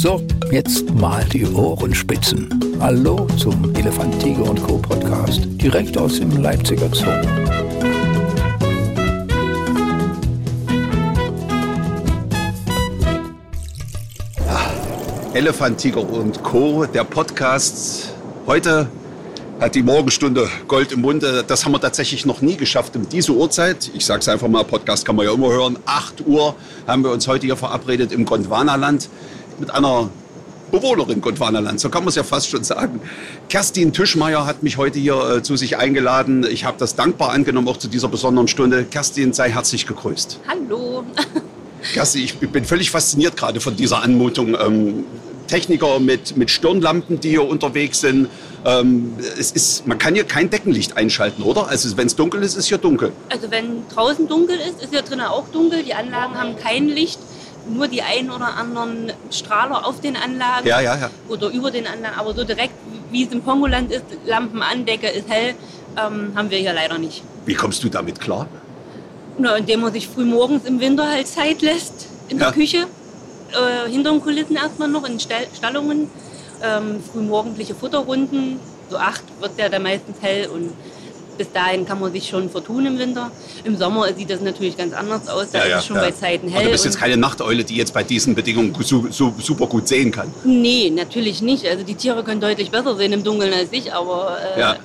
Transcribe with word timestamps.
So, 0.00 0.22
jetzt 0.52 0.94
mal 0.94 1.24
die 1.24 1.44
Ohrenspitzen. 1.44 2.48
Hallo 2.78 3.26
zum 3.36 3.74
Elefant, 3.74 4.16
Tiger 4.22 4.48
und 4.48 4.62
Co. 4.62 4.78
Podcast, 4.78 5.40
direkt 5.60 5.98
aus 5.98 6.20
dem 6.20 6.40
Leipziger 6.40 6.88
Zoo. 6.94 7.06
Elefant, 15.34 15.78
Tiger 15.78 16.08
und 16.08 16.44
Co., 16.44 16.86
der 16.86 17.02
Podcast. 17.02 18.14
Heute 18.46 18.88
hat 19.58 19.74
die 19.74 19.82
Morgenstunde 19.82 20.48
Gold 20.68 20.92
im 20.92 21.00
Munde. 21.00 21.44
Das 21.44 21.64
haben 21.64 21.72
wir 21.72 21.80
tatsächlich 21.80 22.24
noch 22.24 22.40
nie 22.40 22.56
geschafft 22.56 22.94
um 22.94 23.08
diese 23.08 23.32
Uhrzeit. 23.32 23.90
Ich 23.92 24.06
sage 24.06 24.20
es 24.20 24.28
einfach 24.28 24.46
mal, 24.46 24.62
Podcast 24.62 25.04
kann 25.04 25.16
man 25.16 25.26
ja 25.26 25.32
immer 25.32 25.50
hören. 25.50 25.76
8 25.86 26.24
Uhr 26.24 26.54
haben 26.86 27.02
wir 27.02 27.10
uns 27.10 27.26
heute 27.26 27.46
hier 27.46 27.56
verabredet 27.56 28.12
im 28.12 28.24
Gondwanaland 28.24 29.08
mit 29.60 29.70
einer 29.70 30.10
Bewohnerin 30.70 31.20
Gondwanaland, 31.20 31.80
so 31.80 31.88
kann 31.88 32.02
man 32.02 32.10
es 32.10 32.14
ja 32.14 32.22
fast 32.22 32.50
schon 32.50 32.62
sagen. 32.62 33.00
Kerstin 33.48 33.92
Tischmeier 33.92 34.44
hat 34.44 34.62
mich 34.62 34.76
heute 34.76 34.98
hier 34.98 35.36
äh, 35.36 35.42
zu 35.42 35.56
sich 35.56 35.78
eingeladen. 35.78 36.46
Ich 36.50 36.64
habe 36.64 36.76
das 36.78 36.94
dankbar 36.94 37.30
angenommen, 37.30 37.68
auch 37.68 37.78
zu 37.78 37.88
dieser 37.88 38.08
besonderen 38.08 38.48
Stunde. 38.48 38.84
Kerstin, 38.84 39.32
sei 39.32 39.50
herzlich 39.50 39.86
gegrüßt. 39.86 40.40
Hallo. 40.46 41.04
Kerstin, 41.94 42.22
ich 42.22 42.38
bin 42.38 42.64
völlig 42.64 42.90
fasziniert 42.90 43.36
gerade 43.36 43.60
von 43.60 43.76
dieser 43.76 44.02
Anmutung. 44.02 44.56
Ähm, 44.60 45.04
Techniker 45.46 45.98
mit, 45.98 46.36
mit 46.36 46.50
Stirnlampen, 46.50 47.18
die 47.18 47.30
hier 47.30 47.48
unterwegs 47.48 48.00
sind. 48.00 48.28
Ähm, 48.64 49.14
es 49.38 49.50
ist, 49.50 49.86
man 49.86 49.98
kann 49.98 50.14
hier 50.14 50.24
kein 50.24 50.50
Deckenlicht 50.50 50.96
einschalten, 50.96 51.42
oder? 51.42 51.68
Also 51.68 51.96
wenn 51.96 52.06
es 52.06 52.14
dunkel 52.14 52.42
ist, 52.42 52.56
ist 52.56 52.66
hier 52.66 52.78
dunkel. 52.78 53.12
Also 53.30 53.50
wenn 53.50 53.88
draußen 53.88 54.28
dunkel 54.28 54.56
ist, 54.56 54.82
ist 54.82 54.90
hier 54.90 55.02
drinnen 55.02 55.26
auch 55.26 55.48
dunkel. 55.48 55.82
Die 55.82 55.94
Anlagen 55.94 56.34
haben 56.34 56.56
kein 56.56 56.88
Licht. 56.88 57.18
Nur 57.68 57.88
die 57.88 58.02
ein 58.02 58.30
oder 58.30 58.54
anderen 58.56 59.12
Strahler 59.30 59.86
auf 59.86 60.00
den 60.00 60.16
Anlagen 60.16 60.66
Ja, 60.66 60.80
ja, 60.80 60.96
ja. 60.96 61.10
oder 61.28 61.48
über 61.48 61.70
den 61.70 61.86
Anlagen. 61.86 62.18
Aber 62.18 62.34
so 62.34 62.44
direkt, 62.44 62.72
wie 63.10 63.24
es 63.24 63.32
im 63.32 63.42
Pongoland 63.42 63.90
ist, 63.92 64.04
Lampen 64.26 64.62
an, 64.62 64.86
Decke 64.86 65.08
ist 65.08 65.28
hell, 65.28 65.54
ähm, 65.96 66.32
haben 66.34 66.50
wir 66.50 66.58
hier 66.58 66.72
leider 66.72 66.98
nicht. 66.98 67.22
Wie 67.44 67.54
kommst 67.54 67.82
du 67.84 67.88
damit 67.88 68.20
klar? 68.20 68.46
Na, 69.38 69.56
indem 69.56 69.80
man 69.80 69.92
sich 69.92 70.08
früh 70.08 70.24
morgens 70.24 70.64
im 70.64 70.80
Winter 70.80 71.08
halt 71.08 71.28
Zeit 71.28 71.62
lässt 71.62 72.08
in 72.28 72.38
der. 72.38 72.52
Küche. 72.52 72.86
Äh, 73.52 73.90
hinter 73.90 74.10
den 74.10 74.20
Kulissen 74.20 74.56
erstmal 74.56 74.88
noch 74.88 75.04
in 75.08 75.18
Stall 75.20 75.46
Stallungen. 75.56 76.10
Ähm, 76.62 77.02
frühmorgendliche 77.12 77.74
Futterrunden. 77.74 78.58
So 78.90 78.96
acht 78.96 79.22
wird 79.40 79.58
der 79.58 79.68
dann 79.68 79.82
meistens 79.82 80.16
hell 80.20 80.48
und 80.48 80.72
bis 81.38 81.50
dahin 81.52 81.86
kann 81.86 82.00
man 82.00 82.12
sich 82.12 82.28
schon 82.28 82.50
vertun 82.50 82.84
im 82.84 82.98
Winter. 82.98 83.30
Im 83.64 83.76
Sommer 83.76 84.12
sieht 84.12 84.28
das 84.28 84.40
natürlich 84.40 84.76
ganz 84.76 84.92
anders 84.92 85.28
aus. 85.28 85.50
Da 85.52 85.60
ist 85.62 85.78
es 85.78 85.86
schon 85.86 85.96
bei 85.96 86.10
Zeiten 86.10 86.48
hell. 86.48 86.56
Aber 86.58 86.64
du 86.66 86.72
bist 86.72 86.84
jetzt 86.84 86.98
keine 86.98 87.16
Nachteule, 87.16 87.64
die 87.64 87.76
jetzt 87.76 87.94
bei 87.94 88.02
diesen 88.02 88.34
Bedingungen 88.34 88.74
su 88.82 89.06
su 89.10 89.32
super 89.38 89.66
gut 89.66 89.88
sehen 89.88 90.10
kann. 90.10 90.30
Nee, 90.44 90.90
natürlich 90.90 91.40
nicht. 91.40 91.64
Also 91.66 91.84
die 91.84 91.94
Tiere 91.94 92.22
können 92.24 92.40
deutlich 92.40 92.70
besser 92.70 92.96
sehen 92.96 93.12
im 93.12 93.22
Dunkeln 93.24 93.52
als 93.52 93.68
ich, 93.72 93.92
aber 93.94 94.36
äh, 94.56 94.60
Ja. 94.60 94.76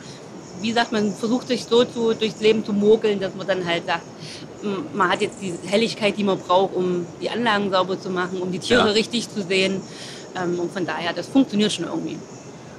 wie 0.61 0.69
gesagt, 0.69 0.91
man 0.91 1.13
versucht 1.13 1.47
sich 1.47 1.65
so 1.65 1.83
zu, 1.83 2.13
durchs 2.13 2.39
Leben 2.39 2.63
zu 2.63 2.71
mogeln, 2.71 3.19
dass 3.19 3.33
man 3.35 3.47
dann 3.47 3.65
halt 3.65 3.85
sagt, 3.85 4.03
man 4.93 5.09
hat 5.09 5.21
jetzt 5.21 5.35
die 5.41 5.53
Helligkeit, 5.67 6.17
die 6.17 6.23
man 6.23 6.37
braucht, 6.39 6.73
um 6.75 7.05
die 7.21 7.29
Anlagen 7.29 7.69
sauber 7.69 7.99
zu 7.99 8.09
machen, 8.09 8.41
um 8.41 8.51
die 8.51 8.59
Tiere 8.59 8.85
Ja. 8.87 8.91
richtig 8.93 9.29
zu 9.29 9.41
sehen. 9.41 9.81
Ähm, 10.41 10.57
und 10.59 10.71
von 10.71 10.85
daher, 10.85 11.11
das 11.13 11.27
funktioniert 11.27 11.71
schon 11.73 11.85
irgendwie. 11.85 12.17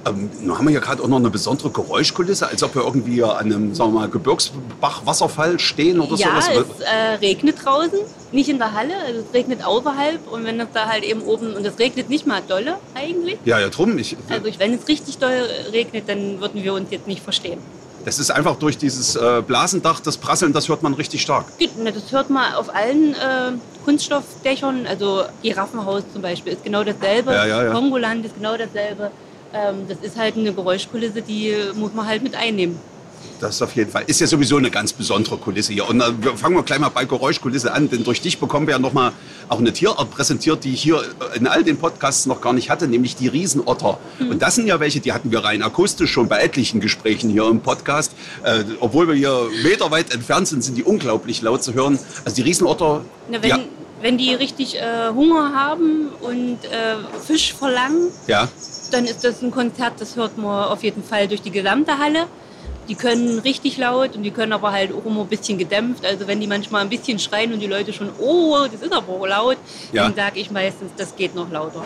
Ähm, 0.07 0.29
nun 0.41 0.57
haben 0.57 0.65
wir 0.65 0.71
hier 0.71 0.81
gerade 0.81 1.01
auch 1.01 1.07
noch 1.07 1.17
eine 1.17 1.31
besondere 1.31 1.71
Geräuschkulisse, 1.71 2.47
als 2.47 2.61
ob 2.61 2.75
wir 2.75 2.83
irgendwie 2.83 3.23
an 3.23 3.37
einem 3.37 3.73
sagen 3.73 3.93
wir 3.93 4.01
mal, 4.01 4.09
Gebirgsbach-Wasserfall 4.09 5.59
stehen 5.59 5.99
oder 5.99 6.15
ja, 6.15 6.41
sowas. 6.41 6.49
es 6.49 6.79
äh, 6.81 7.15
regnet 7.21 7.65
draußen, 7.65 7.99
nicht 8.31 8.49
in 8.49 8.59
der 8.59 8.73
Halle, 8.73 8.93
also 9.07 9.21
es 9.21 9.33
regnet 9.33 9.65
außerhalb. 9.65 10.31
Und 10.31 10.43
wenn 10.45 10.59
das 10.59 10.67
da 10.73 10.85
halt 10.87 11.03
eben 11.03 11.21
oben, 11.23 11.53
und 11.53 11.65
es 11.65 11.79
regnet 11.79 12.09
nicht 12.09 12.27
mal 12.27 12.41
dolle 12.47 12.77
eigentlich. 12.93 13.39
Ja, 13.45 13.59
ja, 13.59 13.69
drum. 13.69 13.97
Ich, 13.97 14.15
Also 14.29 14.47
wenn 14.59 14.73
es 14.75 14.87
richtig 14.87 15.17
doll 15.17 15.47
regnet, 15.71 16.07
dann 16.07 16.39
würden 16.39 16.63
wir 16.63 16.73
uns 16.73 16.91
jetzt 16.91 17.07
nicht 17.07 17.23
verstehen. 17.23 17.59
das 18.05 18.19
ist 18.19 18.29
einfach 18.29 18.57
durch 18.57 18.77
dieses 18.77 19.15
äh, 19.15 19.41
Blasendach, 19.45 19.99
das 19.99 20.17
Prasseln, 20.17 20.53
das 20.53 20.69
hört 20.69 20.83
man 20.83 20.93
richtig 20.93 21.23
stark. 21.23 21.45
Das 21.83 22.11
hört 22.11 22.29
man 22.29 22.53
auf 22.53 22.73
allen 22.73 23.15
äh, 23.15 23.53
Kunststoffdächern. 23.83 24.85
Also 24.85 25.23
Giraffenhaus 25.41 26.03
zum 26.13 26.21
Beispiel 26.21 26.53
ist 26.53 26.63
genau 26.63 26.83
dasselbe. 26.83 27.31
Ja, 27.33 27.45
ja, 27.47 27.63
ja. 27.63 27.71
Kongoland 27.71 28.23
ist 28.23 28.35
genau 28.35 28.55
dasselbe. 28.55 29.09
Ähm, 29.55 29.87
das 29.87 29.97
ist 30.01 30.17
halt 30.17 30.35
eine 30.35 30.53
Geräuschkulisse, 30.53 31.21
die 31.21 31.53
muss 31.75 31.93
man 31.93 32.05
halt 32.05 32.23
mit 32.23 32.35
einnehmen. 32.35 32.77
Das 33.39 33.61
auf 33.61 33.75
jeden 33.75 33.91
Fall. 33.91 34.03
Ist 34.07 34.21
ja 34.21 34.27
sowieso 34.27 34.57
eine 34.57 34.71
ganz 34.71 34.93
besondere 34.93 35.37
Kulisse 35.37 35.73
hier. 35.73 35.87
Und 35.89 36.01
äh, 36.01 36.05
wir 36.19 36.37
fangen 36.37 36.55
wir 36.55 36.63
gleich 36.63 36.79
mal 36.79 36.89
bei 36.89 37.05
Geräuschkulisse 37.05 37.73
an, 37.73 37.89
denn 37.89 38.03
durch 38.03 38.21
dich 38.21 38.39
bekommen 38.39 38.67
wir 38.67 38.73
ja 38.73 38.79
nochmal 38.79 39.11
auch 39.49 39.59
eine 39.59 39.73
Tierart 39.73 40.09
präsentiert, 40.11 40.63
die 40.63 40.73
ich 40.73 40.81
hier 40.81 40.97
äh, 40.97 41.37
in 41.37 41.47
all 41.47 41.63
den 41.63 41.77
Podcasts 41.77 42.25
noch 42.25 42.41
gar 42.41 42.53
nicht 42.53 42.69
hatte, 42.69 42.87
nämlich 42.87 43.15
die 43.15 43.27
Riesenotter. 43.27 43.99
Und 44.19 44.41
das 44.41 44.55
sind 44.55 44.67
ja 44.67 44.79
welche, 44.79 44.99
die 44.99 45.11
hatten 45.13 45.31
wir 45.31 45.43
rein 45.43 45.63
akustisch 45.63 46.11
schon 46.11 46.27
bei 46.27 46.39
etlichen 46.39 46.79
Gesprächen 46.79 47.29
hier 47.29 47.47
im 47.47 47.61
Podcast. 47.61 48.13
Äh, 48.43 48.63
obwohl 48.79 49.07
wir 49.07 49.15
hier 49.15 49.47
meterweit 49.63 50.13
entfernt 50.13 50.47
sind, 50.47 50.63
sind 50.63 50.77
die 50.77 50.83
unglaublich 50.83 51.41
laut 51.41 51.63
zu 51.63 51.73
hören. 51.73 51.99
Also 52.23 52.35
die 52.35 52.41
Riesenotter, 52.43 53.03
Na, 53.29 53.41
wenn, 53.41 53.49
ja, 53.49 53.59
wenn 54.01 54.17
die 54.17 54.33
richtig 54.33 54.77
äh, 54.77 55.09
Hunger 55.13 55.53
haben 55.53 56.09
und 56.21 56.63
äh, 56.65 56.95
Fisch 57.25 57.53
verlangen, 57.53 58.07
ja, 58.27 58.47
dann 58.95 59.05
ist 59.05 59.23
das 59.23 59.41
ein 59.41 59.51
Konzert, 59.51 59.93
das 59.99 60.15
hört 60.15 60.37
man 60.37 60.65
auf 60.65 60.83
jeden 60.83 61.03
Fall 61.03 61.27
durch 61.27 61.41
die 61.41 61.51
gesamte 61.51 61.97
Halle. 61.97 62.27
Die 62.87 62.95
können 62.95 63.39
richtig 63.39 63.77
laut 63.77 64.15
und 64.15 64.23
die 64.23 64.31
können 64.31 64.53
aber 64.53 64.71
halt 64.71 64.91
auch 64.93 65.03
immer 65.05 65.21
ein 65.21 65.27
bisschen 65.27 65.57
gedämpft. 65.57 66.05
Also 66.05 66.27
wenn 66.27 66.39
die 66.39 66.47
manchmal 66.47 66.81
ein 66.81 66.89
bisschen 66.89 67.17
schreien 67.17 67.51
und 67.51 67.59
die 67.59 67.65
Leute 67.67 67.91
schon, 67.93 68.09
oh, 68.19 68.57
das 68.71 68.81
ist 68.81 68.93
aber 68.93 69.27
laut, 69.27 69.57
Ja. 69.91 70.03
dann 70.03 70.15
sage 70.15 70.39
ich 70.39 70.51
meistens, 70.51 70.91
das 70.95 71.15
geht 71.15 71.33
noch 71.35 71.49
lauter. 71.51 71.83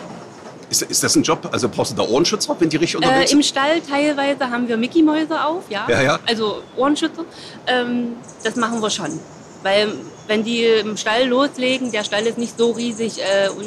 ist, 0.68 0.82
ist 0.82 1.02
das 1.02 1.16
ein 1.16 1.22
Job? 1.22 1.48
Also 1.50 1.68
brauchst 1.68 1.92
du 1.92 1.96
da 1.96 2.02
Ohrenschützer, 2.02 2.54
wenn 2.58 2.68
die 2.68 2.76
richtig 2.76 2.94
Äh, 3.02 3.06
unterwegs 3.06 3.32
Im 3.32 3.42
sind? 3.42 3.46
Stall 3.46 3.80
teilweise 3.80 4.50
haben 4.50 4.68
wir 4.68 4.76
Mickey-Mäuse 4.76 5.42
auf, 5.44 5.64
ja. 5.70 5.86
Ja, 5.88 6.00
ja. 6.02 6.18
Also 6.28 6.62
Ohrenschützer. 6.76 7.24
Ähm, 7.66 8.12
das 8.44 8.54
machen 8.56 8.80
wir 8.80 8.90
schon. 8.90 9.18
Weil 9.62 9.88
wenn 10.28 10.44
die 10.44 10.64
im 10.64 10.96
Stall 10.96 11.26
loslegen, 11.26 11.90
der 11.90 12.04
Stall 12.04 12.24
ist 12.26 12.38
nicht 12.38 12.56
so 12.58 12.70
riesig 12.72 13.18
äh, 13.20 13.48
und 13.48 13.66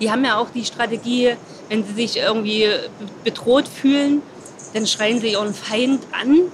die 0.00 0.10
haben 0.10 0.24
ja 0.24 0.36
auch 0.38 0.50
die 0.50 0.64
Strategie, 0.64 1.36
wenn 1.72 1.86
sie 1.86 1.94
sich 1.94 2.18
irgendwie 2.18 2.68
bedroht 3.24 3.66
fühlen, 3.66 4.20
dann 4.74 4.86
schreien 4.86 5.20
sie 5.20 5.32
ihren 5.32 5.54
Feind 5.54 6.02
an 6.12 6.52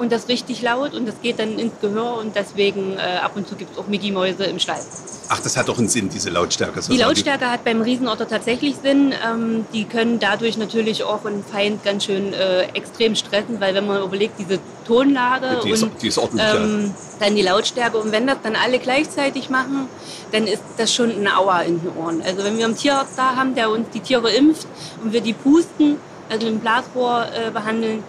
und 0.00 0.10
das 0.10 0.28
richtig 0.28 0.62
laut 0.62 0.94
und 0.94 1.06
das 1.06 1.14
geht 1.20 1.38
dann 1.38 1.58
ins 1.58 1.74
Gehör 1.82 2.16
und 2.16 2.34
deswegen 2.34 2.94
äh, 2.96 3.18
ab 3.22 3.32
und 3.34 3.46
zu 3.46 3.54
gibt 3.54 3.72
es 3.72 3.78
auch 3.78 3.86
Mickey-Mäuse 3.86 4.44
im 4.44 4.58
Stall. 4.58 4.80
Ach, 5.28 5.40
das 5.40 5.58
hat 5.58 5.68
doch 5.68 5.78
einen 5.78 5.88
Sinn, 5.88 6.08
diese 6.08 6.30
Lautstärke. 6.30 6.80
Die 6.88 6.96
Lautstärke 6.96 7.50
hat 7.50 7.64
beim 7.64 7.82
Riesenotter 7.82 8.26
tatsächlich 8.26 8.76
Sinn. 8.82 9.12
Ähm, 9.12 9.66
die 9.74 9.84
können 9.84 10.18
dadurch 10.18 10.56
natürlich 10.56 11.04
auch 11.04 11.26
einen 11.26 11.44
Feind 11.44 11.84
ganz 11.84 12.06
schön 12.06 12.32
äh, 12.32 12.62
extrem 12.72 13.14
stressen, 13.14 13.60
weil 13.60 13.74
wenn 13.74 13.86
man 13.86 14.02
überlegt, 14.02 14.38
diese 14.38 14.58
Tonlage 14.86 15.60
Die 15.62 15.70
ist, 15.70 15.82
und 15.82 16.00
die 16.00 16.08
ist 16.08 16.16
ordentlich. 16.16 16.46
ähm, 16.54 16.94
dann 17.20 17.36
die 17.36 17.42
Lautstärke 17.42 17.98
und 17.98 18.10
wenn 18.10 18.26
das 18.26 18.38
dann 18.42 18.56
alle 18.56 18.78
gleichzeitig 18.78 19.50
machen, 19.50 19.86
dann 20.32 20.46
ist 20.46 20.62
das 20.78 20.94
schon 20.94 21.10
eine 21.10 21.36
Aua 21.36 21.60
in 21.60 21.78
den 21.78 21.94
Ohren. 21.96 22.22
Also 22.22 22.42
wenn 22.42 22.56
wir 22.56 22.64
einen 22.64 22.76
Tierarzt 22.76 23.18
da 23.18 23.36
haben, 23.36 23.54
der 23.54 23.70
uns 23.70 23.90
die 23.92 24.00
Tiere 24.00 24.30
impft 24.30 24.66
und 25.04 25.12
wir 25.12 25.20
die 25.20 25.34
pusten, 25.34 25.98
also 26.30 26.46
dem 26.46 26.60
Blasrohr 26.60 27.26
äh, 27.34 27.50
behandeln, 27.50 28.02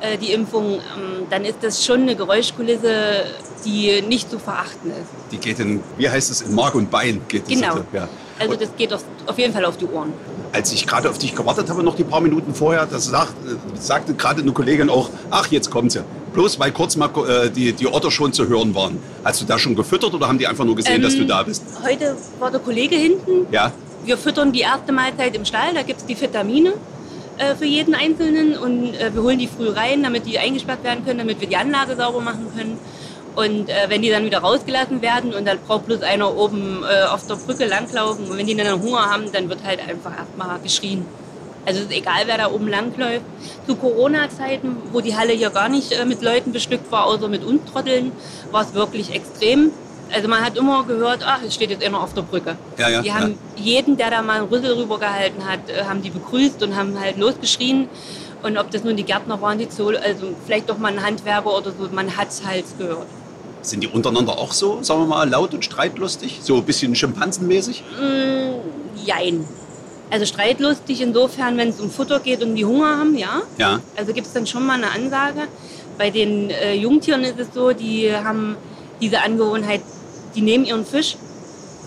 äh, 0.00 0.16
die 0.18 0.32
Impfung, 0.32 0.74
ähm, 0.74 1.26
dann 1.30 1.44
ist 1.44 1.58
das 1.62 1.84
schon 1.84 2.02
eine 2.02 2.14
Geräuschkulisse, 2.16 3.24
die 3.64 4.02
nicht 4.02 4.30
zu 4.30 4.38
verachten 4.38 4.90
ist. 4.90 5.32
Die 5.32 5.38
geht 5.38 5.58
in, 5.58 5.82
wie 5.96 6.08
heißt 6.08 6.30
es, 6.30 6.42
in 6.42 6.54
Mark 6.54 6.74
und 6.74 6.90
Bein 6.90 7.20
geht 7.28 7.48
diese, 7.48 7.62
Genau. 7.62 7.78
Ja. 7.92 8.08
Also 8.38 8.54
das 8.54 8.68
geht 8.76 8.92
auf, 8.92 9.02
auf 9.26 9.38
jeden 9.38 9.52
Fall 9.54 9.64
auf 9.64 9.76
die 9.78 9.86
Ohren. 9.86 10.12
als 10.52 10.70
ich 10.72 10.86
gerade 10.86 11.08
auf 11.08 11.16
dich 11.18 11.34
gewartet 11.34 11.68
habe, 11.70 11.82
noch 11.82 11.96
die 11.96 12.04
paar 12.04 12.20
Minuten 12.20 12.54
vorher, 12.54 12.84
das 12.86 13.06
sagt, 13.06 13.32
äh, 13.46 13.56
sagte 13.78 14.14
gerade 14.14 14.42
eine 14.42 14.52
Kollegin 14.52 14.90
auch, 14.90 15.08
ach, 15.30 15.46
jetzt 15.48 15.70
kommt 15.70 15.92
sie. 15.92 16.02
Bloß 16.34 16.58
weil 16.60 16.70
kurz 16.72 16.96
mal 16.96 17.08
äh, 17.28 17.48
die, 17.50 17.72
die 17.72 17.86
Otter 17.86 18.10
schon 18.10 18.32
zu 18.34 18.46
hören 18.46 18.74
waren. 18.74 18.98
Hast 19.24 19.40
du 19.40 19.46
da 19.46 19.58
schon 19.58 19.74
gefüttert 19.74 20.12
oder 20.12 20.28
haben 20.28 20.38
die 20.38 20.46
einfach 20.46 20.64
nur 20.66 20.76
gesehen, 20.76 21.00
dass 21.00 21.14
du 21.14 21.22
Ähm, 21.22 21.28
da 21.28 21.42
bist? 21.42 21.62
Heute 21.82 22.14
war 22.38 22.50
der 22.50 22.60
Kollege 22.60 22.94
hinten. 22.94 23.46
Ja, 23.50 23.72
Wir 24.04 24.18
füttern 24.18 24.52
die 24.52 24.60
erste 24.60 24.92
Mahlzeit 24.92 25.34
im 25.34 25.44
Stall. 25.46 25.72
Da 25.74 25.82
gibt 25.82 26.00
es 26.00 26.06
die 26.06 26.18
Vitamine 26.20 26.74
äh, 27.38 27.54
für 27.54 27.64
jeden 27.64 27.94
Einzelnen. 27.94 28.56
Und 28.56 28.94
äh, 28.94 29.14
wir 29.14 29.22
holen 29.22 29.38
die 29.38 29.48
früh 29.48 29.68
rein, 29.68 30.02
damit 30.02 30.26
die 30.26 30.38
eingesperrt 30.38 30.84
werden 30.84 31.04
können, 31.04 31.18
damit 31.18 31.40
wir 31.40 31.48
die 31.48 31.56
Anlage 31.56 31.96
sauber 31.96 32.20
machen 32.20 32.52
können. 32.56 32.78
Und 33.36 33.68
äh, 33.68 33.88
wenn 33.88 34.00
die 34.00 34.08
dann 34.08 34.24
wieder 34.24 34.38
rausgelassen 34.38 35.02
werden 35.02 35.34
und 35.34 35.46
dann 35.46 35.58
braucht 35.66 35.86
bloß 35.86 36.02
einer 36.02 36.34
oben 36.34 36.82
äh, 36.82 37.04
auf 37.04 37.26
der 37.26 37.34
Brücke 37.34 37.66
langlaufen 37.66 38.30
und 38.30 38.38
wenn 38.38 38.46
die 38.46 38.56
dann 38.56 38.80
Hunger 38.80 39.10
haben, 39.10 39.30
dann 39.30 39.50
wird 39.50 39.62
halt 39.62 39.80
einfach 39.86 40.16
erstmal 40.16 40.58
geschrien. 40.60 41.04
Also 41.66 41.80
es 41.80 41.86
ist 41.86 41.92
egal, 41.92 42.22
wer 42.26 42.38
da 42.38 42.50
oben 42.50 42.68
langläuft. 42.68 43.24
Zu 43.66 43.76
Corona-Zeiten, 43.76 44.76
wo 44.92 45.00
die 45.00 45.16
Halle 45.16 45.32
hier 45.32 45.50
gar 45.50 45.68
nicht 45.68 45.92
äh, 45.92 46.04
mit 46.06 46.22
Leuten 46.22 46.52
bestückt 46.52 46.90
war, 46.90 47.04
außer 47.04 47.28
mit 47.28 47.44
uns 47.44 47.60
Trotteln, 47.70 48.12
war 48.52 48.62
es 48.62 48.72
wirklich 48.72 49.12
extrem. 49.12 49.70
Also 50.12 50.28
man 50.28 50.44
hat 50.44 50.56
immer 50.56 50.84
gehört, 50.84 51.20
ach, 51.24 51.40
es 51.46 51.54
steht 51.54 51.70
jetzt 51.70 51.84
einer 51.84 52.00
auf 52.00 52.14
der 52.14 52.22
Brücke. 52.22 52.56
Ja, 52.78 52.88
ja, 52.88 53.02
die 53.02 53.08
ja. 53.08 53.14
haben 53.14 53.38
jeden, 53.56 53.96
der 53.96 54.10
da 54.10 54.22
mal 54.22 54.40
einen 54.40 54.48
Rüssel 54.48 54.72
rübergehalten 54.74 55.46
hat, 55.46 55.68
äh, 55.68 55.84
haben 55.84 56.02
die 56.02 56.10
begrüßt 56.10 56.62
und 56.62 56.76
haben 56.76 56.98
halt 56.98 57.18
losgeschrien. 57.18 57.88
Und 58.42 58.58
ob 58.58 58.70
das 58.70 58.84
nun 58.84 58.96
die 58.96 59.02
Gärtner 59.02 59.40
waren, 59.40 59.58
die 59.58 59.68
Zoll, 59.68 59.96
also 59.96 60.28
vielleicht 60.44 60.70
doch 60.70 60.78
mal 60.78 60.92
ein 60.92 61.04
Handwerker 61.04 61.56
oder 61.56 61.72
so, 61.72 61.88
man 61.92 62.16
hat 62.16 62.28
es 62.28 62.44
halt 62.46 62.64
gehört. 62.78 63.06
Sind 63.62 63.82
die 63.82 63.88
untereinander 63.88 64.38
auch 64.38 64.52
so, 64.52 64.82
sagen 64.82 65.00
wir 65.00 65.06
mal, 65.06 65.28
laut 65.28 65.52
und 65.52 65.64
streitlustig? 65.64 66.38
So 66.42 66.56
ein 66.56 66.64
bisschen 66.64 66.94
schimpansenmäßig? 66.94 67.82
Mm, 68.00 69.04
jein. 69.04 69.44
Also 70.10 70.24
streitlustig 70.24 71.00
insofern, 71.00 71.56
wenn 71.56 71.70
es 71.70 71.80
um 71.80 71.90
Futter 71.90 72.20
geht 72.20 72.42
und 72.42 72.54
die 72.54 72.64
Hunger 72.64 72.98
haben, 72.98 73.16
ja. 73.16 73.42
Ja. 73.58 73.80
Also 73.96 74.12
gibt 74.12 74.28
es 74.28 74.32
dann 74.32 74.46
schon 74.46 74.64
mal 74.64 74.74
eine 74.74 74.92
Ansage. 74.92 75.48
Bei 75.98 76.10
den 76.10 76.50
äh, 76.50 76.74
Jungtieren 76.74 77.24
ist 77.24 77.40
es 77.40 77.48
so, 77.52 77.72
die 77.72 78.14
haben 78.14 78.56
diese 79.00 79.20
Angewohnheit, 79.22 79.80
die 80.36 80.42
nehmen 80.42 80.64
ihren 80.64 80.84
Fisch 80.84 81.16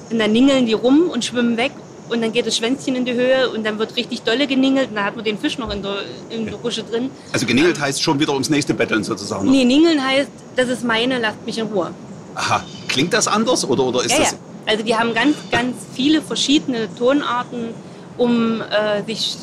und 0.10 0.20
dann 0.20 0.32
ningeln 0.32 0.66
die 0.66 0.74
rum 0.74 1.10
und 1.10 1.24
schwimmen 1.24 1.56
weg 1.56 1.72
und 2.10 2.22
dann 2.22 2.32
geht 2.32 2.48
das 2.48 2.58
Schwänzchen 2.58 2.96
in 2.96 3.06
die 3.06 3.14
Höhe 3.14 3.50
und 3.52 3.64
dann 3.64 3.78
wird 3.78 3.96
richtig 3.96 4.24
dolle 4.24 4.48
geningelt 4.48 4.90
und 4.90 4.96
dann 4.96 5.06
hat 5.06 5.16
man 5.16 5.24
den 5.24 5.38
Fisch 5.38 5.58
noch 5.60 5.72
in 5.72 5.84
der, 5.84 5.98
in 6.30 6.46
der 6.46 6.56
Rusche 6.56 6.84
drin. 6.84 7.12
Also 7.32 7.46
geningelt 7.46 7.80
heißt 7.80 8.02
schon 8.02 8.20
wieder 8.20 8.34
ums 8.34 8.50
nächste 8.50 8.74
Betteln 8.74 9.04
sozusagen. 9.04 9.50
Nee, 9.50 9.64
ningeln 9.64 10.04
heißt, 10.04 10.30
das 10.56 10.70
ist 10.70 10.84
meine, 10.84 11.20
lasst 11.20 11.46
mich 11.46 11.60
in 11.60 11.68
Ruhe. 11.68 11.92
Aha. 12.36 12.64
Klingt 12.88 13.14
das 13.14 13.28
anders 13.28 13.64
oder, 13.64 13.84
oder 13.84 14.04
ist 14.04 14.12
Ja, 14.12 14.18
das... 14.20 14.32
ja. 14.32 14.38
Also 14.66 14.84
die 14.84 14.96
haben 14.96 15.14
ganz, 15.14 15.36
ganz 15.52 15.76
viele 15.96 16.22
verschiedene 16.22 16.94
Tonarten, 16.96 17.70
um 18.18 18.62
äh, 18.62 19.04
sich 19.06 19.36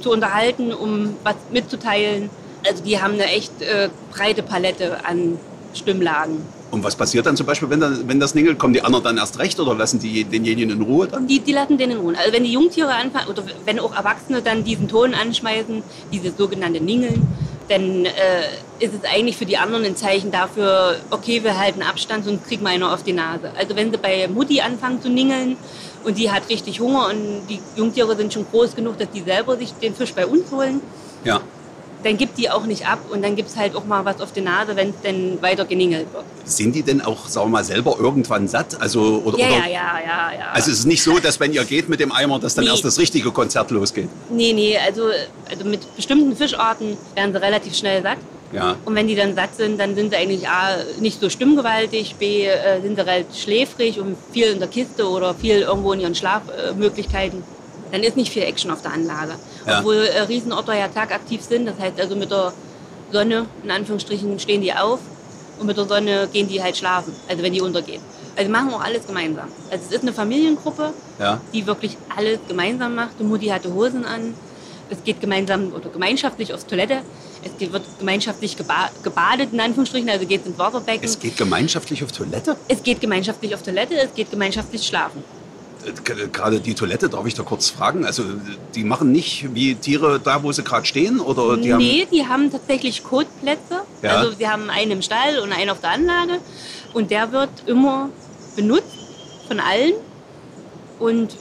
zu 0.00 0.10
unterhalten, 0.10 0.72
um 0.72 1.16
was 1.22 1.36
mitzuteilen. 1.52 2.30
Also 2.66 2.82
die 2.82 3.00
haben 3.00 3.14
eine 3.14 3.26
echt 3.26 3.62
äh, 3.62 3.90
breite 4.12 4.42
Palette 4.42 5.04
an 5.04 5.38
Stimmlagen. 5.74 6.44
Und 6.72 6.82
was 6.82 6.96
passiert 6.96 7.26
dann 7.26 7.36
zum 7.36 7.44
Beispiel, 7.44 7.68
wenn, 7.68 7.80
da, 7.80 7.92
wenn 8.06 8.18
das 8.18 8.34
ningelt? 8.34 8.58
Kommen 8.58 8.72
die 8.72 8.80
anderen 8.80 9.04
dann 9.04 9.18
erst 9.18 9.38
recht 9.38 9.60
oder 9.60 9.74
lassen 9.74 9.98
die 10.00 10.24
denjenigen 10.24 10.70
in 10.70 10.80
Ruhe 10.80 11.06
dann? 11.06 11.26
Die, 11.26 11.38
die 11.38 11.52
lassen 11.52 11.76
den 11.76 11.90
in 11.90 11.98
Ruhe. 11.98 12.14
Also 12.16 12.32
wenn 12.32 12.44
die 12.44 12.52
Jungtiere 12.52 12.94
anfangen, 12.94 13.28
oder 13.28 13.44
wenn 13.66 13.78
auch 13.78 13.94
Erwachsene 13.94 14.40
dann 14.40 14.64
diesen 14.64 14.88
Ton 14.88 15.12
anschmeißen, 15.12 15.82
diese 16.10 16.32
sogenannte 16.32 16.80
Ningeln, 16.82 17.28
dann 17.68 18.06
äh, 18.06 18.10
ist 18.78 18.94
es 18.94 19.04
eigentlich 19.04 19.36
für 19.36 19.44
die 19.44 19.58
anderen 19.58 19.84
ein 19.84 19.96
Zeichen 19.96 20.30
dafür, 20.30 20.96
okay, 21.10 21.44
wir 21.44 21.58
halten 21.58 21.82
Abstand, 21.82 22.24
sonst 22.24 22.46
kriegen 22.48 22.62
wir 22.62 22.70
einer 22.70 22.92
auf 22.92 23.02
die 23.02 23.12
Nase. 23.12 23.50
Also 23.54 23.76
wenn 23.76 23.90
sie 23.90 23.98
bei 23.98 24.26
Mutti 24.28 24.62
anfangen 24.62 25.02
zu 25.02 25.10
ningeln 25.10 25.58
und 26.04 26.16
die 26.16 26.30
hat 26.30 26.48
richtig 26.48 26.80
Hunger 26.80 27.08
und 27.10 27.48
die 27.50 27.60
Jungtiere 27.76 28.16
sind 28.16 28.32
schon 28.32 28.46
groß 28.50 28.74
genug, 28.74 28.98
dass 28.98 29.10
die 29.10 29.20
selber 29.20 29.58
sich 29.58 29.74
den 29.74 29.94
Fisch 29.94 30.14
bei 30.14 30.26
uns 30.26 30.50
holen, 30.50 30.80
Ja. 31.22 31.42
Dann 32.02 32.16
gibt 32.16 32.38
die 32.38 32.50
auch 32.50 32.64
nicht 32.66 32.86
ab 32.86 32.98
und 33.10 33.22
dann 33.22 33.36
gibt 33.36 33.48
es 33.50 33.56
halt 33.56 33.74
auch 33.76 33.84
mal 33.84 34.04
was 34.04 34.20
auf 34.20 34.32
die 34.32 34.40
Nase, 34.40 34.74
wenn 34.76 34.90
es 34.90 35.00
denn 35.04 35.40
weiter 35.40 35.64
geningelt 35.64 36.12
wird. 36.12 36.24
Sind 36.44 36.74
die 36.74 36.82
denn 36.82 37.00
auch, 37.00 37.28
sagen 37.28 37.46
wir 37.46 37.50
mal, 37.52 37.64
selber 37.64 37.96
irgendwann 37.98 38.48
satt? 38.48 38.80
Also, 38.80 39.22
oder, 39.24 39.38
Ja, 39.38 39.46
oder, 39.46 39.56
ja, 39.56 39.66
ja, 39.66 39.98
ja, 40.04 40.32
ja. 40.38 40.46
Also 40.52 40.70
es 40.70 40.80
ist 40.80 40.86
nicht 40.86 41.02
so, 41.02 41.18
dass 41.18 41.38
wenn 41.40 41.52
ihr 41.52 41.64
geht 41.64 41.88
mit 41.88 42.00
dem 42.00 42.12
Eimer, 42.12 42.38
dass 42.38 42.54
dann 42.54 42.64
Nee. 42.64 42.70
erst 42.70 42.84
das 42.84 42.98
richtige 42.98 43.30
Konzert 43.30 43.70
losgeht. 43.70 44.08
nee, 44.30 44.52
nee, 44.52 44.76
also, 44.78 45.02
also 45.50 45.64
mit 45.64 45.80
bestimmten 45.96 46.34
Fischarten 46.36 46.96
werden 47.14 47.32
sie 47.32 47.40
relativ 47.40 47.74
schnell 47.76 48.02
satt. 48.02 48.18
Ja. 48.52 48.76
Und 48.84 48.94
wenn 48.94 49.08
die 49.08 49.14
dann 49.14 49.34
satt 49.34 49.56
sind, 49.56 49.78
dann 49.80 49.94
sind 49.94 50.10
sie 50.10 50.16
eigentlich 50.16 50.46
A, 50.46 50.76
nicht 51.00 51.18
so 51.20 51.30
stimmgewaltig, 51.30 52.16
B, 52.16 52.44
äh, 52.46 52.82
sind 52.82 52.96
sie 52.96 53.06
relativ 53.06 53.34
schläfrig 53.40 53.98
und 53.98 54.14
viel 54.30 54.48
in 54.48 54.58
der 54.58 54.68
Kiste 54.68 55.08
oder 55.08 55.34
viel 55.34 55.60
irgendwo 55.60 55.94
in 55.94 56.00
ihren 56.00 56.14
Schlafmöglichkeiten. 56.14 57.42
Dann 57.92 58.02
ist 58.02 58.16
nicht 58.16 58.32
viel 58.32 58.42
Action 58.42 58.70
auf 58.70 58.82
der 58.82 58.92
Anlage. 58.92 59.32
Ja. 59.66 59.78
Obwohl 59.78 59.96
äh, 59.96 60.20
Riesenotter 60.22 60.74
ja 60.76 60.88
tagaktiv 60.88 61.42
sind, 61.42 61.66
das 61.66 61.78
heißt 61.78 62.00
also 62.00 62.16
mit 62.16 62.30
der 62.30 62.52
Sonne, 63.12 63.46
in 63.62 63.70
Anführungsstrichen, 63.70 64.38
stehen 64.38 64.60
die 64.62 64.72
auf 64.72 65.00
und 65.58 65.66
mit 65.66 65.76
der 65.76 65.84
Sonne 65.86 66.28
gehen 66.32 66.48
die 66.48 66.62
halt 66.62 66.76
schlafen, 66.76 67.14
also 67.28 67.42
wenn 67.42 67.52
die 67.52 67.60
untergehen. 67.60 68.02
Also 68.36 68.50
wir 68.50 68.58
machen 68.58 68.72
auch 68.74 68.80
alles 68.82 69.06
gemeinsam. 69.06 69.48
Also 69.70 69.84
es 69.88 69.92
ist 69.92 70.02
eine 70.02 70.12
Familiengruppe, 70.12 70.92
Ja. 71.18 71.40
die 71.52 71.66
wirklich 71.66 71.96
alles 72.16 72.38
gemeinsam 72.48 72.94
macht. 72.94 73.12
Die 73.20 73.24
Mutti 73.24 73.46
hatte 73.48 73.72
Hosen 73.74 74.04
an. 74.06 74.34
Es 74.88 75.02
geht 75.04 75.20
gemeinsam 75.20 75.72
oder 75.72 75.88
gemeinschaftlich 75.90 76.52
aufs 76.52 76.66
Toilette. 76.66 77.00
Es 77.44 77.56
geht, 77.58 77.72
wird 77.72 77.82
gemeinschaftlich 77.98 78.56
geba 78.56 78.90
gebadet, 79.02 79.48
in 79.52 79.60
Anführungsstrichen, 79.60 80.08
also 80.10 80.26
geht 80.26 80.44
ins 80.46 80.58
Wasserbecken. 80.58 81.04
Es 81.04 81.18
geht 81.18 81.36
gemeinschaftlich 81.36 82.02
auf 82.04 82.12
Toilette? 82.12 82.56
es 82.68 82.82
geht 82.82 83.00
gemeinschaftlich 83.00 83.54
auf 83.54 83.62
Toilette, 83.62 83.94
es 83.96 84.14
geht 84.14 84.30
gemeinschaftlich 84.30 84.86
schlafen. 84.86 85.22
Äh, 85.86 85.92
g- 86.04 86.28
Gerade 86.32 86.60
die 86.60 86.74
Toilette, 86.74 87.08
darf 87.08 87.26
ich 87.26 87.34
da 87.34 87.42
kurz 87.42 87.70
fragen? 87.70 88.04
Also 88.04 88.22
die 88.74 88.84
machen 88.84 89.12
nicht 89.12 89.54
wie 89.54 89.74
Tiere 89.74 90.20
da, 90.22 90.42
wo 90.42 90.52
sie 90.52 90.62
gerade 90.62 90.86
stehen? 90.86 91.20
Oder 91.20 91.56
die 91.56 91.72
haben, 91.72 91.80
nee, 91.82 92.06
die 92.10 92.26
haben 92.26 92.50
tatsächlich 92.50 93.02
Kotplätze. 93.04 93.82
Ja. 94.02 94.16
Also 94.16 94.38
wir 94.38 94.50
haben 94.50 94.70
einen 94.70 94.90
im 94.92 95.02
Stall 95.02 95.38
und 95.40 95.52
einen 95.52 95.70
auf 95.70 95.80
der 95.80 95.90
Anlage. 95.90 96.38
Und 96.94 97.10
der 97.10 97.32
wird 97.32 97.50
immer 97.66 98.08
benutzt 98.56 98.98
von 99.48 99.60
allen. 99.60 99.94
Und 100.98 101.36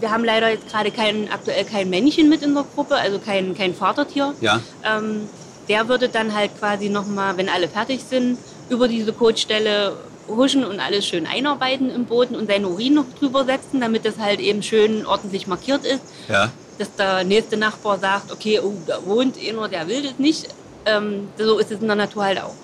wir 0.00 0.10
haben 0.10 0.24
leider 0.24 0.50
jetzt 0.50 0.68
gerade 0.70 0.90
kein, 0.90 1.30
aktuell 1.32 1.64
kein 1.64 1.88
Männchen 1.88 2.28
mit 2.28 2.42
in 2.42 2.54
der 2.54 2.64
Gruppe, 2.74 2.96
also 2.96 3.18
kein, 3.18 3.56
kein 3.56 3.74
Vatertier. 3.74 4.34
Ja. 4.40 4.60
Ähm, 4.84 5.22
der 5.68 5.88
würde 5.88 6.08
dann 6.08 6.34
halt 6.34 6.50
quasi 6.58 6.88
nochmal, 6.90 7.36
wenn 7.38 7.48
alle 7.48 7.66
fertig 7.68 8.00
sind, 8.08 8.38
über 8.68 8.88
diese 8.88 9.12
Kotstelle 9.12 9.96
huschen 10.28 10.64
und 10.64 10.80
alles 10.80 11.06
schön 11.06 11.26
einarbeiten 11.26 11.90
im 11.90 12.06
Boden 12.06 12.34
und 12.34 12.48
seinen 12.48 12.64
Urin 12.64 12.94
noch 12.94 13.06
drüber 13.18 13.44
setzen, 13.44 13.80
damit 13.80 14.04
das 14.04 14.18
halt 14.18 14.40
eben 14.40 14.62
schön 14.62 15.06
ordentlich 15.06 15.46
markiert 15.46 15.84
ist. 15.84 16.02
Ja. 16.28 16.50
Dass 16.78 16.94
der 16.96 17.24
nächste 17.24 17.56
Nachbar 17.56 17.98
sagt, 17.98 18.32
okay, 18.32 18.60
oh, 18.62 18.74
da 18.86 18.98
wohnt 19.04 19.36
einer, 19.38 19.68
der 19.68 19.88
will 19.88 20.02
das 20.02 20.18
nicht. 20.18 20.48
Ähm, 20.84 21.28
so 21.38 21.58
ist 21.58 21.70
es 21.70 21.80
in 21.80 21.86
der 21.86 21.96
Natur 21.96 22.24
halt 22.24 22.42
auch. 22.42 22.54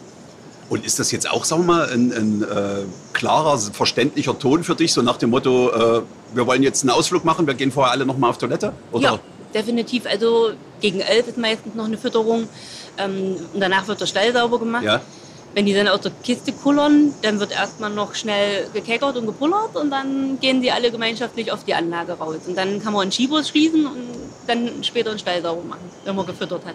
Und 0.68 0.86
ist 0.86 0.98
das 0.98 1.10
jetzt 1.12 1.30
auch, 1.30 1.44
sagen 1.44 1.66
wir 1.66 1.74
mal, 1.74 1.90
ein, 1.90 2.12
ein 2.12 2.42
äh, 2.42 2.84
klarer, 3.12 3.58
verständlicher 3.58 4.38
Ton 4.38 4.64
für 4.64 4.74
dich, 4.74 4.92
so 4.92 5.02
nach 5.02 5.18
dem 5.18 5.30
Motto, 5.30 5.70
äh, 5.70 6.02
wir 6.34 6.46
wollen 6.46 6.62
jetzt 6.62 6.82
einen 6.82 6.90
Ausflug 6.90 7.24
machen, 7.24 7.46
wir 7.46 7.54
gehen 7.54 7.70
vorher 7.70 7.92
alle 7.92 8.06
nochmal 8.06 8.30
auf 8.30 8.38
Toilette? 8.38 8.72
Oder? 8.90 9.02
Ja, 9.02 9.18
definitiv. 9.54 10.06
Also 10.06 10.52
gegen 10.80 11.00
elf 11.00 11.28
ist 11.28 11.36
meistens 11.36 11.74
noch 11.74 11.84
eine 11.84 11.98
Fütterung. 11.98 12.48
Ähm, 12.98 13.36
und 13.52 13.60
danach 13.60 13.86
wird 13.88 14.00
der 14.00 14.06
Stall 14.06 14.32
sauber 14.32 14.58
gemacht. 14.58 14.84
Ja. 14.84 15.00
Wenn 15.54 15.66
die 15.66 15.74
dann 15.74 15.86
aus 15.88 16.00
der 16.00 16.12
Kiste 16.24 16.52
kullern, 16.52 17.12
dann 17.22 17.38
wird 17.38 17.52
erstmal 17.52 17.90
noch 17.90 18.14
schnell 18.14 18.66
gekeckert 18.72 19.16
und 19.16 19.26
gepullert 19.26 19.76
und 19.76 19.90
dann 19.90 20.38
gehen 20.40 20.62
die 20.62 20.72
alle 20.72 20.90
gemeinschaftlich 20.90 21.52
auf 21.52 21.64
die 21.64 21.74
Anlage 21.74 22.12
raus. 22.12 22.36
Und 22.46 22.56
dann 22.56 22.82
kann 22.82 22.92
man 22.94 23.02
einen 23.02 23.12
Skibus 23.12 23.48
schließen 23.48 23.84
und 23.86 24.08
dann 24.46 24.82
später 24.82 25.10
einen 25.10 25.18
Stall 25.18 25.42
sauber 25.42 25.62
machen, 25.68 25.84
wenn 26.04 26.16
man 26.16 26.24
gefüttert 26.26 26.64
hat. 26.64 26.74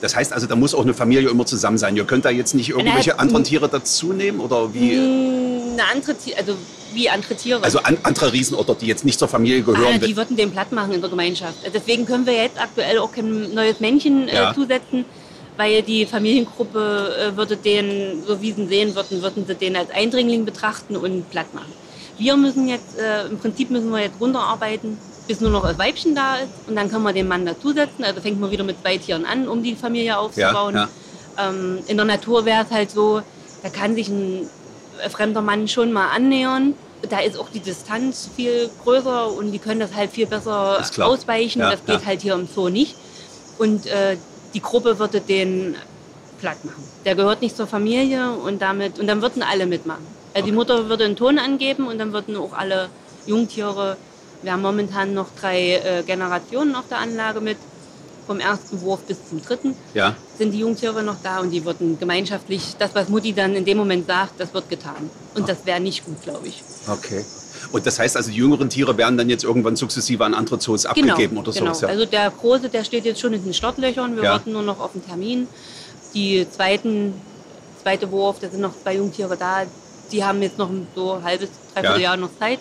Das 0.00 0.14
heißt 0.14 0.32
also, 0.32 0.46
da 0.46 0.54
muss 0.54 0.74
auch 0.74 0.82
eine 0.82 0.94
Familie 0.94 1.28
immer 1.28 1.44
zusammen 1.44 1.76
sein. 1.76 1.96
Ihr 1.96 2.04
könnt 2.04 2.24
da 2.24 2.30
jetzt 2.30 2.54
nicht 2.54 2.70
irgendwelche 2.70 3.10
Na, 3.10 3.16
anderen 3.16 3.42
Tiere 3.42 3.68
dazu 3.68 4.12
nehmen? 4.12 4.38
Oder 4.38 4.72
wie? 4.72 4.92
Eine 4.92 5.82
andere, 5.92 6.14
also 6.36 6.54
wie 6.94 7.10
andere 7.10 7.34
Tiere. 7.34 7.64
Also 7.64 7.80
an, 7.80 7.98
andere 8.04 8.32
Riesenotter, 8.32 8.76
die 8.76 8.86
jetzt 8.86 9.04
nicht 9.04 9.18
zur 9.18 9.26
Familie 9.26 9.62
gehören. 9.62 9.94
Ah, 9.96 9.98
die 9.98 10.16
würden 10.16 10.36
den 10.36 10.52
platt 10.52 10.70
machen 10.70 10.92
in 10.92 11.00
der 11.00 11.10
Gemeinschaft. 11.10 11.56
Deswegen 11.74 12.06
können 12.06 12.26
wir 12.26 12.34
jetzt 12.34 12.60
aktuell 12.60 12.98
auch 13.00 13.10
kein 13.10 13.52
neues 13.54 13.80
Männchen 13.80 14.28
äh, 14.28 14.34
Ja. 14.36 14.54
zusetzen, 14.54 15.04
weil 15.58 15.82
die 15.82 16.06
Familiengruppe 16.06 17.32
äh, 17.32 17.36
würde 17.36 17.56
den, 17.56 18.22
so 18.24 18.40
wie 18.40 18.52
sie 18.52 18.62
ihn 18.62 18.68
sehen 18.68 18.94
würden, 18.94 19.20
würden 19.20 19.44
sie 19.44 19.56
den 19.56 19.74
als 19.74 19.90
Eindringling 19.90 20.44
betrachten 20.44 20.96
und 20.96 21.28
platt 21.30 21.52
machen. 21.52 21.72
Wir 22.16 22.36
müssen 22.36 22.68
jetzt, 22.68 22.96
äh, 22.96 23.26
im 23.26 23.38
Prinzip 23.38 23.68
müssen 23.70 23.90
wir 23.90 23.98
jetzt 23.98 24.20
runterarbeiten, 24.20 24.96
bis 25.26 25.40
nur 25.40 25.50
noch 25.50 25.64
ein 25.64 25.76
Weibchen 25.76 26.14
da 26.14 26.36
ist 26.36 26.68
und 26.68 26.76
dann 26.76 26.88
können 26.88 27.02
wir 27.02 27.12
den 27.12 27.26
Mann 27.26 27.44
dazusetzen. 27.44 28.04
Also 28.04 28.20
fängt 28.20 28.40
man 28.40 28.52
wieder 28.52 28.62
mit 28.62 28.80
zwei 28.80 28.98
Tieren 28.98 29.24
an, 29.24 29.48
um 29.48 29.64
die 29.64 29.74
Familie 29.74 30.16
aufzubauen. 30.16 30.76
ja. 30.76 30.88
Ähm, 31.36 31.80
in 31.88 31.96
der 31.96 32.06
Natur 32.06 32.44
wäre 32.44 32.64
es 32.64 32.70
halt 32.70 32.92
so, 32.92 33.20
da 33.64 33.68
kann 33.68 33.96
sich 33.96 34.08
ein 34.08 34.48
fremder 35.10 35.42
Mann 35.42 35.66
schon 35.66 35.92
mal 35.92 36.08
annähern. 36.10 36.74
Da 37.10 37.18
ist 37.18 37.36
auch 37.36 37.48
die 37.48 37.60
Distanz 37.60 38.30
viel 38.34 38.70
größer 38.84 39.32
und 39.32 39.50
die 39.50 39.58
können 39.58 39.80
das 39.80 39.94
halt 39.94 40.12
viel 40.12 40.26
besser 40.26 40.84
ausweichen. 40.98 41.60
Ja, 41.60 41.70
das 41.72 41.84
geht 41.84 42.00
ja. 42.00 42.06
halt 42.06 42.22
hier 42.22 42.34
im 42.34 42.46
Zoo 42.46 42.68
nicht. 42.68 42.94
Und 43.58 43.86
äh, 43.86 44.16
die 44.58 44.62
Gruppe 44.62 44.98
würde 44.98 45.20
den 45.20 45.76
platt 46.40 46.64
machen. 46.64 46.82
Der 47.04 47.14
gehört 47.14 47.42
nicht 47.42 47.56
zur 47.56 47.68
Familie 47.68 48.32
und 48.32 48.60
damit 48.60 48.98
und 48.98 49.06
dann 49.06 49.22
würden 49.22 49.40
alle 49.40 49.66
mitmachen. 49.66 50.04
Also 50.34 50.46
die 50.46 50.52
Mutter 50.52 50.88
würde 50.88 51.04
einen 51.04 51.14
Ton 51.14 51.38
angeben 51.38 51.86
und 51.86 51.98
dann 51.98 52.12
würden 52.12 52.36
auch 52.36 52.52
alle 52.52 52.88
Jungtiere. 53.24 53.96
Wir 54.42 54.52
haben 54.52 54.62
momentan 54.62 55.14
noch 55.14 55.28
drei 55.40 55.74
äh, 55.74 56.02
Generationen 56.04 56.74
auf 56.74 56.88
der 56.90 56.98
Anlage 56.98 57.40
mit, 57.40 57.56
vom 58.26 58.40
ersten 58.40 58.80
Wurf 58.80 59.00
bis 59.02 59.28
zum 59.28 59.40
dritten 59.40 59.76
Ja. 59.94 60.16
sind 60.38 60.50
die 60.50 60.58
Jungtiere 60.58 61.04
noch 61.04 61.16
da 61.22 61.38
und 61.38 61.50
die 61.50 61.64
würden 61.64 61.96
gemeinschaftlich, 62.00 62.74
das, 62.80 62.96
was 62.96 63.08
Mutti 63.08 63.32
dann 63.32 63.54
in 63.54 63.64
dem 63.64 63.78
Moment 63.78 64.08
sagt, 64.08 64.40
das 64.40 64.52
wird 64.54 64.68
getan. 64.68 65.08
Und 65.36 65.48
das 65.48 65.64
wäre 65.66 65.78
nicht 65.78 66.04
gut, 66.04 66.20
glaube 66.22 66.48
ich. 66.48 66.64
Okay. 66.88 67.24
Und 67.70 67.86
das 67.86 67.98
heißt 67.98 68.16
also, 68.16 68.30
die 68.30 68.36
jüngeren 68.36 68.70
Tiere 68.70 68.96
werden 68.96 69.18
dann 69.18 69.28
jetzt 69.28 69.44
irgendwann 69.44 69.76
sukzessive 69.76 70.24
an 70.24 70.34
andere 70.34 70.58
Zoos 70.58 70.84
Genau, 70.94 71.12
abgegeben 71.12 71.36
oder 71.36 71.52
genau. 71.52 71.66
sowas? 71.66 71.80
Ja. 71.82 71.88
Also 71.88 72.06
der 72.06 72.30
Große, 72.30 72.68
der 72.68 72.84
steht 72.84 73.04
jetzt 73.04 73.20
schon 73.20 73.32
in 73.34 73.44
den 73.44 73.52
Startlöchern. 73.54 74.16
Wir 74.16 74.24
Ja. 74.24 74.32
warten 74.32 74.52
nur 74.52 74.62
noch 74.62 74.80
auf 74.80 74.92
den 74.92 75.04
Termin. 75.04 75.46
Die 76.14 76.46
zweiten, 76.50 77.14
zweite 77.82 78.10
Wurf, 78.10 78.38
da 78.40 78.48
sind 78.48 78.60
noch 78.60 78.72
zwei 78.82 78.96
Jungtiere 78.96 79.36
da. 79.36 79.62
Die 80.10 80.24
haben 80.24 80.40
jetzt 80.40 80.56
noch 80.58 80.70
so 80.94 81.12
ein 81.12 81.24
halbes, 81.24 81.50
dreiviertel 81.74 82.00
Ja. 82.00 82.08
Jahr 82.10 82.16
noch 82.16 82.30
Zeit. 82.38 82.58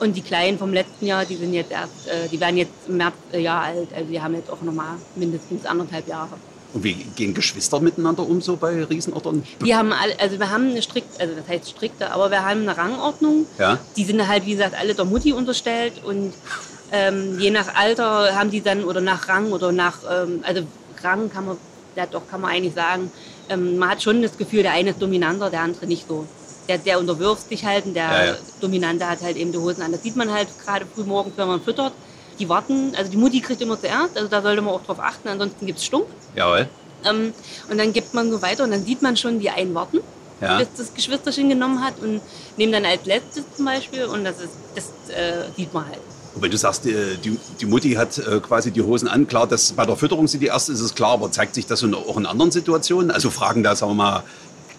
Und 0.00 0.16
die 0.16 0.22
Kleinen 0.22 0.58
vom 0.58 0.72
letzten 0.72 1.06
Jahr, 1.06 1.24
die 1.26 1.36
sind 1.36 1.52
jetzt 1.52 1.70
erst, 1.70 2.08
äh, 2.08 2.26
die 2.28 2.40
werden 2.40 2.56
jetzt 2.56 2.72
im 2.88 2.96
März 2.96 3.14
äh, 3.32 3.40
Jahr 3.40 3.62
alt. 3.64 3.88
Also 3.94 4.10
die 4.10 4.20
haben 4.20 4.34
jetzt 4.34 4.50
auch 4.50 4.62
noch 4.62 4.72
mal 4.72 4.96
mindestens 5.14 5.64
anderthalb 5.66 6.08
Jahre. 6.08 6.30
Und 6.72 6.84
wie 6.84 6.94
gehen 6.94 7.34
Geschwister 7.34 7.80
miteinander 7.80 8.22
um 8.22 8.40
so 8.40 8.56
bei 8.56 8.84
Riesenottern? 8.84 9.42
Die 9.64 9.74
haben 9.74 9.92
alle, 9.92 10.18
also 10.20 10.38
wir 10.38 10.50
haben 10.50 10.70
eine 10.70 10.82
strikte, 10.82 11.20
also 11.20 11.34
das 11.34 11.48
heißt 11.48 11.70
strikte, 11.70 12.12
aber 12.12 12.30
wir 12.30 12.44
haben 12.44 12.62
eine 12.62 12.76
Rangordnung. 12.76 13.46
Ja. 13.58 13.78
Die 13.96 14.04
sind 14.04 14.26
halt, 14.26 14.46
wie 14.46 14.52
gesagt, 14.52 14.74
alle 14.78 14.94
der 14.94 15.04
Mutti 15.04 15.32
unterstellt 15.32 15.94
und 16.04 16.32
ähm, 16.92 17.38
je 17.38 17.50
nach 17.50 17.74
Alter 17.74 18.34
haben 18.36 18.50
die 18.50 18.60
dann 18.60 18.84
oder 18.84 19.00
nach 19.00 19.28
Rang 19.28 19.52
oder 19.52 19.72
nach, 19.72 19.98
ähm, 20.10 20.40
also 20.42 20.62
Rang 21.02 21.30
kann 21.30 21.46
man, 21.46 21.56
ja 21.96 22.06
doch 22.06 22.22
kann 22.30 22.40
man 22.40 22.50
eigentlich 22.52 22.74
sagen, 22.74 23.10
ähm, 23.48 23.76
man 23.78 23.90
hat 23.90 24.02
schon 24.02 24.22
das 24.22 24.36
Gefühl, 24.36 24.62
der 24.62 24.72
eine 24.72 24.90
ist 24.90 25.02
dominanter, 25.02 25.50
der 25.50 25.60
andere 25.62 25.86
nicht 25.86 26.06
so. 26.08 26.26
Der, 26.68 26.78
der 26.78 27.00
unterwirft 27.00 27.48
sich 27.48 27.64
halt 27.64 27.86
und 27.86 27.94
der 27.94 28.04
Ja, 28.04 28.24
ja. 28.26 28.34
Dominante 28.60 29.08
hat 29.08 29.22
halt 29.22 29.36
eben 29.36 29.50
die 29.50 29.58
Hosen 29.58 29.82
an. 29.82 29.90
Das 29.90 30.04
sieht 30.04 30.14
man 30.14 30.30
halt 30.30 30.46
gerade 30.64 30.86
früh 30.94 31.02
morgens, 31.02 31.36
wenn 31.36 31.48
man 31.48 31.60
füttert. 31.60 31.92
Die 32.40 32.48
warten, 32.48 32.92
also 32.96 33.10
die 33.10 33.16
Mutti 33.16 33.40
kriegt 33.40 33.60
immer 33.60 33.78
zuerst, 33.78 34.16
also 34.16 34.28
da 34.28 34.42
sollte 34.42 34.62
man 34.62 34.74
auch 34.74 34.82
drauf 34.82 34.98
achten, 34.98 35.28
ansonsten 35.28 35.66
gibt 35.66 35.78
es 35.78 35.84
Stunk. 35.84 36.06
Jawohl. 36.34 36.68
Ähm, 37.04 37.32
und 37.70 37.78
dann 37.78 37.92
gibt 37.92 38.12
man 38.14 38.30
so 38.32 38.42
weiter 38.42 38.64
und 38.64 38.72
dann 38.72 38.84
sieht 38.84 39.02
man 39.02 39.16
schon 39.16 39.38
die 39.38 39.50
einen 39.50 39.74
warten, 39.74 40.00
Ja. 40.40 40.58
bis 40.58 40.68
das 40.76 40.94
Geschwisterchen 40.94 41.48
genommen 41.48 41.84
hat 41.84 41.94
und 42.00 42.20
nehmen 42.56 42.72
dann 42.72 42.84
als 42.84 43.04
letztes 43.04 43.44
zum 43.56 43.66
Beispiel 43.66 44.04
und 44.04 44.24
das, 44.24 44.40
ist, 44.40 44.52
das 44.74 45.14
äh, 45.14 45.44
sieht 45.56 45.72
man 45.72 45.86
halt. 45.86 46.00
Und 46.34 46.42
wenn 46.42 46.50
du 46.50 46.56
sagst, 46.56 46.84
die, 46.84 46.94
die, 47.24 47.38
die 47.60 47.66
Mutti 47.66 47.92
hat 47.94 48.16
äh, 48.18 48.38
quasi 48.40 48.70
die 48.70 48.82
Hosen 48.82 49.08
an, 49.08 49.26
klar, 49.26 49.46
dass 49.46 49.72
bei 49.72 49.84
der 49.84 49.96
Fütterung 49.96 50.28
sie 50.28 50.38
die 50.38 50.46
erste 50.46 50.72
ist, 50.72 50.80
ist 50.80 50.94
klar, 50.94 51.12
aber 51.12 51.30
zeigt 51.32 51.54
sich 51.54 51.66
das 51.66 51.82
in, 51.82 51.92
auch 51.94 52.16
in 52.16 52.24
anderen 52.26 52.50
Situationen? 52.52 53.10
Also 53.10 53.30
fragen 53.30 53.62
da, 53.64 53.74
sagen 53.74 53.92
wir 53.92 53.96
mal, 53.96 54.22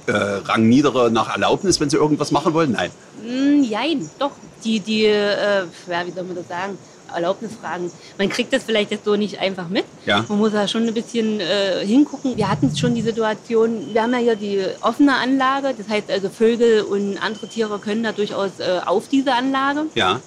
äh, 0.08 0.14
Rangniedere 0.14 1.12
nach 1.12 1.30
Erlaubnis, 1.30 1.80
wenn 1.80 1.90
sie 1.90 1.98
irgendwas 1.98 2.32
machen 2.32 2.54
wollen? 2.54 2.72
Nein. 2.72 2.92
Mm, 3.24 3.64
jein, 3.64 4.10
doch. 4.18 4.32
Die, 4.64 4.80
die 4.80 5.06
äh, 5.06 5.64
ja, 5.88 6.06
wie 6.06 6.12
soll 6.12 6.24
man 6.24 6.36
das 6.36 6.48
sagen, 6.48 6.78
Erlaubnisfragen. 7.14 7.92
Man 8.18 8.30
kriegt 8.30 8.52
das 8.54 8.64
vielleicht 8.64 8.92
jetzt 8.92 9.06
so 9.06 9.16
nicht 9.16 9.40
einfach 9.40 9.68
mit. 9.70 9.86
Ja. 10.06 10.26
Man 10.28 10.38
muss 10.38 10.52
da 10.52 10.68
schon 10.68 10.88
ein 10.88 10.94
bisschen 10.94 11.40
äh, 11.40 11.86
hingucken. 11.86 12.38
Wir 12.38 12.50
hatten 12.50 12.76
schon 12.76 12.96
die 12.96 13.02
Situation, 13.02 13.94
wir 13.94 14.02
haben 14.04 14.14
ja 14.14 14.20
hier 14.20 14.36
die 14.36 14.66
offene 14.82 15.14
Anlage, 15.16 15.74
das 15.78 15.88
heißt 15.90 16.10
also 16.12 16.30
Vögel 16.30 16.82
und 16.82 17.18
andere 17.24 17.48
Tiere 17.48 17.80
können 17.80 18.04
da 18.04 18.12
durchaus 18.12 18.60
äh, 18.60 18.80
auf 18.86 19.08
diese 19.08 19.34
Anlage. 19.34 19.86
Ja. 19.96 20.20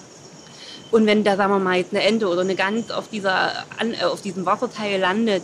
Und 0.91 1.07
wenn 1.07 1.25
da, 1.25 1.37
sagen 1.37 1.53
wir 1.53 1.59
mal, 1.59 1.77
jetzt 1.79 1.93
eine 1.93 2.03
Ente 2.05 2.29
oder 2.29 2.43
eine 2.43 2.55
Gans 2.55 2.91
auf, 2.91 3.09
dieser, 3.09 3.65
an, 3.79 3.95
äh, 3.95 4.05
auf 4.05 4.21
diesem 4.23 4.47
Wasserteil 4.47 5.01
landet 5.01 5.43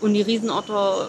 und 0.00 0.14
die 0.14 0.22
Riesenotter 0.22 1.08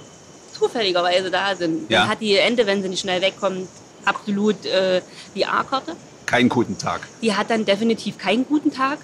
zufälligerweise 0.58 1.30
da 1.32 1.56
sind, 1.56 1.90
Ja. 1.90 2.02
dann 2.02 2.10
hat 2.10 2.22
die 2.22 2.36
Ente, 2.36 2.66
wenn 2.66 2.82
sie 2.82 2.90
nicht 2.90 3.02
schnell 3.02 3.22
wegkommt, 3.22 3.68
absolut 4.06 4.66
äh, 4.66 5.02
die 5.36 5.46
A-Karte. 5.46 5.94
Keinen 6.26 6.50
guten 6.50 6.78
Tag. 6.78 7.08
Die 7.22 7.34
hat 7.34 7.50
dann 7.50 7.64
definitiv 7.66 8.18
keinen 8.18 8.46
guten 8.46 8.74
Tag 8.74 8.98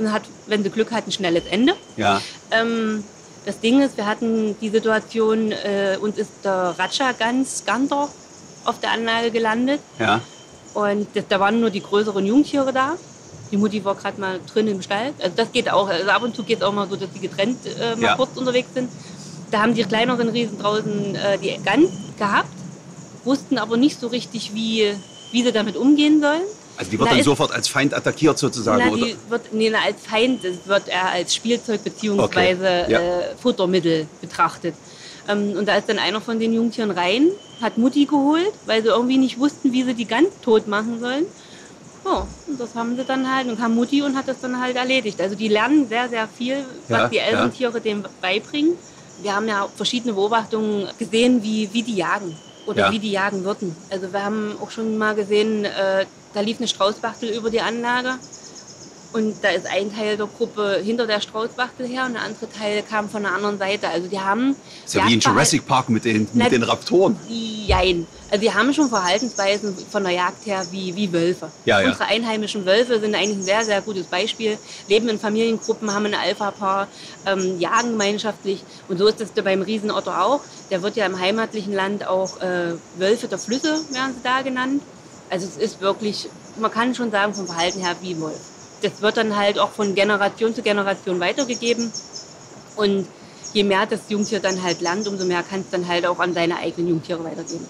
und 0.00 0.12
hat, 0.12 0.22
wenn 0.46 0.62
sie 0.62 0.70
Glück 0.70 0.90
hat, 0.90 1.06
ein 1.06 1.12
schnelles 1.12 1.44
Ende. 1.50 1.74
Ja. 1.96 2.20
Ähm, 2.50 3.04
das 3.46 3.60
Ding 3.60 3.80
ist, 3.82 3.96
wir 3.96 4.06
hatten 4.06 4.56
die 4.60 4.68
Situation, 4.70 5.52
äh, 5.52 5.96
uns 6.00 6.18
ist 6.18 6.30
der 6.44 6.74
Ratscha 6.78 7.12
ganz 7.12 7.64
Gander 7.64 8.08
auf 8.64 8.80
der 8.80 8.92
Anlage 8.92 9.30
gelandet 9.30 9.80
Ja. 9.98 10.20
und 10.74 11.06
das, 11.14 11.24
da 11.28 11.40
waren 11.40 11.60
nur 11.60 11.70
die 11.70 11.82
größeren 11.82 12.24
Jungtiere 12.26 12.72
da. 12.72 12.94
Die 13.50 13.56
Mutti 13.56 13.84
war 13.84 13.94
gerade 13.96 14.20
mal 14.20 14.38
drin 14.52 14.68
im 14.68 14.80
Stall. 14.80 15.12
Also 15.18 15.32
das 15.36 15.50
geht 15.50 15.70
auch. 15.72 15.88
Also 15.88 16.08
ab 16.10 16.22
und 16.22 16.36
zu 16.36 16.44
geht 16.44 16.58
es 16.58 16.62
auch 16.64 16.72
mal 16.72 16.88
so, 16.88 16.94
dass 16.96 17.10
die 17.12 17.18
getrennt 17.20 17.58
äh, 17.66 17.96
mal 17.96 18.02
Ja. 18.08 18.14
kurz 18.16 18.36
unterwegs 18.36 18.68
sind. 18.74 18.88
Da 19.50 19.62
haben 19.62 19.74
die 19.74 19.82
kleineren 19.82 20.28
Riesen 20.28 20.58
draußen 20.58 21.14
äh, 21.16 21.36
die 21.38 21.58
Gans 21.64 21.90
gehabt, 22.16 22.46
wussten 23.24 23.58
aber 23.58 23.76
nicht 23.76 23.98
so 23.98 24.06
richtig, 24.06 24.54
wie, 24.54 24.94
wie 25.32 25.42
sie 25.42 25.50
damit 25.50 25.76
umgehen 25.76 26.20
sollen. 26.20 26.42
Also 26.80 26.92
die 26.92 26.98
wird 26.98 27.10
Na, 27.10 27.16
dann 27.16 27.24
sofort 27.24 27.52
als 27.52 27.68
Feind 27.68 27.92
attackiert 27.92 28.38
sozusagen, 28.38 28.82
Na, 28.86 28.90
oder? 28.90 29.06
wird 29.28 29.52
nee, 29.52 29.68
na, 29.68 29.80
als 29.84 30.00
Feind, 30.00 30.42
wird 30.42 30.88
er 30.88 31.10
als 31.10 31.34
Spielzeug 31.34 31.84
bzw. 31.84 32.20
Okay, 32.22 32.56
ja. 32.88 32.98
äh, 32.98 33.36
Futtermittel 33.38 34.06
betrachtet. 34.22 34.74
Ähm, 35.28 35.56
und 35.58 35.68
da 35.68 35.76
ist 35.76 35.90
dann 35.90 35.98
einer 35.98 36.22
von 36.22 36.40
den 36.40 36.54
Jungtieren 36.54 36.90
rein, 36.90 37.28
hat 37.60 37.76
Mutti 37.76 38.06
geholt, 38.06 38.54
weil 38.64 38.80
sie 38.82 38.88
irgendwie 38.88 39.18
nicht 39.18 39.38
wussten, 39.38 39.74
wie 39.74 39.82
sie 39.82 39.92
die 39.92 40.06
ganz 40.06 40.28
tot 40.42 40.68
machen 40.68 41.00
sollen. 41.00 41.26
Ja, 42.06 42.26
und 42.46 42.58
das 42.58 42.74
haben 42.74 42.96
sie 42.96 43.04
dann 43.04 43.30
halt 43.30 43.46
und 43.48 43.58
kam 43.58 43.74
Mutti 43.74 44.00
und 44.00 44.16
hat 44.16 44.26
das 44.26 44.40
dann 44.40 44.58
halt 44.58 44.76
erledigt. 44.76 45.20
Also 45.20 45.36
die 45.36 45.48
lernen 45.48 45.86
sehr, 45.86 46.08
sehr 46.08 46.26
viel, 46.28 46.64
was 46.88 46.98
Ja, 46.98 47.08
die 47.08 47.16
ja. 47.16 47.24
Elterntiere 47.24 47.78
dem 47.82 48.04
beibringen. 48.22 48.72
Wir 49.20 49.36
haben 49.36 49.46
ja 49.48 49.68
verschiedene 49.76 50.14
Beobachtungen 50.14 50.88
gesehen, 50.98 51.42
wie, 51.42 51.68
wie 51.74 51.82
die 51.82 51.96
jagen 51.96 52.34
oder 52.70 52.86
Ja. 52.86 52.92
wie 52.92 52.98
die 52.98 53.10
jagen 53.10 53.44
würden. 53.44 53.74
Also 53.90 54.12
wir 54.12 54.24
haben 54.24 54.56
auch 54.62 54.70
schon 54.70 54.96
mal 54.96 55.14
gesehen, 55.14 55.64
äh, 55.64 56.06
da 56.32 56.40
lief 56.40 56.58
eine 56.58 56.68
Straußbachtel 56.68 57.28
über 57.30 57.50
die 57.50 57.60
Anlage 57.60 58.14
und 59.12 59.34
da 59.42 59.48
ist 59.48 59.66
ein 59.66 59.92
Teil 59.94 60.16
der 60.16 60.26
Gruppe 60.26 60.80
hinter 60.84 61.06
der 61.06 61.20
Straußbachtel 61.20 61.86
her 61.86 62.06
und 62.06 62.14
der 62.14 62.22
andere 62.22 62.48
Teil 62.48 62.82
kam 62.82 63.08
von 63.08 63.22
der 63.22 63.32
anderen 63.32 63.58
Seite. 63.58 63.88
Also 63.88 64.08
die 64.08 64.20
haben 64.20 64.54
ist 64.84 64.94
ja 64.94 65.06
wie 65.06 65.14
in 65.14 65.20
Jurassic 65.20 65.66
Park 65.66 65.88
mit 65.88 66.04
den, 66.04 66.28
Na, 66.32 66.44
mit 66.44 66.52
den 66.52 66.62
Raptoren. 66.62 67.18
Jein. 67.28 68.06
Also 68.30 68.42
die 68.42 68.54
haben 68.54 68.72
schon 68.72 68.88
Verhaltensweisen 68.88 69.76
von 69.90 70.04
der 70.04 70.12
Jagd 70.12 70.46
her 70.46 70.64
wie, 70.70 70.94
wie 70.94 71.12
Wölfe. 71.12 71.50
Ja, 71.64 71.80
ja. 71.80 71.88
Unsere 71.88 72.04
einheimischen 72.04 72.64
Wölfe 72.64 73.00
sind 73.00 73.14
eigentlich 73.14 73.38
ein 73.38 73.42
sehr, 73.42 73.64
sehr 73.64 73.80
gutes 73.80 74.06
Beispiel. 74.06 74.56
Leben 74.86 75.08
in 75.08 75.18
Familiengruppen, 75.18 75.92
haben 75.92 76.06
ein 76.06 76.14
Alpha-Paar, 76.14 76.86
ähm, 77.26 77.58
jagen 77.58 77.92
gemeinschaftlich. 77.92 78.62
Und 78.88 78.98
so 78.98 79.08
ist 79.08 79.20
es 79.20 79.30
beim 79.32 79.62
Riesenotter 79.62 80.24
auch. 80.24 80.40
Der 80.70 80.82
wird 80.82 80.94
ja 80.94 81.06
im 81.06 81.18
heimatlichen 81.18 81.74
Land 81.74 82.06
auch 82.06 82.40
äh, 82.40 82.74
Wölfe 82.96 83.26
der 83.26 83.38
Flüsse, 83.38 83.80
werden 83.90 84.14
sie 84.14 84.22
da 84.22 84.42
genannt. 84.42 84.82
Also 85.28 85.46
es 85.48 85.56
ist 85.56 85.80
wirklich, 85.80 86.28
man 86.60 86.70
kann 86.70 86.94
schon 86.94 87.10
sagen, 87.10 87.34
vom 87.34 87.46
Verhalten 87.46 87.80
her 87.80 87.96
wie 88.00 88.20
Wolf. 88.20 88.38
Das 88.82 89.00
wird 89.00 89.16
dann 89.16 89.36
halt 89.36 89.58
auch 89.58 89.70
von 89.70 89.94
Generation 89.94 90.54
zu 90.54 90.62
Generation 90.62 91.20
weitergegeben. 91.20 91.92
Und 92.76 93.06
je 93.52 93.64
mehr 93.64 93.84
das 93.86 94.00
Jungtier 94.08 94.40
dann 94.40 94.62
halt 94.62 94.80
lernt, 94.80 95.06
umso 95.06 95.24
mehr 95.24 95.42
kann 95.42 95.60
es 95.60 95.66
dann 95.70 95.86
halt 95.86 96.06
auch 96.06 96.18
an 96.18 96.32
seine 96.34 96.56
eigenen 96.56 96.88
Jungtiere 96.88 97.22
weitergeben. 97.24 97.66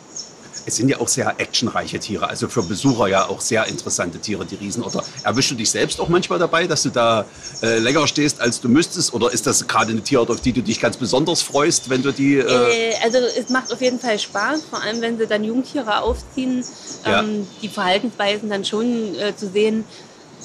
Es 0.67 0.77
sind 0.77 0.91
ja 0.91 1.01
auch 1.01 1.09
sehr 1.09 1.35
actionreiche 1.39 1.99
Tiere, 1.99 2.29
also 2.29 2.47
für 2.47 2.63
Besucher 2.63 3.09
ja 3.09 3.27
auch 3.27 3.41
sehr 3.41 3.67
interessante 3.67 4.19
Tiere, 4.19 4.45
die 4.45 4.57
Riesenotter. 4.57 5.03
Erwischst 5.25 5.53
du 5.53 5.55
dich 5.55 5.71
selbst 5.71 5.99
auch 6.01 6.09
manchmal 6.09 6.39
dabei, 6.39 6.67
dass 6.67 6.83
du 6.83 6.91
da 6.91 7.25
äh, 7.63 7.79
länger 7.79 8.07
stehst, 8.07 8.41
als 8.43 8.61
du 8.61 8.69
müsstest? 8.69 9.15
Oder 9.15 9.33
ist 9.33 9.47
das 9.47 9.67
gerade 9.67 9.93
eine 9.93 10.03
Tierart, 10.03 10.29
auf 10.31 10.43
die 10.43 10.53
du 10.53 10.63
dich 10.63 10.79
ganz 10.79 10.99
besonders 10.99 11.41
freust, 11.41 11.89
wenn 11.89 12.03
du 12.03 12.13
die... 12.13 12.37
Äh, 12.37 12.91
Äh, 12.91 12.95
also 13.03 13.19
es 13.19 13.49
macht 13.49 13.73
auf 13.73 13.81
jeden 13.81 13.99
Fall 13.99 14.19
Spaß, 14.19 14.65
vor 14.69 14.83
allem 14.83 15.01
wenn 15.01 15.17
sie 15.19 15.27
dann 15.27 15.45
Jungtiere 15.45 16.03
aufziehen, 16.03 16.63
Ja. 17.07 17.21
ähm, 17.21 17.49
die 17.63 17.69
Verhaltensweisen 17.69 18.51
dann 18.51 18.65
schon 18.65 19.15
äh, 19.19 19.35
zu 19.35 19.49
sehen. 19.49 19.85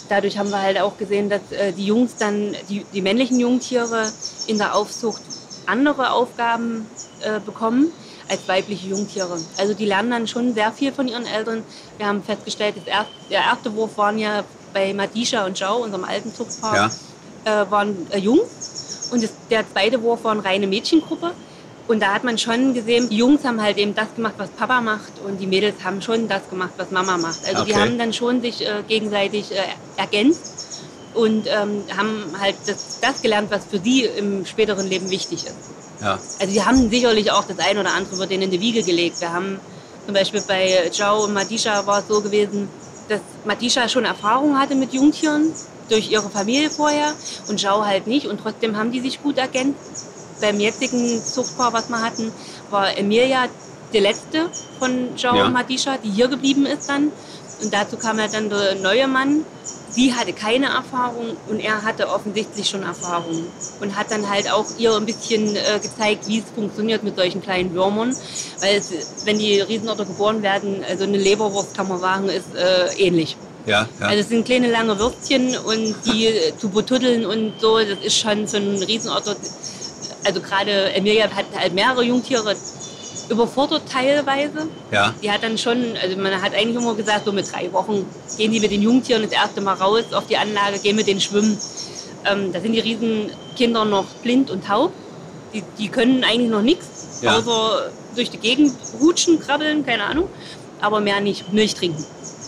Dadurch 0.09 0.37
haben 0.37 0.49
wir 0.49 0.61
halt 0.61 0.79
auch 0.79 0.97
gesehen, 0.97 1.29
dass 1.29 1.51
äh, 1.51 1.71
die 1.73 1.85
Jungs 1.85 2.15
dann, 2.17 2.55
die, 2.69 2.85
die 2.93 3.01
männlichen 3.01 3.39
Jungtiere 3.39 4.11
in 4.47 4.57
der 4.57 4.75
Aufzucht 4.75 5.21
andere 5.65 6.11
Aufgaben 6.11 6.87
äh, 7.21 7.39
bekommen 7.39 7.91
als 8.29 8.47
weibliche 8.47 8.87
Jungtiere. 8.87 9.37
Also 9.57 9.73
die 9.73 9.85
lernen 9.85 10.11
dann 10.11 10.27
schon 10.27 10.53
sehr 10.53 10.71
viel 10.71 10.91
von 10.91 11.07
ihren 11.07 11.25
Eltern. 11.25 11.63
Wir 11.97 12.07
haben 12.07 12.23
festgestellt, 12.23 12.75
das 12.77 12.87
erste, 12.87 13.13
der 13.29 13.41
erste 13.41 13.73
Wurf 13.75 13.97
waren 13.97 14.17
ja 14.17 14.43
bei 14.73 14.93
Madisha 14.93 15.45
und 15.45 15.57
Zhao, 15.57 15.77
unserem 15.77 16.03
alten 16.03 16.33
Zuchtpaar, 16.33 16.91
äh, 17.45 17.71
waren 17.71 18.07
äh, 18.11 18.17
jung. 18.17 18.39
Und 19.11 19.23
das, 19.23 19.31
der 19.49 19.69
zweite 19.71 20.01
Wurf 20.01 20.23
war 20.23 20.31
eine 20.31 20.43
reine 20.43 20.67
Mädchengruppe. 20.67 21.31
Und 21.87 21.99
da 22.01 22.13
hat 22.13 22.23
man 22.23 22.37
schon 22.39 22.73
gesehen, 22.73 23.09
die 23.09 23.17
Jungs 23.17 23.43
haben 23.43 23.61
halt 23.61 23.77
eben 23.77 23.93
das 23.93 24.15
gemacht, 24.15 24.35
was 24.37 24.49
Papa 24.51 24.81
macht 24.81 25.19
und 25.19 25.37
die 25.37 25.45
Mädels 25.47 25.83
haben 25.83 26.01
schon 26.01 26.27
das 26.27 26.49
gemacht, 26.49 26.73
was 26.77 26.89
Mama 26.89 27.17
macht. 27.17 27.45
Also 27.45 27.63
die 27.63 27.71
Okay. 27.73 27.79
haben 27.81 27.97
dann 27.99 28.11
schon 28.13 28.41
sich 28.41 28.65
äh, 28.65 28.83
gegenseitig 28.87 29.51
äh, 29.51 29.57
ergänzt 29.95 30.47
und 31.13 31.47
ähm, 31.47 31.85
haben 31.95 32.33
halt 32.39 32.57
das, 32.65 32.77
das 33.01 33.21
gelernt, 33.21 33.51
was 33.51 33.65
für 33.65 33.79
sie 33.79 34.03
im 34.03 34.45
späteren 34.45 34.87
Leben 34.87 35.09
wichtig 35.11 35.45
ist. 35.45 35.75
ja. 36.01 36.19
Also 36.39 36.51
die 36.53 36.63
haben 36.63 36.89
sicherlich 36.89 37.31
auch 37.31 37.45
das 37.45 37.59
ein 37.59 37.77
oder 37.77 37.93
andere 37.93 38.17
wird 38.17 38.31
denen 38.31 38.43
in 38.43 38.51
die 38.51 38.61
Wiege 38.61 38.83
gelegt. 38.83 39.21
Wir 39.21 39.31
haben 39.31 39.61
zum 40.05 40.13
Beispiel 40.15 40.41
bei 40.41 40.89
Zhao 40.91 41.23
und 41.23 41.33
Madisha 41.33 41.85
war 41.85 41.99
es 41.99 42.07
so 42.07 42.21
gewesen, 42.21 42.73
dass 43.07 43.21
Madisha 43.43 43.87
schon 43.89 44.05
Erfahrung 44.05 44.57
hatte 44.59 44.75
mit 44.75 44.91
Jungtieren 44.91 45.53
durch 45.87 46.09
ihre 46.09 46.29
Familie 46.31 46.71
vorher 46.71 47.15
und 47.45 47.59
Zhao 47.59 47.85
halt 47.85 48.07
nicht 48.07 48.25
und 48.27 48.39
trotzdem 48.39 48.75
haben 48.75 48.91
die 48.91 49.01
sich 49.01 49.21
gut 49.21 49.37
ergänzt. 49.37 49.93
Beim 50.41 50.59
jetzigen 50.59 51.23
Zuchtpaar, 51.23 51.71
was 51.73 51.89
wir 51.89 52.01
hatten, 52.01 52.31
war 52.69 52.97
Emilia 52.97 53.45
die 53.93 53.99
letzte 53.99 54.49
von 54.79 55.09
Zhao 55.17 55.35
Ja. 55.35 55.45
und 55.45 55.53
Madisha, 55.53 55.97
die 56.03 56.09
hier 56.09 56.27
geblieben 56.27 56.65
ist 56.65 56.89
dann. 56.89 57.11
Und 57.61 57.73
dazu 57.73 57.95
kam 57.97 58.19
ja 58.19 58.27
dann 58.27 58.49
der 58.49 58.75
neue 58.75 59.07
Mann. 59.07 59.45
Sie 59.89 60.13
hatte 60.13 60.33
keine 60.33 60.65
Erfahrung 60.65 61.37
und 61.47 61.59
er 61.61 61.83
hatte 61.83 62.09
offensichtlich 62.09 62.67
schon 62.69 62.83
Erfahrung 62.83 63.45
und 63.79 63.95
hat 63.95 64.11
dann 64.11 64.29
halt 64.29 64.51
auch 64.51 64.65
ihr 64.77 64.93
ein 64.93 65.05
bisschen 65.05 65.55
äh, 65.55 65.79
gezeigt, 65.81 66.27
wie 66.27 66.39
es 66.39 66.45
funktioniert 66.53 67.01
mit 67.03 67.15
solchen 67.15 67.41
kleinen 67.41 67.73
Würmern. 67.73 68.13
Weil 68.59 68.75
es, 68.75 68.91
wenn 69.23 69.39
die 69.39 69.61
Riesenotter 69.61 70.03
geboren 70.03 70.41
werden, 70.41 70.83
also 70.89 71.05
eine 71.05 71.17
Leberwurst 71.17 71.77
kann 71.77 71.87
man 71.87 72.01
sagen, 72.01 72.27
ist 72.27 72.53
äh, 72.55 72.93
ähnlich. 72.97 73.37
Ja, 73.65 73.87
ja. 74.01 74.07
Also 74.07 74.19
es 74.19 74.27
sind 74.27 74.43
kleine 74.43 74.69
lange 74.69 74.99
Würstchen 74.99 75.55
und 75.59 75.95
die 76.05 76.27
äh, 76.27 76.57
zu 76.57 76.67
betuddeln 76.67 77.25
und 77.25 77.53
so, 77.61 77.79
das 77.79 77.99
ist 78.03 78.17
schon 78.17 78.49
für 78.49 78.57
einen 78.57 78.83
Riesenotter, 78.83 79.37
also 80.25 80.41
gerade 80.41 80.93
Emilia 80.93 81.29
hat 81.29 81.45
halt 81.57 81.73
mehrere 81.73 82.03
Jungtiere 82.03 82.55
überfordert 83.29 83.83
teilweise. 83.91 84.67
ja. 84.91 85.13
Die 85.21 85.31
hat 85.31 85.43
dann 85.43 85.57
schon, 85.57 85.95
also 86.01 86.17
man 86.17 86.41
hat 86.41 86.53
eigentlich 86.53 86.75
immer 86.75 86.93
gesagt, 86.95 87.25
so 87.25 87.31
mit 87.31 87.51
drei 87.51 87.71
Wochen 87.73 88.05
gehen 88.37 88.51
die 88.51 88.59
mit 88.59 88.71
den 88.71 88.81
Jungtieren 88.81 89.23
das 89.23 89.31
erste 89.31 89.61
Mal 89.61 89.73
raus 89.73 90.03
auf 90.13 90.27
die 90.27 90.37
Anlage, 90.37 90.79
gehen 90.79 90.95
mit 90.95 91.07
denen 91.07 91.21
schwimmen. 91.21 91.57
Ähm, 92.25 92.51
da 92.53 92.59
sind 92.59 92.73
die 92.73 92.79
Riesenkinder 92.79 93.85
noch 93.85 94.05
blind 94.23 94.49
und 94.51 94.65
taub. 94.65 94.91
Die, 95.53 95.63
die 95.79 95.87
können 95.89 96.23
eigentlich 96.23 96.49
noch 96.51 96.61
nichts, 96.61 97.19
Ja. 97.21 97.37
außer 97.37 97.91
durch 98.15 98.29
die 98.29 98.37
Gegend 98.37 98.73
rutschen, 99.01 99.39
krabbeln, 99.39 99.85
keine 99.85 100.03
Ahnung. 100.05 100.27
Aber 100.81 100.99
mehr 100.99 101.19
nicht, 101.21 101.51
Milch 101.53 101.73
trinken. 101.75 102.03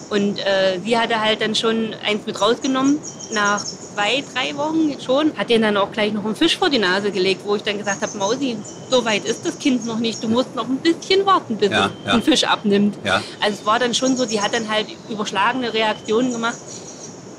Und 0.09 0.39
äh, 0.39 0.79
sie 0.83 0.97
hatte 0.97 1.19
halt 1.19 1.41
dann 1.41 1.53
schon 1.53 1.93
eins 2.05 2.25
mit 2.25 2.39
rausgenommen, 2.39 2.97
nach 3.33 3.61
zwei, 3.63 4.23
drei 4.33 4.55
Wochen 4.55 4.95
schon. 5.05 5.37
Hat 5.37 5.49
denen 5.49 5.63
dann 5.63 5.77
auch 5.77 5.91
gleich 5.91 6.13
noch 6.13 6.23
einen 6.23 6.35
Fisch 6.35 6.57
vor 6.57 6.69
die 6.69 6.79
Nase 6.79 7.11
gelegt, 7.11 7.41
wo 7.45 7.55
ich 7.55 7.63
dann 7.63 7.77
gesagt 7.77 8.01
habe, 8.01 8.17
Mausi, 8.17 8.55
so 8.89 9.03
weit 9.03 9.25
ist 9.25 9.45
das 9.45 9.59
Kind 9.59 9.85
noch 9.85 9.99
nicht. 9.99 10.23
Du 10.23 10.29
musst 10.29 10.55
noch 10.55 10.65
ein 10.67 10.77
bisschen 10.77 11.25
warten, 11.25 11.57
bis 11.57 11.71
Ja, 11.71 11.87
es 11.87 11.91
ja. 12.05 12.11
den 12.13 12.23
Fisch 12.23 12.43
abnimmt. 12.45 12.97
Ja. 13.03 13.21
Also 13.41 13.57
es 13.59 13.65
war 13.65 13.79
dann 13.79 13.93
schon 13.93 14.15
so, 14.15 14.25
die 14.25 14.39
hat 14.39 14.53
dann 14.53 14.69
halt 14.69 14.87
überschlagene 15.09 15.73
Reaktionen 15.73 16.31
gemacht. 16.31 16.57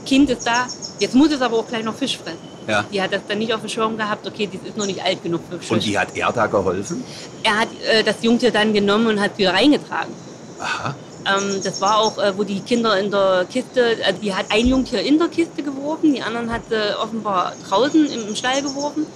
Kind 0.05 0.29
ist 0.29 0.47
da, 0.47 0.67
jetzt 1.01 1.15
muss 1.15 1.33
es 1.33 1.41
aber 1.41 1.59
auch 1.59 1.67
gleich 1.69 1.85
noch 1.85 1.95
Fisch 1.95 2.19
fressen. 2.19 2.39
Ja. 2.67 2.85
Die 2.93 3.01
hat 3.01 3.15
das 3.15 3.23
dann 3.27 3.39
nicht 3.39 3.55
auf 3.55 3.61
dem 3.61 3.71
Schirm 3.71 3.97
gehabt, 3.97 4.27
okay, 4.27 4.47
das 4.53 4.61
ist 4.69 4.77
noch 4.77 4.85
nicht 4.85 5.03
alt 5.03 5.23
genug 5.23 5.41
für 5.51 5.59
Fisch. 5.59 5.71
Und 5.71 5.87
wie 5.87 5.99
hat 5.99 6.09
er 6.15 6.31
da 6.33 6.47
geholfen? 6.47 7.03
er 7.43 7.61
hat 7.61 7.69
äh, 7.91 8.03
das 8.05 8.17
Jungtier 8.21 8.51
dann 8.51 8.75
genommen 8.75 9.07
und 9.07 9.21
hat 9.21 9.33
es 9.33 9.39
wieder 9.39 9.55
reingetragen. 9.55 10.13
Aha. 10.61 10.95
Ähm, 11.37 11.61
das 11.63 11.81
war 11.81 11.99
auch, 11.99 12.19
äh, 12.19 12.37
wo 12.37 12.45
die 12.45 12.61
Kinder 12.61 12.99
in 12.99 13.11
der 13.11 13.47
Kiste, 13.51 13.97
also 14.07 14.21
die 14.21 14.35
hat 14.35 14.47
ein 14.51 14.67
Jungtier 14.67 15.01
in 15.03 15.19
der 15.19 15.29
Kiste 15.29 15.63
geworfen, 15.63 16.15
die 16.15 16.23
anderen 16.23 16.51
hat 16.53 16.63
sie 16.71 16.99
offenbar 16.99 17.53
draußen 17.69 18.07
im, 18.07 18.29
im 18.29 18.37
Stall 18.37 18.63
geworfen. 18.63 19.07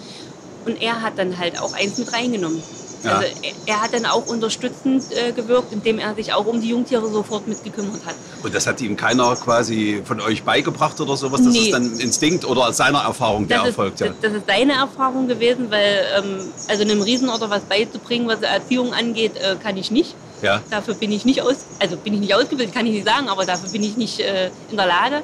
Und 0.64 0.80
er 0.80 1.02
hat 1.02 1.18
dann 1.18 1.38
halt 1.38 1.60
auch 1.60 1.72
eins 1.74 1.98
mit 1.98 2.12
reingenommen. 2.12 2.62
Ja. 3.02 3.16
Also 3.16 3.26
er, 3.42 3.52
er 3.74 3.82
hat 3.82 3.92
dann 3.94 4.06
auch 4.06 4.26
unterstützend 4.28 5.04
äh, 5.10 5.32
gewirkt, 5.32 5.72
indem 5.72 5.98
er 5.98 6.14
sich 6.14 6.32
auch 6.32 6.46
um 6.46 6.60
die 6.60 6.68
Jungtiere 6.68 7.08
sofort 7.10 7.48
mitgekümmert 7.48 8.06
hat. 8.06 8.14
Und 8.44 8.54
das 8.54 8.64
hat 8.68 8.80
ihm 8.80 8.96
keiner 8.96 9.34
quasi 9.34 10.02
von 10.04 10.20
euch 10.20 10.44
beigebracht 10.44 11.00
oder 11.00 11.16
sowas? 11.16 11.42
Das 11.42 11.52
Nee. 11.52 11.58
ist 11.62 11.72
dann 11.72 11.98
Instinkt 11.98 12.44
oder 12.44 12.68
aus 12.68 12.76
seiner 12.76 13.00
Erfahrung, 13.00 13.48
der 13.48 13.58
Das 13.58 13.66
ist, 13.66 13.70
erfolgt? 13.70 14.00
Ja. 14.00 14.06
das, 14.08 14.16
das 14.22 14.32
ist 14.34 14.48
deine 14.48 14.74
Erfahrung 14.74 15.26
gewesen, 15.26 15.68
weil 15.70 16.04
ähm, 16.16 16.40
also 16.68 16.82
einem 16.82 17.02
Riesenorter 17.02 17.50
was 17.50 17.62
beizubringen, 17.62 18.28
was 18.28 18.40
Erziehung 18.42 18.92
angeht, 18.94 19.32
äh, 19.36 19.56
kann 19.60 19.76
ich 19.76 19.90
nicht. 19.90 20.14
Ja. 20.42 20.60
Dafür 20.70 20.94
bin 20.94 21.12
ich 21.12 21.24
nicht 21.24 21.40
aus, 21.40 21.56
also 21.78 21.96
bin 21.96 22.14
ich 22.14 22.20
nicht 22.20 22.34
ausgebildet, 22.34 22.74
kann 22.74 22.84
ich 22.86 22.92
nicht 22.92 23.06
sagen, 23.06 23.28
aber 23.28 23.44
dafür 23.46 23.70
bin 23.70 23.82
ich 23.82 23.96
nicht 23.96 24.20
äh, 24.20 24.50
in 24.70 24.76
der 24.76 24.86
Lage. 24.86 25.22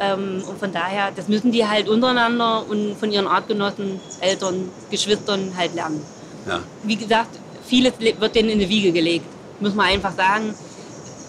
Ähm, 0.00 0.42
und 0.48 0.58
von 0.58 0.72
daher, 0.72 1.12
das 1.14 1.28
müssen 1.28 1.52
die 1.52 1.64
halt 1.66 1.88
untereinander 1.88 2.64
und 2.68 2.96
von 2.98 3.12
ihren 3.12 3.26
Artgenossen, 3.26 4.00
Eltern, 4.20 4.68
Geschwistern 4.90 5.52
halt 5.56 5.74
lernen. 5.74 6.00
Ja. 6.48 6.60
Wie 6.82 6.96
gesagt, 6.96 7.38
vieles 7.66 7.92
le- 8.00 8.14
wird 8.18 8.34
denen 8.34 8.48
in 8.50 8.58
die 8.58 8.68
Wiege 8.68 8.92
gelegt. 8.92 9.26
Muss 9.60 9.74
man 9.74 9.86
einfach 9.86 10.14
sagen, 10.16 10.54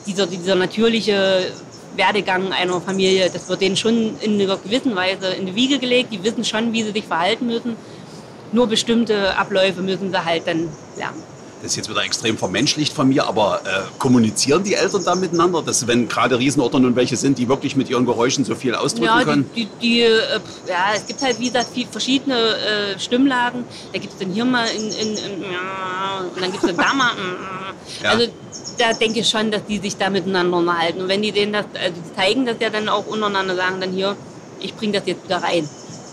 dieser, 0.08 0.25
dieser 0.25 0.56
natürliche 0.56 1.51
Werdegang 1.98 2.54
einer 2.54 2.80
Familie, 2.80 3.30
das 3.30 3.50
wird 3.50 3.62
denen 3.62 3.75
schon 3.75 4.18
in 4.22 4.42
einer 4.42 4.58
gewissen 4.58 4.96
Weise 4.96 5.28
in 5.28 5.46
die 5.46 5.54
Wiege 5.56 5.78
gelegt. 5.78 6.12
Die 6.13 6.24
wissen 6.24 6.46
schon, 6.46 6.72
wie 6.72 6.84
sie 6.84 6.92
sich 6.92 7.06
verhalten 7.06 7.48
müssen. 7.48 7.75
Nur 8.54 8.68
bestimmte 8.68 9.36
Abläufe 9.38 9.82
müssen 9.82 10.12
sie 10.12 10.25
halt 10.25 10.48
dann 10.48 10.70
lernen. 10.98 11.22
Das 11.62 11.72
ist 11.72 11.75
jetzt 11.77 11.89
wieder 11.89 12.03
extrem 12.03 12.38
vermenschlicht 12.38 12.94
von 12.94 13.10
mir, 13.10 13.27
aber 13.27 13.62
äh, 13.65 13.82
kommunizieren 14.00 14.63
die 14.63 14.74
Eltern 14.74 15.03
da 15.06 15.13
miteinander? 15.15 15.62
Dass 15.62 15.86
wenn 15.88 16.08
gerade 16.08 16.39
Riesenorter 16.39 16.80
nun 16.80 16.96
welche 16.96 17.15
sind, 17.18 17.38
die 17.38 17.48
wirklich 17.48 17.75
mit 17.75 17.89
ihren 17.89 18.06
Geräuschen 18.06 18.44
so 18.46 18.56
viel 18.56 18.74
ausdrücken 18.74 19.06
Ja, 19.06 19.24
können? 19.24 19.50
die, 19.56 19.68
die, 19.82 20.01
äh, 20.01 20.39
ja, 20.68 20.94
es 20.96 21.06
gibt 21.06 21.22
halt 21.22 21.39
wie 21.39 21.48
gesagt 21.48 21.70
viel, 21.74 21.86
verschiedene 21.88 22.36
äh, 22.36 23.00
Stimmlagen. 23.00 23.63
Da 23.94 24.00
gibt 24.00 24.13
es 24.13 24.20
dann 24.20 24.32
hier 24.32 24.46
mal 24.46 24.65
in, 24.75 24.88
in, 24.89 25.18
in 25.18 25.44
und 25.44 26.41
dann 26.41 26.51
gibt 26.51 26.63
es 26.63 26.70
dann 26.70 26.77
da 26.77 26.94
mal. 26.94 27.13
mm, 27.15 28.03
Ja. 28.03 28.10
Also 28.12 28.27
da 28.77 28.94
denke 28.94 29.20
ich 29.20 29.30
schon, 29.30 29.51
dass 29.51 29.65
die 29.65 29.77
sich 29.77 29.98
da 29.98 30.10
miteinander 30.10 30.58
unterhalten. 30.58 31.01
Und 31.01 31.08
wenn 31.10 31.22
die 31.22 31.32
denen 31.32 31.53
das, 31.53 31.65
also 31.80 31.94
die 31.96 32.15
zeigen 32.15 32.46
das 32.46 32.56
ja 32.60 32.70
dann 32.72 32.89
auch 32.89 33.06
untereinander, 33.06 33.56
sagen 33.56 33.80
dann 33.82 33.91
hier, 33.91 34.15
ich 34.60 34.74
bringe 34.75 34.94
das 34.94 35.03
jetzt 35.06 35.24
wieder 35.25 35.38
rein. 35.38 35.68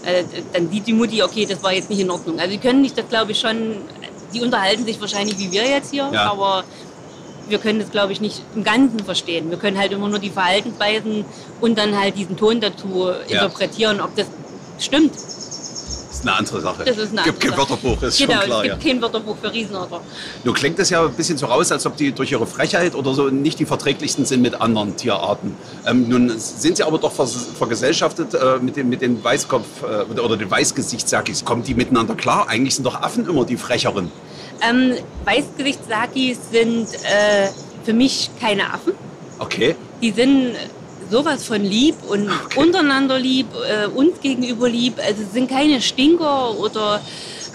Äh, 0.05 0.25
dann 0.52 0.71
sieht 0.71 0.87
die 0.87 0.93
Mutti, 0.93 1.23
okay, 1.23 1.47
das 1.49 1.62
war 1.62 1.73
jetzt 1.73 1.90
nicht 1.90 2.00
in 2.00 2.11
Ordnung. 2.11 2.38
Also 2.38 2.50
die 2.52 2.59
können 2.59 2.83
nicht, 2.83 2.97
das 2.99 3.09
glaube 3.09 3.33
ich 3.33 3.40
schon, 3.40 3.76
die 4.32 4.40
unterhalten 4.40 4.85
sich 4.85 5.00
wahrscheinlich 5.00 5.38
wie 5.38 5.50
wir 5.50 5.66
jetzt 5.68 5.90
hier, 5.90 6.08
Ja. 6.12 6.30
aber 6.30 6.64
wir 7.49 7.58
können 7.58 7.78
das, 7.80 7.90
glaube 7.90 8.12
ich, 8.12 8.20
nicht 8.20 8.42
im 8.54 8.62
Ganzen 8.62 8.99
verstehen. 9.00 9.49
Wir 9.50 9.56
können 9.58 9.78
halt 9.78 9.92
immer 9.92 10.08
nur 10.08 10.18
die 10.18 10.30
Verhaltensweisen 10.30 11.25
und 11.61 11.78
dann 11.78 11.99
halt 11.99 12.16
diesen 12.16 12.37
Ton 12.37 12.61
dazu 12.61 13.08
interpretieren, 13.26 14.00
ob 14.00 14.14
das 14.16 14.26
stimmt. 14.78 15.12
Ist 16.18 16.26
eine 16.26 16.37
andere 16.37 16.60
Sache. 16.60 16.84
Das 16.84 16.96
ist 16.98 17.12
eine 17.12 17.22
gibt 17.22 17.38
kein 17.38 17.52
andere. 17.52 17.70
Wörterbuch, 17.70 18.02
ist 18.02 18.18
genau, 18.18 18.32
schon 18.32 18.42
klar. 18.42 18.60
es 18.62 18.66
Ja. 18.66 18.75
gibt 18.75 18.87
kein 18.87 19.00
Wörterbuch 19.02 19.37
für 19.40 19.52
Riesenotter. 19.52 20.00
Nun 20.42 20.54
klingt 20.54 20.78
es 20.80 20.90
ja 20.90 21.04
ein 21.04 21.12
bisschen 21.12 21.38
so 21.38 21.46
raus, 21.46 21.70
als 21.70 21.87
ob 21.87 21.96
die 21.96 22.10
durch 22.10 22.32
ihre 22.32 22.44
Frechheit 22.46 22.96
oder 22.96 23.14
so 23.14 23.28
nicht 23.28 23.60
die 23.60 23.66
verträglichsten 23.66 24.25
sind 24.25 24.42
mit 24.42 24.60
anderen 24.60 24.96
Tierarten. 24.96 25.54
Ähm, 25.87 26.08
nun 26.08 26.37
sind 26.37 26.76
sie 26.76 26.82
aber 26.82 26.98
doch 26.98 27.12
vergesellschaftet 27.12 28.34
äh, 28.34 28.58
mit, 28.60 28.75
dem, 28.75 28.88
mit 28.88 29.00
den 29.00 29.22
Weißkopf 29.22 29.66
äh, 29.82 30.20
oder 30.20 30.37
dem 30.37 30.50
Weißgesicht, 30.50 31.08
sag 31.08 31.28
ich. 31.28 31.44
Kommen 31.44 31.62
die 31.62 31.75
miteinander 31.75 32.16
klar? 32.16 32.48
Eigentlich 32.48 32.75
sind 32.75 32.84
doch 32.84 33.00
Affen 33.00 33.28
immer 33.28 33.44
die 33.44 33.56
Frecheren. 33.56 34.11
Ähm, 34.68 34.94
Weißgesichtssakis 35.24 36.38
sind 36.50 36.88
äh, 37.04 37.48
für 37.85 37.92
mich 37.92 38.31
keine 38.40 38.74
Affen. 38.74 38.92
Okay. 39.38 39.76
Die 40.02 40.11
sind 40.11 40.57
sowas 41.11 41.44
von 41.44 41.62
lieb 41.62 41.97
und 42.09 42.29
Okay. 42.31 42.61
untereinander 42.61 43.18
lieb, 43.18 43.47
äh, 43.68 43.87
uns 43.87 44.21
gegenüber 44.21 44.68
lieb. 44.68 44.94
Also 45.05 45.23
es 45.23 45.33
sind 45.33 45.49
keine 45.51 45.81
Stinker 45.81 46.59
oder 46.59 47.01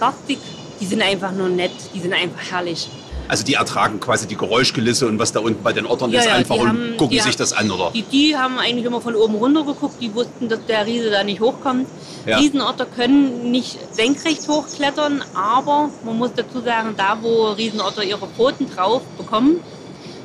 garstig. 0.00 0.38
Die 0.80 0.86
sind 0.86 1.02
einfach 1.02 1.32
nur 1.32 1.48
nett, 1.48 1.72
die 1.94 2.00
sind 2.00 2.12
einfach 2.12 2.40
herrlich. 2.50 2.88
Also 3.26 3.42
die 3.42 3.54
ertragen 3.54 4.00
quasi 4.00 4.26
die 4.28 4.36
Geräuschkulisse 4.36 5.06
und 5.06 5.18
was 5.18 5.32
da 5.32 5.40
unten 5.40 5.62
bei 5.62 5.72
den 5.72 5.86
Ottern 5.86 6.10
Ja, 6.10 6.20
ist 6.20 6.26
ja, 6.26 6.34
einfach 6.34 6.56
und 6.56 6.68
haben- 6.68 6.96
gucken 6.98 7.16
sich 7.16 7.24
haben- 7.24 7.36
das 7.38 7.52
an, 7.54 7.70
oder? 7.70 7.90
Die, 7.94 8.02
die 8.02 8.36
haben 8.36 8.58
eigentlich 8.58 8.84
immer 8.84 9.00
von 9.00 9.14
oben 9.14 9.36
runter 9.36 9.64
geguckt, 9.64 9.94
die 10.00 10.14
wussten, 10.14 10.48
dass 10.50 10.58
der 10.66 10.84
Riese 10.84 11.10
da 11.10 11.24
nicht 11.24 11.40
hochkommt. 11.40 11.86
Ja. 12.26 12.36
Riesenotter 12.38 12.84
können 12.84 13.50
nicht 13.50 13.78
senkrecht 13.94 14.46
hochklettern, 14.46 15.24
aber 15.32 15.88
man 16.04 16.18
muss 16.18 16.30
dazu 16.36 16.60
sagen, 16.60 16.94
da 16.98 17.16
wo 17.22 17.52
Riesenotter 17.52 18.02
ihre 18.04 18.26
Pfoten 18.26 18.68
drauf 18.74 19.00
bekommen, 19.16 19.60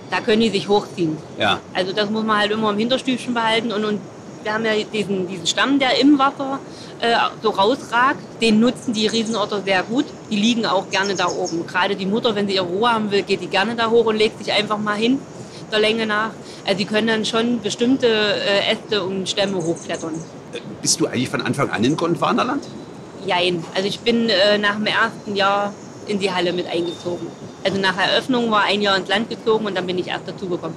da 0.10 0.22
können 0.22 0.41
die 0.41 0.50
sich 0.50 0.67
hochziehen. 0.67 1.17
Ja. 1.38 1.60
Also 1.74 1.93
das 1.93 2.10
muss 2.10 2.24
man 2.24 2.38
halt 2.39 2.52
immer 2.52 2.72
im 2.72 2.78
Hinterstübchen 2.78 3.34
behalten 3.34 3.72
und, 3.72 3.86
und 3.86 4.00
wir 4.43 4.54
haben 4.54 4.65
ja 4.65 4.72
diesen, 4.93 5.28
diesen 5.28 5.48
Stamm, 5.48 5.80
der 5.80 6.00
im 6.00 6.17
Wasser 6.17 6.60
äh, 7.02 7.15
so 7.41 7.50
rausragt. 7.50 8.19
Den 8.41 8.60
nutzen 8.60 8.93
die 8.93 9.08
Riesenotter 9.08 9.62
sehr 9.62 9.84
gut. 9.84 10.06
Die 10.32 10.38
liegen 10.38 10.65
auch 10.65 10.89
gerne 10.89 11.15
da 11.15 11.28
oben. 11.28 11.67
Gerade 11.67 11.95
die 11.95 12.06
Mutter, 12.06 12.36
wenn 12.36 12.48
sie 12.48 12.56
ihre 12.56 12.65
Ruhe 12.65 12.89
haben 12.89 13.12
will, 13.12 13.24
geht 13.24 13.41
die 13.41 13.48
gerne 13.48 13.76
da 13.76 13.89
hoch 13.89 14.06
und 14.06 14.15
legt 14.15 14.38
sich 14.39 14.54
einfach 14.54 14.78
mal 14.78 14.95
hin, 14.95 15.19
der 15.72 15.80
Länge 15.80 16.06
nach. 16.06 16.32
Also 16.65 16.78
die 16.78 16.86
können 16.86 17.08
dann 17.08 17.26
schon 17.26 17.62
bestimmte 17.62 18.08
äh, 18.08 18.72
Äste 18.72 19.04
und 19.04 19.28
Stämme 19.28 19.58
hochklettern. 19.58 20.13
Äh, 20.54 20.60
Bist 20.82 21.00
du 21.00 21.08
eigentlich 21.08 21.30
von 21.30 21.41
Anfang 21.41 21.69
an 21.69 21.84
in 21.84 21.98
Gondwanaland? 21.98 22.63
Jein. 23.26 23.63
Also 23.76 23.88
ich 23.88 24.00
bin 24.00 24.30
äh, 24.30 24.58
nach 24.58 24.76
dem 24.76 24.86
ersten 24.86 25.36
Jahr 25.36 25.74
in 26.08 26.19
die 26.19 26.32
Halle 26.32 26.54
mit 26.54 26.67
eingezogen. 26.67 27.28
Also 27.63 27.78
nach 27.80 27.98
Eröffnung 27.98 28.50
war 28.52 28.63
ein 28.63 28.82
Jahr 28.82 28.95
ins 28.95 29.10
Land 29.10 29.30
gezogen 29.30 29.65
und 29.65 29.76
dann 29.76 29.86
bin 29.86 29.98
ich 29.98 30.08
erst 30.08 30.28
dazugekommen. 30.28 30.76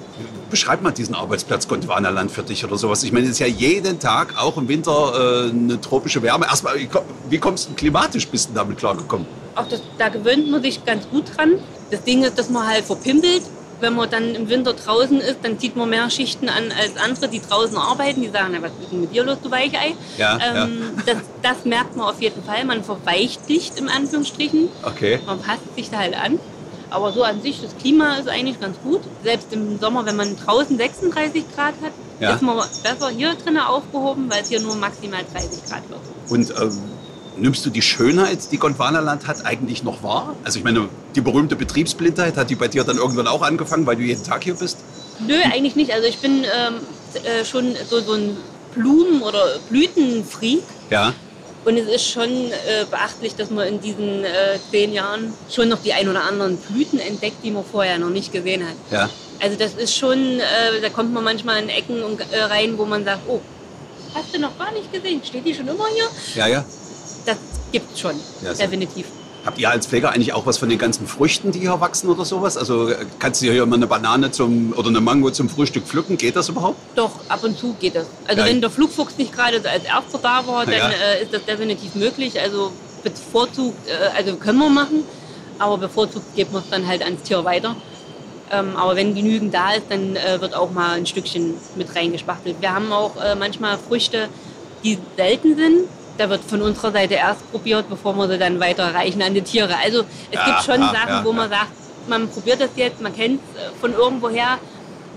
Beschreib 0.51 0.83
mal 0.83 0.91
diesen 0.91 1.15
Arbeitsplatz 1.15 1.69
Gondwanaland 1.69 2.31
für 2.31 2.43
dich 2.43 2.65
oder 2.65 2.77
sowas. 2.77 3.05
Ich 3.05 3.13
meine, 3.13 3.27
es 3.27 3.33
ist 3.33 3.39
ja 3.39 3.47
jeden 3.47 3.99
Tag, 4.01 4.35
auch 4.37 4.57
im 4.57 4.67
Winter, 4.69 5.47
äh, 5.47 5.51
eine 5.51 5.81
tropische 5.81 6.23
Wärme. 6.23 6.47
Erstmal, 6.47 6.79
wie 6.79 6.87
komm- 6.87 7.05
wie 7.29 7.39
kommst 7.39 7.69
du 7.71 7.75
klimatisch, 7.75 8.27
bist 8.29 8.51
du 8.51 8.55
damit 8.55 8.79
klargekommen? 8.79 9.27
Auch 9.55 9.69
das, 9.69 9.81
da 9.99 10.09
gewöhnt 10.09 10.51
man 10.51 10.61
sich 10.63 10.85
ganz 10.85 11.09
gut 11.09 11.37
dran. 11.37 11.53
Das 11.91 12.03
Ding 12.03 12.25
ist, 12.25 12.39
dass 12.39 12.51
man 12.51 12.67
halt 12.67 12.85
verpimpelt. 12.85 13.43
Wenn 13.81 13.95
man 13.97 14.09
dann 14.09 14.35
im 14.37 14.49
Winter 14.49 14.75
draußen 14.75 15.21
ist, 15.21 15.39
dann 15.43 15.59
zieht 15.59 15.75
man 15.75 15.91
mehr 15.91 16.09
Schichten 16.09 16.49
an 16.49 16.73
als 16.81 16.97
andere, 16.97 17.29
die 17.29 17.41
draußen 17.41 17.77
arbeiten. 17.77 18.23
Die 18.23 18.29
sagen, 18.29 18.51
na, 18.53 18.63
was 18.63 18.71
ist 18.81 18.93
denn 18.93 19.01
mit 19.01 19.13
dir 19.13 19.25
los, 19.25 19.39
du 19.43 19.51
Weichei? 19.51 19.95
Ja, 20.19 20.39
ähm, 20.41 20.91
Das, 21.05 21.17
das 21.43 21.65
merkt 21.65 21.97
man 21.97 22.07
auf 22.07 22.21
jeden 22.23 22.43
Fall. 22.45 22.65
Man 22.65 22.85
verweichlicht 22.85 23.77
im 23.79 23.89
Anführungsstrichen. 23.89 24.69
Okay. 24.85 25.19
Man 25.27 25.41
passt 25.41 25.63
sich 25.77 25.91
da 25.91 25.99
halt 25.99 26.15
an. 26.15 26.39
Aber 26.93 27.13
so 27.13 27.23
an 27.23 27.41
sich, 27.43 27.61
das 27.63 27.77
Klima 27.77 28.17
ist 28.17 28.29
eigentlich 28.29 28.61
ganz 28.61 28.77
gut. 28.83 29.01
Selbst 29.25 29.49
im 29.53 29.79
Sommer, 29.81 30.05
wenn 30.07 30.17
man 30.17 30.37
draußen 30.37 30.77
36 30.77 31.45
Grad 31.55 31.75
hat, 31.83 31.93
Ja. 32.21 32.35
ist 32.35 32.43
man 32.43 32.57
besser 32.83 33.09
hier 33.11 33.35
drinnen 33.35 33.59
aufgehoben, 33.63 34.31
weil 34.31 34.43
es 34.43 34.49
hier 34.49 34.61
nur 34.61 34.77
maximal 34.77 35.23
30 35.33 35.65
Grad 35.69 35.83
wird. 35.89 36.01
Und 36.29 36.51
ähm, 36.61 36.79
nimmst 37.37 37.65
du 37.65 37.71
die 37.71 37.83
Schönheit, 37.83 38.53
die 38.53 38.59
Gondwanaland 38.59 39.27
hat, 39.27 39.45
eigentlich 39.47 39.83
noch 39.83 40.03
wahr? 40.03 40.35
Also 40.45 40.59
ich 40.59 40.65
meine, 40.65 40.89
die 41.15 41.21
berühmte 41.21 41.57
Betriebsblindheit, 41.57 42.37
hat 42.37 42.51
die 42.51 42.55
bei 42.57 42.69
dir 42.69 42.85
dann 42.85 42.99
irgendwann 42.99 43.27
auch 43.27 43.43
angefangen, 43.43 43.87
weil 43.87 43.97
du 43.97 44.03
jeden 44.03 44.23
Tag 44.23 44.45
hier 44.45 44.55
bist? 44.55 44.79
Nö, 45.27 45.35
eigentlich 45.53 45.77
nicht. 45.77 45.93
Also 45.93 46.07
ich 46.07 46.19
bin 46.19 46.45
ähm, 46.45 46.75
äh, 47.25 47.45
schon 47.45 47.75
so, 47.89 48.01
so 48.01 48.13
ein 48.13 48.37
Blumen- 48.75 49.23
oder 49.23 49.43
Blütenfreak. 49.71 50.63
Ja. 50.91 51.13
Und 51.65 51.77
es 51.77 51.87
ist 51.87 52.09
schon 52.09 52.31
äh, 52.31 52.85
beachtlich, 52.91 53.37
dass 53.37 53.51
man 53.51 53.69
in 53.69 53.81
diesen 53.81 54.25
äh, 54.25 54.59
zehn 54.71 54.93
Jahren 54.93 55.33
schon 55.49 55.69
noch 55.69 55.81
die 55.83 55.93
ein 55.93 56.09
oder 56.09 56.25
anderen 56.25 56.57
Blüten 56.57 56.99
entdeckt, 56.99 57.37
die 57.45 57.53
man 57.53 57.65
vorher 57.65 57.99
noch 57.99 58.11
nicht 58.11 58.33
gesehen 58.33 58.67
hat. 58.67 58.75
Ja. 58.91 59.09
Also 59.41 59.57
das 59.57 59.75
ist 59.75 59.97
schon, 59.97 60.41
äh, 60.41 60.81
da 60.81 60.89
kommt 60.89 61.13
man 61.13 61.23
manchmal 61.23 61.63
in 61.63 61.69
Ecken 61.69 62.03
und, 62.03 62.21
äh, 62.33 62.43
rein, 62.43 62.77
wo 62.79 62.85
man 62.85 63.05
sagt, 63.05 63.21
oh, 63.29 63.41
hast 64.15 64.35
du 64.35 64.41
noch 64.41 64.57
gar 64.59 64.73
nicht 64.73 64.93
gesehen? 64.93 65.23
Steht 65.25 65.45
die 65.47 65.55
schon 65.55 65.69
immer 65.69 65.87
hier? 65.95 66.05
Ja, 66.35 66.47
ja. 66.49 66.65
Das 67.27 67.37
gibt's 67.71 68.01
schon, 68.01 68.17
Ja, 68.43 68.55
so. 68.55 68.63
Habt 69.45 69.59
ihr 69.59 69.69
als 69.71 69.87
Pfleger 69.89 70.11
eigentlich 70.13 70.33
auch 70.35 70.47
was 70.47 70.59
von 70.59 70.69
den 70.69 70.79
ganzen 70.79 71.07
Früchten, 71.09 71.51
die 71.51 71.61
hier 71.61 71.81
wachsen 71.81 72.09
oder 72.09 72.25
sowas? 72.25 72.57
Also 72.57 72.89
äh, 72.91 72.97
kannst 73.19 73.43
du 73.43 73.51
hier 73.51 73.67
mal 73.67 73.75
eine 73.75 73.89
Banane 73.89 74.31
zum, 74.31 74.73
oder 74.77 74.89
eine 74.89 75.01
Mango 75.01 75.31
zum 75.33 75.49
Frühstück 75.49 75.85
pflücken? 75.85 76.17
Geht 76.17 76.37
das 76.37 76.49
überhaupt? 76.49 76.79
Doch, 76.95 77.11
ab 77.29 77.43
und 77.43 77.59
zu 77.59 77.75
geht 77.81 77.97
das. 77.97 78.07
Also 78.29 78.41
Ja. 78.43 78.47
wenn 78.47 78.61
der 78.61 78.71
Flugfuchs 78.71 79.19
nicht 79.19 79.33
gerade 79.33 79.57
als 79.69 79.85
erster 79.85 80.19
da 80.23 80.47
war, 80.47 80.65
dann 80.65 80.75
Ja. 80.75 80.91
äh, 80.91 81.23
ist 81.25 81.33
das 81.35 81.45
definitiv 81.45 81.97
möglich. 81.97 82.41
Also 82.41 82.71
bevorzugt, 83.03 83.89
äh, 83.89 84.17
also 84.17 84.37
können 84.37 84.59
wir 84.61 84.71
machen, 84.71 85.03
aber 85.59 85.77
bevorzugt 85.77 86.37
geben 86.37 86.53
wir 86.53 86.61
es 86.61 86.71
dann 86.71 86.87
halt 86.87 87.03
ans 87.03 87.23
Tier 87.23 87.45
weiter. 87.45 87.75
Ähm, 88.53 88.77
aber 88.77 88.95
wenn 88.95 89.13
genügend 89.15 89.53
da 89.53 89.73
ist, 89.73 89.87
dann 89.89 90.15
äh, 90.15 90.41
wird 90.41 90.55
auch 90.55 90.71
mal 90.71 90.93
ein 90.93 91.07
Stückchen 91.07 91.55
mit 91.75 91.97
reingespachtelt. 91.97 92.57
Wir 92.61 92.73
haben 92.73 92.93
auch 92.93 93.17
äh, 93.17 93.35
manchmal 93.35 93.77
Früchte, 93.79 94.29
die 94.85 94.99
selten 95.17 95.57
sind. 95.57 95.79
Da 96.19 96.29
wird 96.29 96.45
von 96.45 96.61
unserer 96.63 96.93
Seite 96.93 97.15
erst 97.15 97.51
probiert, 97.51 97.89
bevor 97.89 98.15
wir 98.17 98.29
sie 98.29 98.39
dann 98.39 98.61
weiterreichen 98.61 99.23
an 99.23 99.35
die 99.35 99.43
Tiere. 99.43 99.75
Also 99.83 100.01
es 100.31 100.35
Ja, 100.39 100.45
gibt 100.47 100.63
schon 100.65 100.81
ja, 100.81 100.93
Sachen, 100.93 101.09
ja, 101.15 101.25
wo 101.25 101.31
ja. 101.31 101.37
man 101.37 101.49
sagt, 101.51 101.71
man 102.09 102.29
probiert 102.29 102.61
das 102.61 102.71
jetzt, 102.77 103.01
man 103.01 103.15
kennt 103.15 103.41
es 103.57 103.81
von 103.81 103.93
irgendwoher. 103.95 104.59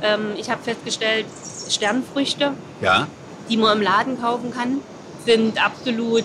Ähm, 0.01 0.33
ich 0.37 0.49
habe 0.49 0.61
festgestellt, 0.63 1.25
Sternfrüchte, 1.69 2.51
Ja. 2.81 3.07
die 3.49 3.57
man 3.57 3.77
im 3.77 3.83
Laden 3.83 4.21
kaufen 4.21 4.51
kann, 4.53 4.79
sind 5.25 5.63
absolut 5.63 6.23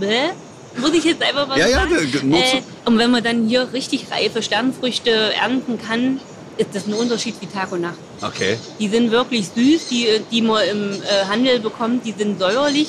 bäh. 0.00 0.30
Muss 0.76 0.92
ich 0.94 1.04
jetzt 1.04 1.22
einfach 1.22 1.46
mal 1.48 1.58
Ja, 1.58 1.66
ja, 1.66 1.78
sagen. 1.80 2.12
zu- 2.12 2.18
äh, 2.36 2.62
und 2.84 2.98
wenn 2.98 3.10
man 3.10 3.22
dann 3.22 3.46
hier 3.46 3.72
richtig 3.72 4.10
reife 4.10 4.42
Sternfrüchte 4.42 5.34
ernten 5.34 5.78
kann, 5.80 6.20
ist 6.58 6.74
das 6.74 6.86
ein 6.86 6.94
Unterschied 6.94 7.36
wie 7.40 7.46
Tag 7.46 7.72
und 7.72 7.82
Nacht. 7.82 7.98
Okay. 8.20 8.58
Die 8.78 8.88
sind 8.88 9.10
wirklich 9.10 9.48
süß, 9.48 9.88
die, 9.88 10.08
die 10.30 10.42
man 10.42 10.62
im 10.68 10.92
äh, 10.92 11.24
Handel 11.28 11.60
bekommt, 11.60 12.04
die 12.04 12.12
sind 12.12 12.38
säuerlich. 12.38 12.88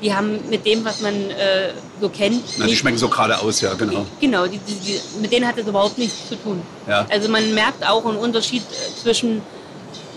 Die 0.00 0.14
haben 0.14 0.38
mit 0.48 0.64
dem, 0.64 0.84
was 0.84 1.00
man 1.00 1.12
äh, 1.12 1.72
so 2.00 2.08
kennt, 2.08 2.44
Na, 2.56 2.66
die 2.66 2.76
schmecken 2.76 2.98
so 2.98 3.08
gerade 3.08 3.36
aus, 3.40 3.60
ja, 3.60 3.74
genau. 3.74 4.06
Genau, 4.20 4.46
die, 4.46 4.58
die, 4.58 4.74
die, 4.74 5.00
mit 5.20 5.32
denen 5.32 5.46
hat 5.46 5.58
das 5.58 5.66
überhaupt 5.66 5.98
nichts 5.98 6.28
zu 6.28 6.36
tun. 6.36 6.62
Ja. 6.86 7.04
Also 7.10 7.28
man 7.28 7.52
merkt 7.52 7.84
auch 7.84 8.06
einen 8.06 8.16
Unterschied 8.16 8.62
äh, 8.62 9.02
zwischen 9.02 9.42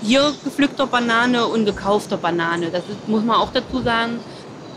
hier 0.04 0.34
gepflückter 0.44 0.86
Banane 0.86 1.48
und 1.48 1.66
gekaufter 1.66 2.18
Banane. 2.18 2.70
Das 2.70 2.84
ist, 2.84 3.08
muss 3.08 3.24
man 3.24 3.38
auch 3.38 3.52
dazu 3.52 3.82
sagen. 3.82 4.20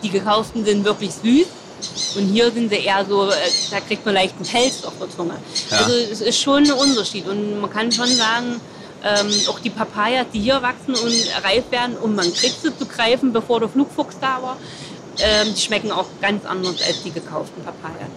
Die 0.02 0.10
gekauften 0.10 0.64
sind 0.64 0.84
wirklich 0.84 1.12
süß 1.12 1.46
und 2.16 2.28
hier 2.28 2.50
sind 2.50 2.70
sie 2.70 2.76
eher 2.76 3.04
so, 3.08 3.28
äh, 3.28 3.34
da 3.70 3.80
kriegt 3.80 4.04
man 4.04 4.14
leicht 4.14 4.34
einen 4.36 4.46
Pelz 4.46 4.84
auf 4.84 4.94
der 4.98 5.10
Zunge. 5.10 5.34
Ja. 5.70 5.78
Also 5.78 5.92
es 5.92 6.20
ist 6.20 6.40
schon 6.40 6.64
ein 6.64 6.72
Unterschied 6.72 7.26
und 7.26 7.60
man 7.60 7.70
kann 7.70 7.90
schon 7.92 8.08
sagen, 8.08 8.60
ähm, 9.04 9.30
auch 9.48 9.58
die 9.58 9.70
Papayas, 9.70 10.26
die 10.32 10.40
hier 10.40 10.62
wachsen 10.62 10.94
und 10.94 11.44
reif 11.44 11.70
werden, 11.70 11.96
um 11.98 12.14
man 12.14 12.32
kriegt 12.32 12.62
sie 12.62 12.76
zu 12.76 12.86
greifen, 12.86 13.32
bevor 13.32 13.60
der 13.60 13.68
Flugfuchs 13.68 14.16
da 14.20 14.42
war, 14.42 14.56
ähm, 15.18 15.54
die 15.54 15.60
schmecken 15.60 15.92
auch 15.92 16.06
ganz 16.20 16.44
anders 16.44 16.82
als 16.86 17.02
die 17.02 17.10
gekauften 17.10 17.62
Papayas. 17.62 18.08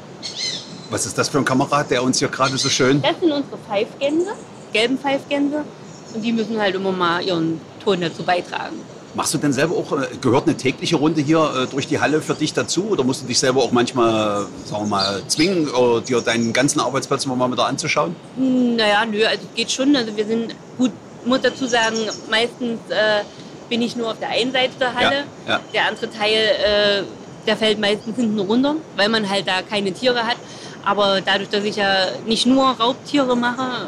Was 0.89 1.05
ist 1.05 1.17
das 1.17 1.27
für 1.27 1.37
ein 1.39 1.45
Kamerad, 1.45 1.91
der 1.91 2.01
uns 2.01 2.19
hier 2.19 2.29
gerade 2.29 2.57
so 2.57 2.69
schön... 2.69 3.01
Das 3.01 3.19
sind 3.19 3.31
unsere 3.31 3.57
Pfeifgänse, 3.67 4.31
gelben 4.71 4.97
Pfeifgänse. 4.97 5.65
Und 6.13 6.21
die 6.21 6.31
müssen 6.31 6.57
halt 6.57 6.75
immer 6.75 6.93
mal 6.93 7.21
ihren 7.21 7.59
Ton 7.83 7.99
dazu 7.99 8.23
beitragen. 8.23 8.77
Machst 9.17 9.33
du 9.33 9.39
denn 9.39 9.51
selber 9.51 9.75
auch, 9.75 9.91
äh, 9.99 10.15
gehört 10.21 10.47
eine 10.47 10.55
tägliche 10.55 10.95
Runde 10.95 11.21
hier 11.21 11.39
äh, 11.39 11.65
durch 11.65 11.87
die 11.87 11.99
Halle 11.99 12.21
für 12.21 12.35
dich 12.35 12.53
dazu? 12.53 12.89
Oder 12.91 13.03
musst 13.03 13.23
du 13.23 13.25
dich 13.25 13.39
selber 13.39 13.63
auch 13.63 13.71
manchmal, 13.71 14.45
sagen 14.63 14.83
wir 14.83 14.87
mal, 14.89 15.23
zwingen, 15.27 15.67
oder 15.69 16.01
dir 16.01 16.21
deinen 16.21 16.53
ganzen 16.53 16.79
Arbeitsplatz 16.79 17.25
mal 17.25 17.51
wieder 17.51 17.65
anzuschauen? 17.65 18.15
Hm, 18.35 18.75
Naja, 18.75 19.03
nö, 19.07 19.25
also 19.25 19.41
es 19.49 19.55
geht 19.55 19.71
schon. 19.71 19.95
Also 19.95 20.15
wir 20.15 20.23
sind, 20.23 20.53
gut, 20.77 20.91
muss 21.25 21.41
dazu 21.41 21.65
sagen, 21.65 21.97
meistens 22.29 22.79
äh, 22.89 23.23
bin 23.69 23.81
ich 23.81 23.95
nur 23.95 24.11
auf 24.11 24.19
der 24.19 24.29
einen 24.29 24.51
Seite 24.51 24.73
der 24.79 24.93
Halle. 24.93 25.23
Ja, 25.47 25.53
ja. 25.53 25.59
Der 25.73 25.87
andere 25.87 26.11
Teil, 26.11 26.35
äh, 26.35 27.03
der 27.47 27.57
fällt 27.57 27.79
meistens 27.79 28.15
hinten 28.17 28.37
runter, 28.37 28.75
weil 28.97 29.09
man 29.09 29.27
halt 29.27 29.47
da 29.47 29.63
keine 29.67 29.91
Tiere 29.93 30.27
hat. 30.27 30.37
Aber 30.85 31.21
dadurch, 31.21 31.49
dass 31.49 31.63
ich 31.63 31.77
ja 31.77 32.05
nicht 32.27 32.45
nur 32.45 32.67
Raubtiere 32.67 33.35
mache, 33.35 33.87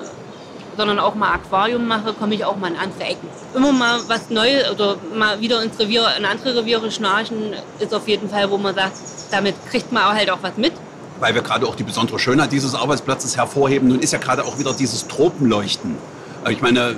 sondern 0.79 0.97
auch 0.97 1.13
mal 1.13 1.33
Aquarium 1.33 1.89
mache, 1.89 2.13
komme 2.13 2.35
ich 2.35 2.45
auch 2.45 2.55
mal 2.55 2.71
in 2.71 2.77
andere 2.77 3.03
Ecken. 3.03 3.27
Immer 3.53 3.73
mal 3.73 3.99
was 4.07 4.29
Neues 4.29 4.71
oder 4.71 4.95
mal 5.13 5.41
wieder 5.41 5.61
ins 5.61 5.77
Revier, 5.77 6.07
in 6.17 6.23
andere 6.23 6.55
Reviere 6.55 6.89
schnarchen, 6.89 7.53
ist 7.79 7.93
auf 7.93 8.07
jeden 8.07 8.29
Fall, 8.29 8.49
wo 8.49 8.57
man 8.57 8.73
sagt, 8.73 8.93
damit 9.29 9.55
kriegt 9.69 9.91
man 9.91 10.03
halt 10.05 10.29
auch 10.29 10.37
was 10.41 10.55
mit. 10.55 10.71
Weil 11.19 11.35
wir 11.35 11.41
gerade 11.41 11.67
auch 11.67 11.75
die 11.75 11.83
besondere 11.83 12.17
Schönheit 12.17 12.53
dieses 12.53 12.75
Arbeitsplatzes 12.75 13.35
hervorheben. 13.35 13.89
Nun 13.89 13.99
ist 13.99 14.13
ja 14.13 14.19
gerade 14.19 14.45
auch 14.45 14.57
wieder 14.57 14.71
dieses 14.71 15.05
Tropenleuchten. 15.05 15.97
Aber 16.43 16.51
ich 16.51 16.61
meine, 16.61 16.95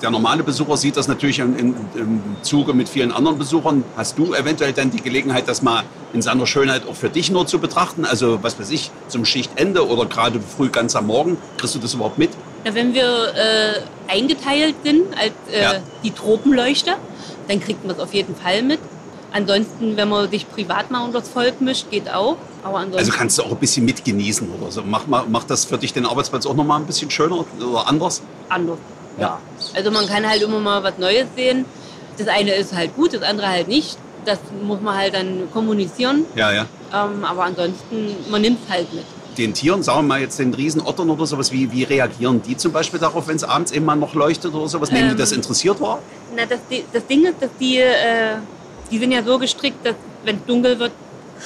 der 0.00 0.10
normale 0.10 0.42
Besucher 0.42 0.78
sieht 0.78 0.96
das 0.96 1.06
natürlich 1.06 1.38
in, 1.40 1.54
in, 1.58 1.74
im 1.96 2.22
Zuge 2.40 2.72
mit 2.72 2.88
vielen 2.88 3.12
anderen 3.12 3.36
Besuchern. 3.36 3.84
Hast 3.94 4.18
du 4.18 4.32
eventuell 4.32 4.72
dann 4.72 4.90
die 4.90 5.02
Gelegenheit, 5.02 5.48
das 5.48 5.60
mal 5.60 5.82
in 6.14 6.22
seiner 6.22 6.46
Schönheit 6.46 6.88
auch 6.88 6.94
für 6.94 7.10
dich 7.10 7.30
nur 7.30 7.46
zu 7.46 7.58
betrachten? 7.58 8.06
Also, 8.06 8.42
was 8.42 8.58
weiß 8.58 8.70
ich, 8.70 8.90
zum 9.08 9.26
Schichtende 9.26 9.86
oder 9.86 10.06
gerade 10.06 10.40
früh 10.40 10.70
ganz 10.70 10.96
am 10.96 11.08
Morgen? 11.08 11.36
Kriegst 11.58 11.74
du 11.74 11.78
das 11.78 11.92
überhaupt 11.92 12.16
mit? 12.16 12.30
Na, 12.64 12.74
wenn 12.74 12.94
wir 12.94 13.04
äh, 13.34 13.80
eingeteilt 14.12 14.76
sind 14.84 15.06
als 15.18 15.32
äh, 15.52 15.62
Ja. 15.62 15.74
die 16.02 16.10
Tropenleuchter, 16.10 16.96
dann 17.48 17.60
kriegt 17.60 17.84
man 17.84 17.94
es 17.96 18.02
auf 18.02 18.12
jeden 18.14 18.34
Fall 18.36 18.62
mit. 18.62 18.80
Ansonsten, 19.32 19.96
wenn 19.96 20.08
man 20.08 20.30
sich 20.30 20.48
privat 20.50 20.90
mal 20.90 21.04
unter 21.04 21.20
das 21.20 21.28
Volk 21.28 21.60
mischt, 21.60 21.90
geht 21.90 22.10
auch. 22.10 22.36
Also 22.64 23.12
kannst 23.12 23.38
du 23.38 23.42
auch 23.42 23.50
ein 23.52 23.56
bisschen 23.58 23.84
mitgenießen 23.84 24.48
oder 24.58 24.70
so. 24.70 24.82
Macht 24.82 25.06
mach, 25.08 25.44
das 25.44 25.64
für 25.64 25.78
dich 25.78 25.92
den 25.92 26.06
Arbeitsplatz 26.06 26.44
auch 26.46 26.54
nochmal 26.54 26.80
ein 26.80 26.86
bisschen 26.86 27.10
schöner 27.10 27.44
oder 27.60 27.86
anders? 27.86 28.22
anders. 28.48 28.78
Ja. 29.16 29.22
Ja. 29.22 29.40
Also 29.74 29.90
man 29.90 30.06
kann 30.06 30.28
halt 30.28 30.42
immer 30.42 30.58
mal 30.58 30.82
was 30.82 30.98
Neues 30.98 31.26
sehen. 31.36 31.64
Das 32.16 32.26
eine 32.28 32.52
ist 32.54 32.74
halt 32.74 32.96
gut, 32.96 33.14
das 33.14 33.22
andere 33.22 33.48
halt 33.48 33.68
nicht. 33.68 33.96
Das 34.24 34.38
muss 34.62 34.80
man 34.80 34.96
halt 34.96 35.14
dann 35.14 35.48
kommunizieren. 35.52 36.24
Ja, 36.34 36.52
ja. 36.52 36.66
Ähm, 36.92 37.24
aber 37.24 37.44
ansonsten, 37.44 38.16
man 38.30 38.40
nimmt 38.42 38.58
es 38.66 38.72
halt 38.72 38.92
mit. 38.92 39.04
Den 39.38 39.54
Tieren, 39.54 39.84
sagen 39.84 40.00
wir 40.00 40.02
mal 40.02 40.20
jetzt 40.20 40.40
den 40.40 40.52
Riesenottern 40.52 41.08
oder 41.10 41.24
sowas, 41.24 41.52
wie, 41.52 41.70
wie 41.70 41.84
reagieren 41.84 42.42
die 42.42 42.56
zum 42.56 42.72
Beispiel 42.72 42.98
darauf, 42.98 43.28
wenn 43.28 43.36
es 43.36 43.44
abends 43.44 43.70
eben 43.70 43.84
mal 43.84 43.94
noch 43.94 44.14
leuchtet 44.14 44.52
oder 44.52 44.66
sowas? 44.66 44.90
Nehmen 44.90 45.04
die 45.04 45.12
Ähm, 45.12 45.18
das 45.18 45.30
interessiert 45.30 45.80
wahr? 45.80 46.00
Na, 46.34 46.44
das, 46.44 46.58
das 46.92 47.06
Ding 47.06 47.24
ist, 47.24 47.40
dass 47.40 47.50
die, 47.60 47.78
äh, 47.78 48.38
die 48.90 48.98
sind 48.98 49.12
ja 49.12 49.22
so 49.22 49.38
gestrickt, 49.38 49.86
dass 49.86 49.94
wenn 50.24 50.36
es 50.36 50.44
dunkel 50.44 50.76
wird, 50.80 50.90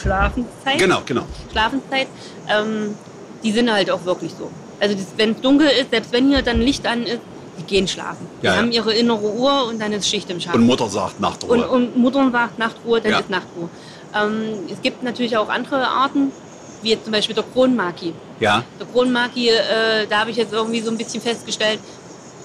Schlafenszeit. 0.00 0.78
Genau, 0.78 1.02
genau. 1.04 1.24
Schlafenszeit, 1.50 2.08
ähm, 2.48 2.94
die 3.42 3.52
sind 3.52 3.70
halt 3.70 3.90
auch 3.90 4.02
wirklich 4.06 4.32
so. 4.38 4.50
Also 4.80 4.96
wenn 5.18 5.32
es 5.32 5.40
dunkel 5.42 5.68
ist, 5.68 5.90
selbst 5.90 6.12
wenn 6.12 6.28
hier 6.28 6.40
dann 6.40 6.60
Licht 6.62 6.86
an 6.86 7.02
ist, 7.02 7.20
die 7.58 7.64
gehen 7.64 7.86
schlafen. 7.86 8.26
Die 8.40 8.46
ja. 8.46 8.56
haben 8.56 8.72
ihre 8.72 8.94
innere 8.94 9.34
Uhr 9.34 9.66
und 9.68 9.80
dann 9.82 9.92
ist 9.92 10.08
Schicht 10.08 10.30
im 10.30 10.40
Schatten. 10.40 10.58
Und 10.58 10.66
Mutter 10.66 10.88
sagt 10.88 11.20
Nachtruhe. 11.20 11.50
Und, 11.50 11.64
und 11.64 11.96
Mutter 11.98 12.30
sagt 12.32 12.58
Nachtruhe, 12.58 13.02
dann 13.02 13.12
Ja. 13.12 13.18
ist 13.18 13.28
Nachtruhe. 13.28 13.68
Ähm, 14.14 14.60
es 14.70 14.80
gibt 14.80 15.02
natürlich 15.02 15.36
auch 15.36 15.50
andere 15.50 15.86
Arten, 15.86 16.32
wie 16.82 16.90
jetzt 16.90 17.04
zum 17.04 17.12
Beispiel 17.12 17.34
der 17.34 17.44
Kronmaki. 17.44 18.12
ja, 18.40 18.64
Der 18.78 18.86
Kronmaki, 18.86 19.48
äh, 19.48 20.06
da 20.08 20.20
habe 20.20 20.30
ich 20.30 20.36
jetzt 20.36 20.52
irgendwie 20.52 20.80
so 20.80 20.90
ein 20.90 20.96
bisschen 20.98 21.20
festgestellt, 21.20 21.78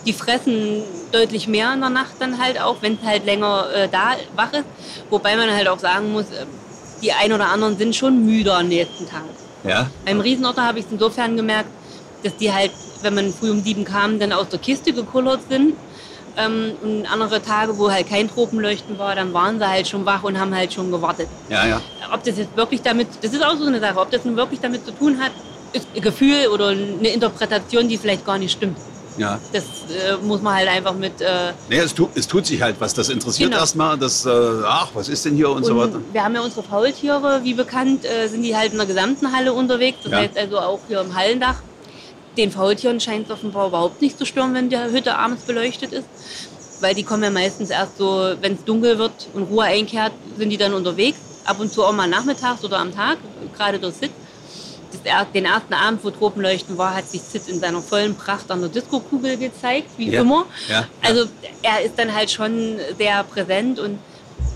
die 0.06 0.14
fressen 0.14 0.84
deutlich 1.12 1.48
mehr 1.48 1.74
in 1.74 1.82
der 1.82 1.90
Nacht 1.90 2.14
dann 2.20 2.42
halt 2.42 2.60
auch, 2.62 2.78
wenn 2.82 2.94
es 3.02 3.06
halt 3.08 3.26
länger 3.26 3.68
äh, 3.74 3.88
da 3.90 4.16
wach 4.36 4.54
ist. 4.54 4.66
Wobei 5.10 5.36
man 5.36 5.50
halt 5.52 5.68
auch 5.68 5.80
sagen 5.80 6.12
muss, 6.14 6.26
äh, 6.26 6.46
die 7.02 7.12
ein 7.12 7.32
oder 7.34 7.50
anderen 7.50 7.78
sind 7.78 7.96
schon 7.96 8.26
müder 8.26 8.58
am 8.58 8.68
nächsten 8.70 9.08
Tag. 9.08 9.24
ja. 9.64 9.90
Beim 10.06 10.20
Riesenotter 10.22 10.64
habe 10.64 10.80
ich 10.80 10.86
es 10.86 10.92
insofern 10.92 11.36
gemerkt, 11.36 11.70
dass 12.24 12.36
die 12.38 12.52
halt, 12.52 12.72
wenn 13.02 13.14
man 13.16 13.32
früh 13.34 13.52
um 13.52 13.62
sieben 13.62 13.84
kam, 13.84 14.18
dann 14.20 14.32
aus 14.32 14.50
der 14.50 14.60
Kiste 14.60 14.94
gekullert 14.94 15.42
sind. 15.50 15.74
Ähm, 16.38 16.74
und 16.84 17.12
andere 17.12 17.42
Tage, 17.42 17.78
wo 17.80 17.90
halt 17.92 18.08
kein 18.08 18.30
Tropenleuchten 18.30 18.98
war, 19.00 19.16
dann 19.16 19.34
waren 19.34 19.58
sie 19.60 19.68
halt 19.68 19.88
schon 19.88 20.06
wach 20.06 20.24
und 20.24 20.40
haben 20.40 20.54
halt 20.56 20.72
schon 20.72 20.92
gewartet. 20.92 21.28
Ja, 21.50 21.66
ja. 21.66 21.82
Ob 22.14 22.24
das 22.24 22.38
jetzt 22.38 22.56
wirklich 22.56 22.82
damit, 22.84 23.08
das 23.22 23.34
ist 23.34 23.44
auch 23.44 23.56
so 23.58 23.66
eine 23.66 23.80
Sache, 23.80 23.98
ob 24.00 24.12
das 24.12 24.24
nun 24.24 24.36
wirklich 24.38 24.60
damit 24.60 24.86
zu 24.86 24.92
tun 24.92 25.18
hat, 25.20 25.32
ist 25.74 25.88
ein 25.96 26.02
Gefühl 26.02 26.48
oder 26.54 26.68
eine 26.70 27.10
Interpretation, 27.10 27.90
die 27.90 27.98
vielleicht 27.98 28.24
gar 28.26 28.38
nicht 28.38 28.52
stimmt. 28.52 28.78
ja. 29.18 29.40
Das 29.52 29.64
äh, 29.64 30.16
muss 30.24 30.42
man 30.44 30.54
halt 30.56 30.70
einfach 30.70 30.94
mit. 30.94 31.20
Äh, 31.22 31.54
Nee, 31.70 31.80
es, 31.80 31.94
tu, 31.96 32.08
es 32.14 32.28
tut 32.28 32.46
sich 32.46 32.62
halt 32.62 32.76
was. 32.80 32.94
Das 32.94 33.10
interessiert 33.10 33.50
Genau. 33.50 33.62
erstmal. 33.62 33.98
Das, 33.98 34.24
äh, 34.26 34.30
ach, 34.64 34.90
was 34.94 35.10
ist 35.10 35.26
denn 35.26 35.36
hier 35.36 35.50
und, 35.50 35.66
so 35.66 35.76
weiter. 35.76 35.96
und 35.96 36.14
wir 36.14 36.24
haben 36.24 36.36
ja 36.36 36.42
unsere 36.42 36.62
Faultiere, 36.64 37.42
wie 37.44 37.56
bekannt, 37.56 38.06
äh, 38.06 38.28
sind 38.28 38.44
die 38.44 38.56
halt 38.56 38.74
in 38.74 38.78
der 38.78 38.86
gesamten 38.88 39.36
Halle 39.36 39.54
unterwegs. 39.54 39.98
Das 40.04 40.12
Ja. 40.12 40.20
heißt 40.20 40.38
also 40.38 40.60
auch 40.60 40.80
hier 40.88 41.02
im 41.02 41.16
Hallendach. 41.16 41.56
Den 42.38 42.52
Faultieren 42.52 43.00
scheint 43.00 43.26
es 43.26 43.32
offenbar 43.32 43.68
überhaupt 43.68 44.02
nicht 44.02 44.18
zu 44.18 44.26
stören, 44.26 44.54
wenn 44.54 44.70
die 44.70 44.78
Hütte 44.78 45.18
abends 45.18 45.44
beleuchtet 45.44 45.92
ist. 45.92 46.08
Weil 46.80 46.94
die 46.94 47.04
kommen 47.04 47.24
ja 47.24 47.32
meistens 47.32 47.72
erst 47.72 47.98
so, 47.98 48.34
wenn 48.40 48.54
es 48.54 48.64
dunkel 48.64 49.00
wird 49.00 49.28
und 49.34 49.44
Ruhe 49.44 49.64
einkehrt, 49.64 50.12
sind 50.38 50.52
die 50.52 50.58
dann 50.58 50.74
unterwegs. 50.74 51.18
Ab 51.46 51.60
und 51.60 51.72
zu 51.74 51.84
auch 51.84 51.94
mal 51.94 52.08
nachmittags 52.08 52.64
oder 52.64 52.78
am 52.78 52.94
Tag, 52.94 53.18
gerade 53.58 53.80
durch 53.80 53.96
Sid. 53.96 54.12
Das 55.04 55.28
den 55.34 55.46
ersten 55.46 55.74
Abend, 55.74 56.04
wo 56.04 56.12
Tropenleuchten 56.12 56.78
war, 56.78 56.96
hat 56.96 57.08
sich 57.10 57.22
Sid 57.22 57.48
in 57.48 57.60
seiner 57.60 57.82
vollen 57.82 58.16
Pracht 58.16 58.52
an 58.52 58.62
der 58.62 58.70
Disco-Kugel 58.70 59.38
gezeigt, 59.38 59.90
wie 59.98 60.12
Ja. 60.12 60.22
immer. 60.22 60.46
Ja. 60.68 60.86
Also 61.02 61.26
er 61.64 61.82
ist 61.82 61.98
dann 61.98 62.14
halt 62.14 62.30
schon 62.30 62.78
sehr 62.98 63.24
präsent 63.24 63.80
und 63.80 64.00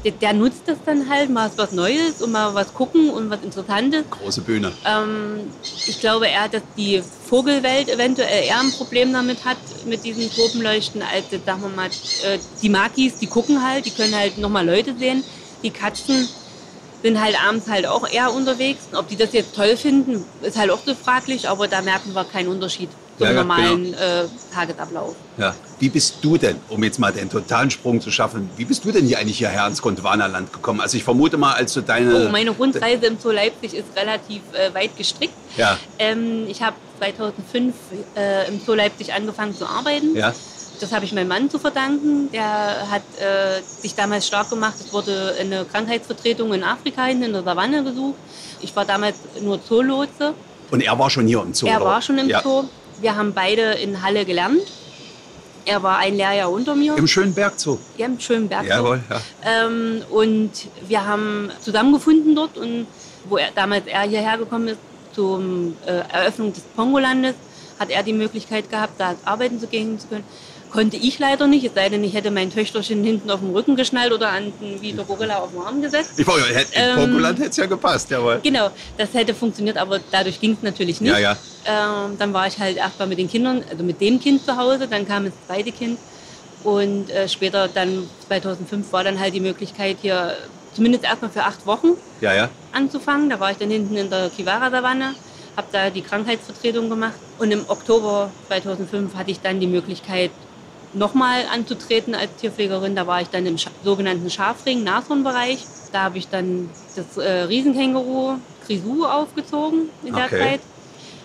der, 0.04 0.12
der 0.12 0.34
nutzt 0.34 0.64
das 0.66 0.78
dann 0.86 1.10
halt, 1.10 1.30
mal 1.30 1.52
was 1.56 1.72
Neues 1.72 2.22
und 2.22 2.32
mal 2.32 2.54
was 2.54 2.74
gucken 2.74 3.10
und 3.10 3.30
was 3.30 3.42
Interessantes. 3.44 4.04
Große 4.10 4.42
Bühne. 4.42 4.72
Ähm, 4.86 5.52
ich 5.64 6.00
glaube 6.00 6.28
eher, 6.28 6.50
dass 6.50 6.64
die 6.78 7.02
Vogelwelt 7.26 7.90
eventuell 7.90 8.46
eher 8.46 8.60
ein 8.60 8.72
Problem 8.72 9.14
damit 9.14 9.46
hat, 9.46 9.58
mit 9.86 10.04
diesen 10.04 10.30
Tropenleuchten, 10.32 11.02
als 11.02 11.26
jetzt, 11.32 11.46
sagen 11.46 11.62
wir 11.62 11.70
mal, 11.70 11.88
äh, 11.88 12.40
die 12.62 12.70
Makis, 12.70 13.20
die 13.20 13.28
gucken 13.28 13.64
halt, 13.64 13.86
die 13.86 13.92
können 13.92 14.16
halt 14.16 14.38
nochmal 14.38 14.66
Leute 14.66 14.96
sehen. 14.98 15.24
Die 15.64 15.70
Katzen 15.70 16.28
sind 17.04 17.22
halt 17.22 17.42
abends 17.42 17.68
halt 17.68 17.86
auch 17.86 18.08
eher 18.08 18.34
unterwegs. 18.34 18.86
Ob 18.94 19.08
die 19.08 19.16
das 19.16 19.34
jetzt 19.34 19.56
toll 19.56 19.78
finden, 19.78 20.26
ist 20.42 20.58
halt 20.58 20.72
auch 20.72 20.82
so 20.86 20.96
fraglich, 20.96 21.48
aber 21.48 21.68
da 21.68 21.82
merken 21.82 22.14
wir 22.14 22.24
keinen 22.26 22.50
Unterschied 22.50 22.90
Ja, 23.22 23.32
ja, 23.32 23.42
normalen 23.42 23.94
äh, 23.94 24.24
Tagesablauf. 24.54 25.16
Ja. 25.38 25.54
Wie 25.80 25.90
bist 25.90 26.16
du 26.22 26.38
denn, 26.38 26.58
um 26.70 26.84
jetzt 26.84 27.00
mal 27.00 27.12
den 27.12 27.30
totalen 27.30 27.72
Sprung 27.72 28.02
zu 28.02 28.12
schaffen, 28.12 28.50
wie 28.58 28.66
bist 28.66 28.84
du 28.86 28.92
denn 28.92 29.06
hier 29.06 29.20
eigentlich 29.20 29.38
hierher 29.38 29.66
ins 29.68 29.82
Gondwanaland 29.82 30.52
gekommen? 30.54 30.82
Also 30.82 30.98
ich 30.98 31.04
vermute 31.04 31.38
mal, 31.38 31.54
als 31.54 31.74
du 31.74 31.82
deine... 31.82 32.28
Oh, 32.28 32.30
meine 32.30 32.52
Rundreise 32.52 33.06
im 33.08 33.20
Zoo 33.20 33.32
Leipzig 33.32 33.74
ist 33.74 33.88
relativ 33.96 34.42
äh, 34.54 34.74
weit 34.74 34.96
gestrickt. 34.98 35.34
Ja, 35.58 35.78
Ähm, 36.00 36.46
ich 36.48 36.62
habe 36.62 36.76
2005 37.00 37.74
äh, 38.16 38.48
im 38.48 38.60
Zoo 38.66 38.74
Leipzig 38.74 39.14
angefangen 39.14 39.56
zu 39.56 39.66
arbeiten. 39.66 40.16
ja, 40.16 40.34
Das 40.80 40.92
habe 40.92 41.06
ich 41.06 41.14
meinem 41.14 41.28
Mann 41.28 41.50
zu 41.50 41.60
verdanken. 41.60 42.30
Der 42.32 42.90
hat 42.90 43.02
äh, 43.20 43.62
sich 43.62 43.96
damals 43.96 44.28
stark 44.28 44.50
gemacht. 44.50 44.76
Es 44.80 44.94
wurde 44.94 45.36
eine 45.40 45.66
Krankheitsvertretung 45.66 46.54
in 46.54 46.64
Afrika 46.64 47.06
hinten 47.06 47.24
in 47.24 47.34
der 47.34 47.44
Savanne 47.44 47.84
gesucht. 47.84 48.18
Ich 48.62 48.76
war 48.76 48.86
damals 48.86 49.18
nur 49.42 49.64
Zoolotse. 49.64 50.34
Und 50.70 50.82
er 50.82 50.98
war 50.98 51.10
schon 51.10 51.28
hier 51.28 51.42
im 51.42 51.54
Zoo? 51.54 51.68
er 51.68 51.82
war 51.82 52.02
schon 52.02 52.18
im 52.18 52.30
ja. 52.30 52.42
Zoo. 52.42 52.64
Wir 53.02 53.16
haben 53.16 53.34
beide 53.34 53.74
in 53.74 54.02
Halle 54.04 54.26
gelernt. 54.26 54.62
Er 55.66 55.82
war 55.84 55.98
ein 55.98 56.16
Lehrjahr 56.16 56.52
unter 56.52 56.76
mir. 56.76 56.96
Im 56.98 57.08
schönen 57.08 57.34
Bergzoo. 57.34 57.80
Ja, 57.98 58.06
im 58.06 58.20
schönen 58.20 58.48
Berg. 58.48 58.68
Jawohl, 58.68 59.02
ja. 59.10 59.22
Ähm, 59.44 60.04
und 60.10 60.52
wir 60.88 61.06
haben 61.06 61.52
zusammengefunden 61.60 62.36
dort 62.36 62.58
und 62.58 62.88
wo 63.26 63.38
er 63.38 63.50
damals 63.54 63.88
er 63.88 64.02
hierher 64.02 64.38
gekommen 64.38 64.70
ist 64.70 64.80
zur 65.14 65.42
äh, 65.86 66.04
Eröffnung 66.12 66.54
des 66.54 66.64
Pongolandes, 66.76 67.36
hat 67.80 67.90
er 67.90 68.04
die 68.04 68.14
Möglichkeit 68.14 68.70
gehabt, 68.70 68.94
da 69.00 69.16
arbeiten 69.26 69.60
zu 69.60 69.68
gehen 69.68 70.00
zu 70.00 70.08
können. 70.08 70.24
Konnte 70.72 70.96
ich 70.96 71.20
leider 71.20 71.48
nicht, 71.48 71.66
es 71.66 71.74
sei 71.74 71.90
denn, 71.90 72.02
ich 72.04 72.14
hätte 72.14 72.32
mein 72.32 72.50
Töchterchen 72.50 73.04
hinten 73.04 73.30
auf 73.30 73.42
dem 73.42 73.50
Rücken 73.52 73.76
geschnallt 73.76 74.14
oder 74.14 74.30
an 74.30 74.54
wie 74.80 74.94
der 74.94 75.04
Gorilla 75.04 75.40
auf 75.40 75.52
dem 75.52 75.60
Arm 75.62 75.82
gesetzt. 75.82 76.14
Ich 76.18 76.26
wollte, 76.26 76.48
in 76.50 76.66
Ähm, 76.74 76.96
Pongoland 76.96 77.40
hätte 77.40 77.50
es 77.50 77.58
ja 77.58 77.66
gepasst, 77.66 78.10
jawohl. 78.10 78.40
Genau, 78.42 78.70
das 78.98 79.14
hätte 79.14 79.34
funktioniert, 79.34 79.78
aber 79.78 80.00
dadurch 80.12 80.40
ging 80.40 80.54
es 80.54 80.62
natürlich 80.64 81.02
nicht. 81.02 81.12
Ja, 81.12 81.20
ja. 81.20 81.38
Ähm, 81.66 82.18
dann 82.18 82.34
war 82.34 82.48
ich 82.48 82.58
halt 82.58 82.78
erstmal 82.78 83.10
mit 83.10 83.18
den 83.18 83.30
Kindern, 83.30 83.64
also 83.70 83.84
mit 83.84 84.00
dem 84.00 84.20
Kind 84.22 84.46
zu 84.46 84.56
Hause, 84.56 84.88
dann 84.88 85.06
kam 85.06 85.26
das 85.26 85.34
zweite 85.46 85.74
Kind 85.74 86.00
und 86.64 87.10
äh, 87.10 87.28
später 87.28 87.68
dann 87.68 88.08
2005 88.28 88.94
war 88.94 89.04
dann 89.04 89.20
halt 89.20 89.34
die 89.34 89.42
Möglichkeit 89.42 89.98
hier 90.02 90.38
zumindest 90.74 91.04
erstmal 91.04 91.32
für 91.32 91.44
acht 91.44 91.66
Wochen 91.66 91.90
Ja, 92.22 92.34
ja. 92.34 92.50
anzufangen. 92.72 93.30
Da 93.30 93.42
war 93.42 93.52
ich 93.52 93.58
dann 93.58 93.70
hinten 93.70 93.98
in 93.98 94.10
der 94.10 94.30
Kiwara-Savanne, 94.30 95.16
habe 95.58 95.68
da 95.74 95.90
die 95.90 96.02
Krankheitsvertretung 96.02 96.90
gemacht 96.90 97.16
und 97.40 97.52
im 97.52 97.66
Oktober 97.68 98.32
2005 98.48 99.16
hatte 99.16 99.32
ich 99.32 99.42
dann 99.42 99.60
die 99.60 99.68
Möglichkeit 99.68 100.32
nochmal 100.94 101.46
anzutreten 101.52 102.16
als 102.16 102.36
Tierpflegerin. 102.40 102.96
Da 102.96 103.08
war 103.08 103.22
ich 103.22 103.30
dann 103.30 103.46
im 103.46 103.58
sogenannten 103.84 104.30
Schafring, 104.30 104.84
Nashornbereich. 104.84 105.60
Da 105.92 106.04
habe 106.04 106.18
ich 106.18 106.28
dann 106.28 106.70
das 106.96 107.18
äh, 107.18 107.44
Riesenkänguru 107.44 108.38
Grisou 108.66 109.06
aufgezogen 109.06 109.90
in 110.04 110.14
der 110.16 110.26
Okay. 110.26 110.40
Zeit. 110.40 110.62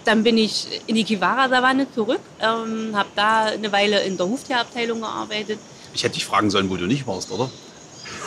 Dann 0.04 0.22
bin 0.22 0.38
ich 0.38 0.68
in 0.86 0.94
die 0.94 1.04
Kiwara-Savanne 1.04 1.92
zurück, 1.92 2.20
ähm, 2.40 2.92
habe 2.94 3.08
da 3.16 3.46
eine 3.46 3.72
Weile 3.72 4.02
in 4.02 4.16
der 4.16 4.26
Huftierabteilung 4.28 5.00
gearbeitet. 5.00 5.58
Ich 5.94 6.04
hätte 6.04 6.14
dich 6.14 6.24
fragen 6.24 6.48
sollen, 6.50 6.70
wo 6.70 6.76
du 6.76 6.86
nicht 6.86 7.06
warst, 7.06 7.32
oder? 7.32 7.50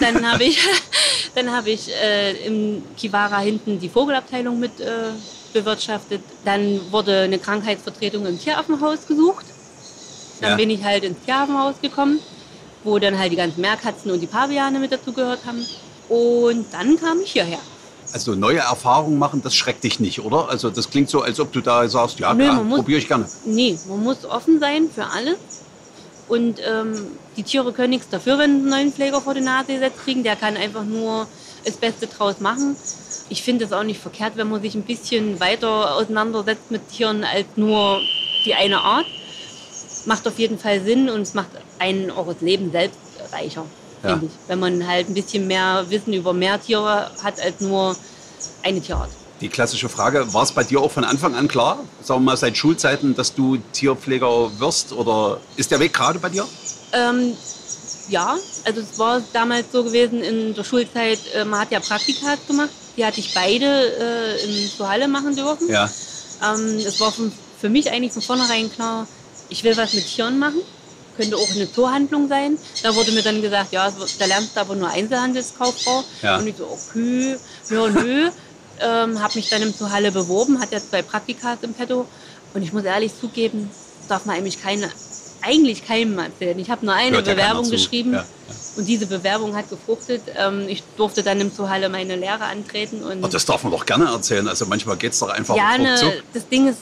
Dann 0.02 0.30
habe 0.32 0.44
ich, 0.44 0.60
dann 1.36 1.52
habe 1.52 1.70
ich 1.70 1.90
äh, 1.90 2.46
im 2.46 2.84
Kiwara 2.98 3.40
hinten 3.40 3.80
die 3.80 3.88
Vogelabteilung 3.88 4.60
mit 4.60 4.80
äh, 4.82 5.12
bewirtschaftet. 5.54 6.22
Dann 6.44 6.92
wurde 6.92 7.22
eine 7.22 7.40
Krankheitsvertretung 7.40 8.26
im 8.26 8.38
Tieraffenhaus 8.38 9.08
gesucht. 9.08 9.46
Dann 10.42 10.52
Ja. 10.52 10.56
bin 10.56 10.70
ich 10.70 10.84
halt 10.84 11.04
ins 11.04 11.18
Tierhaffenhaus 11.26 11.76
gekommen, 11.82 12.20
wo 12.84 12.98
dann 13.00 13.18
halt 13.18 13.32
die 13.32 13.36
ganzen 13.36 13.62
Meerkatzen 13.62 14.12
und 14.12 14.20
die 14.22 14.28
Paviane 14.28 14.80
mit 14.80 14.92
dazugehört 14.92 15.40
haben. 15.46 15.66
Und 16.08 16.66
dann 16.72 16.98
kam 17.00 17.20
ich 17.22 17.32
hierher. 17.34 17.60
Also 18.12 18.34
neue 18.34 18.58
Erfahrungen 18.60 19.20
machen, 19.20 19.42
das 19.44 19.56
schreckt 19.56 19.84
dich 19.84 20.00
nicht, 20.00 20.20
oder? 20.22 20.50
Also 20.50 20.70
das 20.72 20.90
klingt 20.90 21.10
so, 21.10 21.22
als 21.22 21.40
ob 21.40 21.52
du 21.52 21.62
da 21.62 21.88
sagst, 21.88 22.20
ja, 22.20 22.34
Nö, 22.34 22.44
klar, 22.44 22.64
probiere 22.64 23.00
ich 23.00 23.08
gerne. 23.08 23.28
Nee, 23.46 23.78
man 23.88 24.04
muss 24.04 24.26
offen 24.26 24.60
sein 24.60 24.90
für 24.94 25.06
alles. 25.06 25.38
Und 26.28 26.60
ähm, 26.68 26.94
die 27.38 27.44
Tiere 27.44 27.72
können 27.74 27.92
nichts 27.92 28.10
dafür, 28.10 28.38
wenn 28.38 28.52
sie 28.52 28.62
einen 28.62 28.70
neuen 28.70 28.94
Pfleger 28.94 29.22
vor 29.22 29.34
die 29.34 29.42
Nase 29.42 29.74
gesetzt 29.74 30.00
kriegen. 30.04 30.24
Der 30.24 30.36
kann 30.36 30.58
einfach 30.58 30.84
nur 30.84 31.28
das 31.66 31.76
Beste 31.76 32.08
draus 32.08 32.40
machen. 32.40 32.76
Ich 33.30 33.44
finde 33.44 33.66
es 33.66 33.74
auch 33.74 33.84
nicht 33.84 34.00
verkehrt, 34.00 34.34
wenn 34.38 34.50
man 34.50 34.62
sich 34.62 34.74
ein 34.76 34.84
bisschen 34.84 35.40
weiter 35.40 35.96
auseinandersetzt 35.96 36.70
mit 36.72 36.88
Tieren 36.90 37.24
als 37.24 37.46
nur 37.56 38.00
die 38.46 38.56
eine 38.56 38.80
Art. 38.82 39.06
Macht 40.06 40.28
auf 40.28 40.40
jeden 40.40 40.58
Fall 40.58 40.82
Sinn 40.84 41.10
und 41.10 41.22
es 41.22 41.34
macht 41.34 41.50
einen 41.78 42.10
auch 42.12 42.28
das 42.28 42.42
Leben 42.42 42.72
selbst 42.72 42.98
reicher, 43.32 43.66
Ja. 44.04 44.10
finde 44.12 44.26
ich. 44.28 44.32
Wenn 44.48 44.60
man 44.60 44.88
halt 44.88 45.10
ein 45.10 45.14
bisschen 45.14 45.48
mehr 45.48 45.86
Wissen 45.90 46.14
über 46.14 46.34
mehr 46.34 46.62
Tiere 46.62 47.12
hat 47.24 47.40
als 47.42 47.60
nur 47.60 47.96
eine 48.64 48.82
Tierart. 48.82 49.10
Die 49.42 49.50
klassische 49.50 49.88
Frage, 49.88 50.34
war 50.34 50.44
es 50.44 50.52
bei 50.52 50.64
dir 50.64 50.82
auch 50.82 50.92
von 50.92 51.04
Anfang 51.06 51.34
an 51.36 51.48
klar, 51.48 51.80
sagen 52.04 52.22
wir 52.22 52.32
mal 52.32 52.38
seit 52.38 52.58
Schulzeiten, 52.58 53.16
dass 53.16 53.34
du 53.34 53.58
Tierpfleger 53.74 54.60
wirst 54.60 54.92
oder 54.92 55.40
ist 55.56 55.72
der 55.72 55.80
Weg 55.80 55.94
gerade 55.94 56.20
bei 56.20 56.30
dir? 56.30 56.46
Ähm, 56.92 57.34
ja, 58.10 58.36
also 58.66 58.82
es 58.82 59.00
war 59.00 59.22
damals 59.32 59.68
so 59.72 59.84
gewesen 59.84 60.22
in 60.24 60.54
der 60.56 60.64
Schulzeit, 60.64 61.20
äh, 61.36 61.46
man 61.46 61.60
hat 61.62 61.72
ja 61.72 61.80
Praktikas 61.80 62.40
gemacht. 62.48 62.70
Die 62.98 63.06
hatte 63.06 63.20
ich 63.22 63.34
beide 63.34 63.66
äh, 63.66 64.44
in 64.44 64.70
zur 64.70 64.90
Halle 64.90 65.08
machen 65.08 65.36
dürfen. 65.36 65.70
Ja. 65.70 65.90
Ähm, 66.44 66.78
es 66.80 67.00
war 67.00 67.12
von, 67.12 67.32
für 67.62 67.70
mich 67.70 67.90
eigentlich 67.92 68.12
von 68.12 68.22
vornherein 68.22 68.70
klar, 68.72 69.08
ich 69.50 69.64
will 69.64 69.76
was 69.78 69.94
mit 69.94 70.08
Tieren 70.08 70.40
machen. 70.40 70.62
Könnte 71.18 71.36
auch 71.36 71.52
eine 71.52 71.72
Zoohandlung 71.72 72.30
sein. 72.30 72.58
Da 72.82 72.96
wurde 72.96 73.12
mir 73.12 73.22
dann 73.22 73.42
gesagt, 73.42 73.74
ja, 73.74 73.92
da 74.20 74.26
lernst 74.26 74.56
du 74.56 74.62
aber 74.62 74.76
nur 74.76 74.90
Einzelhandelskauffrau. 74.90 76.04
Ja. 76.22 76.38
Und 76.38 76.48
ich 76.48 76.56
so, 76.56 76.66
okay, 76.66 77.36
ja, 77.70 77.88
nö. 77.88 78.30
ähm, 78.82 79.22
habe 79.22 79.36
mich 79.36 79.50
dann 79.50 79.62
im 79.62 79.76
Zoohalle 79.76 80.12
beworben, 80.12 80.60
hat 80.62 80.72
ja 80.72 80.80
zwei 80.80 81.02
Praktikas 81.02 81.60
im 81.62 81.74
Petto. 81.74 82.06
Und 82.54 82.64
ich 82.64 82.72
muss 82.72 82.84
ehrlich 82.84 83.12
zugeben, 83.20 83.70
darf 84.08 84.26
man 84.26 84.38
eigentlich 84.38 84.62
keine, 84.62 84.90
eigentlich 85.42 85.86
keinem 85.86 86.18
erzählen. 86.20 86.58
Ich 86.58 86.70
habe 86.70 86.86
nur 86.86 86.96
eine 86.96 87.18
Hört 87.18 87.26
Bewerbung 87.26 87.70
geschrieben 87.70 88.14
Ja, 88.14 88.26
und 88.78 88.88
diese 88.88 89.06
Bewerbung 89.06 89.56
hat 89.56 89.70
gefruchtet. 89.70 90.22
Ähm, 90.38 90.68
ich 90.68 90.84
durfte 90.98 91.22
dann 91.22 91.40
im 91.42 91.54
Zoohalle 91.54 91.90
meine 91.90 92.16
Lehre 92.16 92.46
antreten. 92.46 93.04
Und 93.04 93.24
Ach, 93.24 93.30
das 93.30 93.46
darf 93.46 93.64
man 93.64 93.72
doch 93.72 93.86
gerne 93.86 94.06
erzählen. 94.06 94.48
Also 94.48 94.66
manchmal 94.66 94.98
geht 94.98 95.14
es 95.14 95.20
doch 95.20 95.30
einfach 95.30 95.56
ja, 95.56 95.78
ne, 95.78 96.24
das 96.34 96.48
Ding 96.48 96.70
ist, 96.70 96.80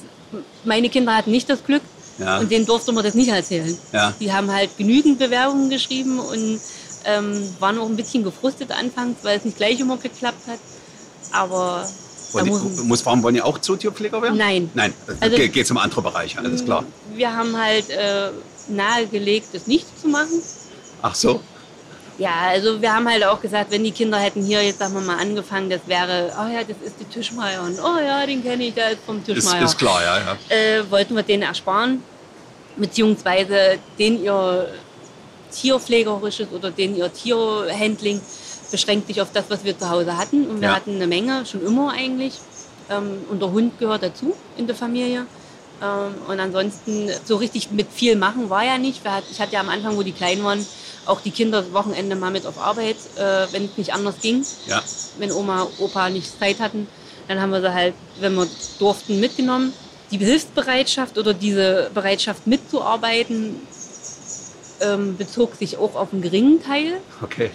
meine 0.63 0.89
Kinder 0.89 1.15
hatten 1.15 1.31
nicht 1.31 1.49
das 1.49 1.63
Glück 1.63 1.81
Ja. 2.19 2.39
und 2.39 2.49
denen 2.51 2.65
durfte 2.65 2.91
man 2.91 3.03
das 3.03 3.13
nicht 3.13 3.29
erzählen. 3.29 3.77
Ja. 3.93 4.13
Die 4.19 4.31
haben 4.33 4.51
halt 4.51 4.75
genügend 4.77 5.19
Bewerbungen 5.19 5.69
geschrieben 5.69 6.19
und 6.19 6.59
ähm, 7.05 7.47
waren 7.59 7.77
auch 7.79 7.85
ein 7.87 7.95
bisschen 7.95 8.23
gefrustet 8.23 8.71
anfangs, 8.71 9.17
weil 9.23 9.37
es 9.37 9.45
nicht 9.45 9.57
gleich 9.57 9.79
immer 9.79 9.97
geklappt 9.97 10.47
hat. 10.47 10.59
Aber 11.31 11.87
Und 12.33 12.47
muss, 12.47 12.83
muss 12.83 13.01
fragen, 13.01 13.21
wollen 13.23 13.35
die 13.35 13.41
auch 13.41 13.59
Zootierpfleger 13.59 14.21
werden? 14.21 14.37
Nein. 14.37 14.69
Nein, 14.73 14.93
Also- 15.19 15.35
geht 15.37 15.53
geht's 15.53 15.71
um 15.71 15.77
andere 15.77 16.01
Bereiche, 16.01 16.39
alles 16.39 16.63
klar. 16.65 16.83
wir 17.15 17.35
haben 17.35 17.55
halt 17.57 17.89
äh, 17.89 18.29
nahegelegt, 18.69 19.47
das 19.53 19.67
nicht 19.67 19.85
zu 20.01 20.07
machen. 20.07 20.41
Ach 21.01 21.15
so, 21.15 21.41
Ja, 22.17 22.47
also 22.49 22.81
wir 22.81 22.93
haben 22.93 23.07
halt 23.07 23.23
auch 23.23 23.39
gesagt, 23.39 23.69
wenn 23.71 23.83
die 23.83 23.91
Kinder 23.91 24.17
hätten 24.17 24.43
hier 24.43 24.63
jetzt, 24.63 24.79
sagen 24.79 24.93
wir 24.95 25.01
mal, 25.01 25.17
angefangen, 25.17 25.69
das 25.69 25.81
wäre, 25.85 26.31
oh 26.39 26.51
ja, 26.51 26.61
das 26.63 26.77
ist 26.83 26.95
die 26.99 27.05
Tischmeier 27.05 27.61
und 27.61 27.77
oh 27.79 27.99
ja, 27.99 28.25
den 28.25 28.43
kenne 28.43 28.63
ich, 28.65 28.73
der 28.73 28.91
ist 28.91 29.01
vom 29.05 29.17
ist, 29.19 29.25
Tischmeier. 29.25 29.65
ist 29.65 29.77
klar, 29.77 30.01
ja. 30.03 30.19
ja. 30.19 30.55
äh, 30.55 30.89
wollten 30.91 31.15
wir 31.15 31.21
denen 31.23 31.43
ersparen, 31.43 32.01
beziehungsweise 32.75 33.77
den 33.99 34.23
ihr 34.23 34.67
tierpflegerisches 35.51 36.47
oder 36.51 36.71
den 36.71 36.95
ihr 36.95 37.11
Tierhandling 37.13 38.19
beschränkt 38.71 39.07
sich 39.07 39.21
auf 39.21 39.31
das, 39.31 39.45
was 39.49 39.63
wir 39.63 39.77
zu 39.77 39.89
Hause 39.89 40.17
hatten. 40.17 40.45
Und 40.47 40.61
wir 40.61 40.69
Ja. 40.69 40.75
hatten 40.75 40.95
eine 40.95 41.07
Menge, 41.07 41.45
schon 41.45 41.65
immer 41.65 41.93
eigentlich. 41.93 42.33
Ähm, 42.89 43.19
und 43.29 43.41
der 43.41 43.51
Hund 43.51 43.79
gehört 43.79 44.03
dazu 44.03 44.35
in 44.57 44.67
der 44.67 44.75
Familie. 44.75 45.25
Ähm, 45.81 46.15
und 46.27 46.39
ansonsten 46.39 47.09
so 47.25 47.37
richtig 47.37 47.71
mit 47.71 47.87
viel 47.93 48.15
machen 48.15 48.49
war 48.49 48.65
ja 48.65 48.77
nicht. 48.77 49.05
Hat, 49.05 49.23
ich 49.31 49.39
hatte 49.39 49.53
ja 49.53 49.61
am 49.61 49.69
Anfang, 49.69 49.95
wo 49.95 50.03
die 50.03 50.11
klein 50.11 50.43
waren, 50.43 50.65
auch 51.07 51.21
die 51.21 51.31
Kinder 51.31 51.61
das 51.61 51.73
Wochenende 51.73 52.15
mal 52.15 52.31
mit 52.31 52.45
auf 52.45 52.59
Arbeit, 52.59 52.97
äh, 53.15 53.47
wenn 53.51 53.65
es 53.65 53.77
nicht 53.77 53.93
anders 53.93 54.15
ging 54.21 54.45
ja. 54.67 54.81
wenn 55.17 55.31
Oma, 55.31 55.67
Opa 55.79 56.09
nicht 56.09 56.39
Zeit 56.39 56.59
hatten, 56.59 56.87
dann 57.27 57.41
haben 57.41 57.51
wir 57.51 57.61
sie 57.61 57.73
halt, 57.73 57.93
wenn 58.19 58.35
wir 58.35 58.47
durften, 58.79 59.19
mitgenommen. 59.19 59.73
Die 60.11 60.17
Hilfsbereitschaft 60.17 61.17
oder 61.17 61.33
diese 61.33 61.91
Bereitschaft 61.93 62.47
mitzuarbeiten 62.47 63.55
ähm, 64.79 65.17
bezog 65.17 65.55
sich 65.55 65.77
auch 65.77 65.95
auf 65.95 66.13
einen 66.13 66.21
geringen 66.21 66.63
Teil. 66.63 66.99
Okay. 67.21 67.49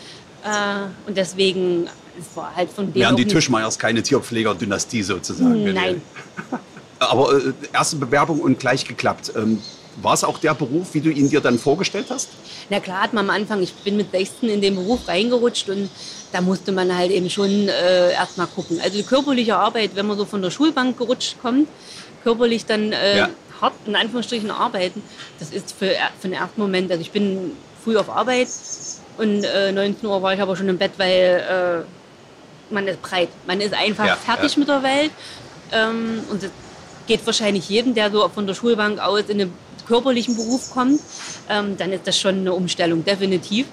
Äh, 0.44 1.08
und 1.08 1.16
deswegen, 1.16 1.88
es 2.18 2.36
war 2.36 2.54
halt 2.54 2.70
von 2.70 2.92
dem 2.92 2.94
Wären 2.94 3.16
die 3.16 3.26
Tischmeiers 3.26 3.78
keine 3.78 4.02
Tierpfleger-Dynastie 4.02 5.02
sozusagen? 5.02 5.72
Nein. 5.72 6.02
Aber 6.98 7.34
äh, 7.34 7.52
erste 7.72 7.96
Bewerbung 7.96 8.40
und 8.40 8.58
gleich 8.58 8.84
geklappt. 8.84 9.32
Ähm, 9.36 9.60
war 9.96 10.14
es 10.14 10.24
auch 10.24 10.38
der 10.38 10.54
Beruf, 10.54 10.94
wie 10.94 11.00
du 11.00 11.10
ihn 11.10 11.28
dir 11.28 11.40
dann 11.40 11.58
vorgestellt 11.58 12.06
hast? 12.10 12.28
Na 12.70 12.80
klar 12.80 13.02
hat 13.02 13.12
man 13.12 13.28
am 13.28 13.36
Anfang, 13.36 13.62
ich 13.62 13.72
bin 13.74 13.96
mit 13.96 14.10
16 14.10 14.48
in 14.48 14.60
den 14.60 14.74
Beruf 14.76 15.06
reingerutscht 15.06 15.68
und 15.68 15.90
da 16.32 16.40
musste 16.40 16.72
man 16.72 16.96
halt 16.96 17.10
eben 17.10 17.28
schon 17.28 17.68
äh, 17.68 18.12
erstmal 18.12 18.46
gucken. 18.46 18.80
Also 18.82 18.96
die 18.96 19.02
körperliche 19.02 19.56
Arbeit, 19.56 19.90
wenn 19.94 20.06
man 20.06 20.16
so 20.16 20.24
von 20.24 20.40
der 20.40 20.50
Schulbank 20.50 20.96
gerutscht 20.96 21.36
kommt, 21.42 21.68
körperlich 22.24 22.64
dann 22.64 22.92
äh, 22.92 23.18
Ja. 23.18 23.28
hart 23.60 23.74
in 23.86 23.94
Anführungsstrichen 23.96 24.50
arbeiten, 24.50 25.02
das 25.38 25.50
ist 25.50 25.72
für, 25.72 25.90
für 26.20 26.28
den 26.28 26.32
ersten 26.34 26.60
Moment, 26.60 26.90
also 26.90 27.02
ich 27.02 27.10
bin 27.10 27.52
früh 27.84 27.96
auf 27.98 28.08
Arbeit 28.08 28.48
und 29.18 29.44
äh, 29.44 29.72
19 29.72 30.08
Uhr 30.08 30.22
war 30.22 30.32
ich 30.32 30.40
aber 30.40 30.56
schon 30.56 30.68
im 30.68 30.78
Bett, 30.78 30.92
weil 30.96 31.84
äh, 32.70 32.72
man 32.72 32.88
ist 32.88 33.02
breit. 33.02 33.28
Man 33.46 33.60
ist 33.60 33.74
einfach 33.74 34.06
Ja, 34.06 34.16
fertig 34.16 34.52
ja. 34.52 34.58
mit 34.60 34.68
der 34.68 34.82
Welt 34.82 35.10
ähm, 35.72 36.20
und 36.30 36.42
das 36.42 36.50
geht 37.06 37.26
wahrscheinlich 37.26 37.68
jedem, 37.68 37.94
der 37.94 38.10
so 38.10 38.26
von 38.28 38.46
der 38.46 38.54
Schulbank 38.54 39.00
aus 39.00 39.24
in 39.28 39.40
einen 39.40 39.52
körperlichen 39.86 40.36
Beruf 40.36 40.70
kommt, 40.70 41.00
ähm, 41.48 41.76
dann 41.76 41.92
ist 41.92 42.06
das 42.06 42.18
schon 42.18 42.38
eine 42.38 42.52
Umstellung, 42.52 43.04
definitiv. 43.04 43.66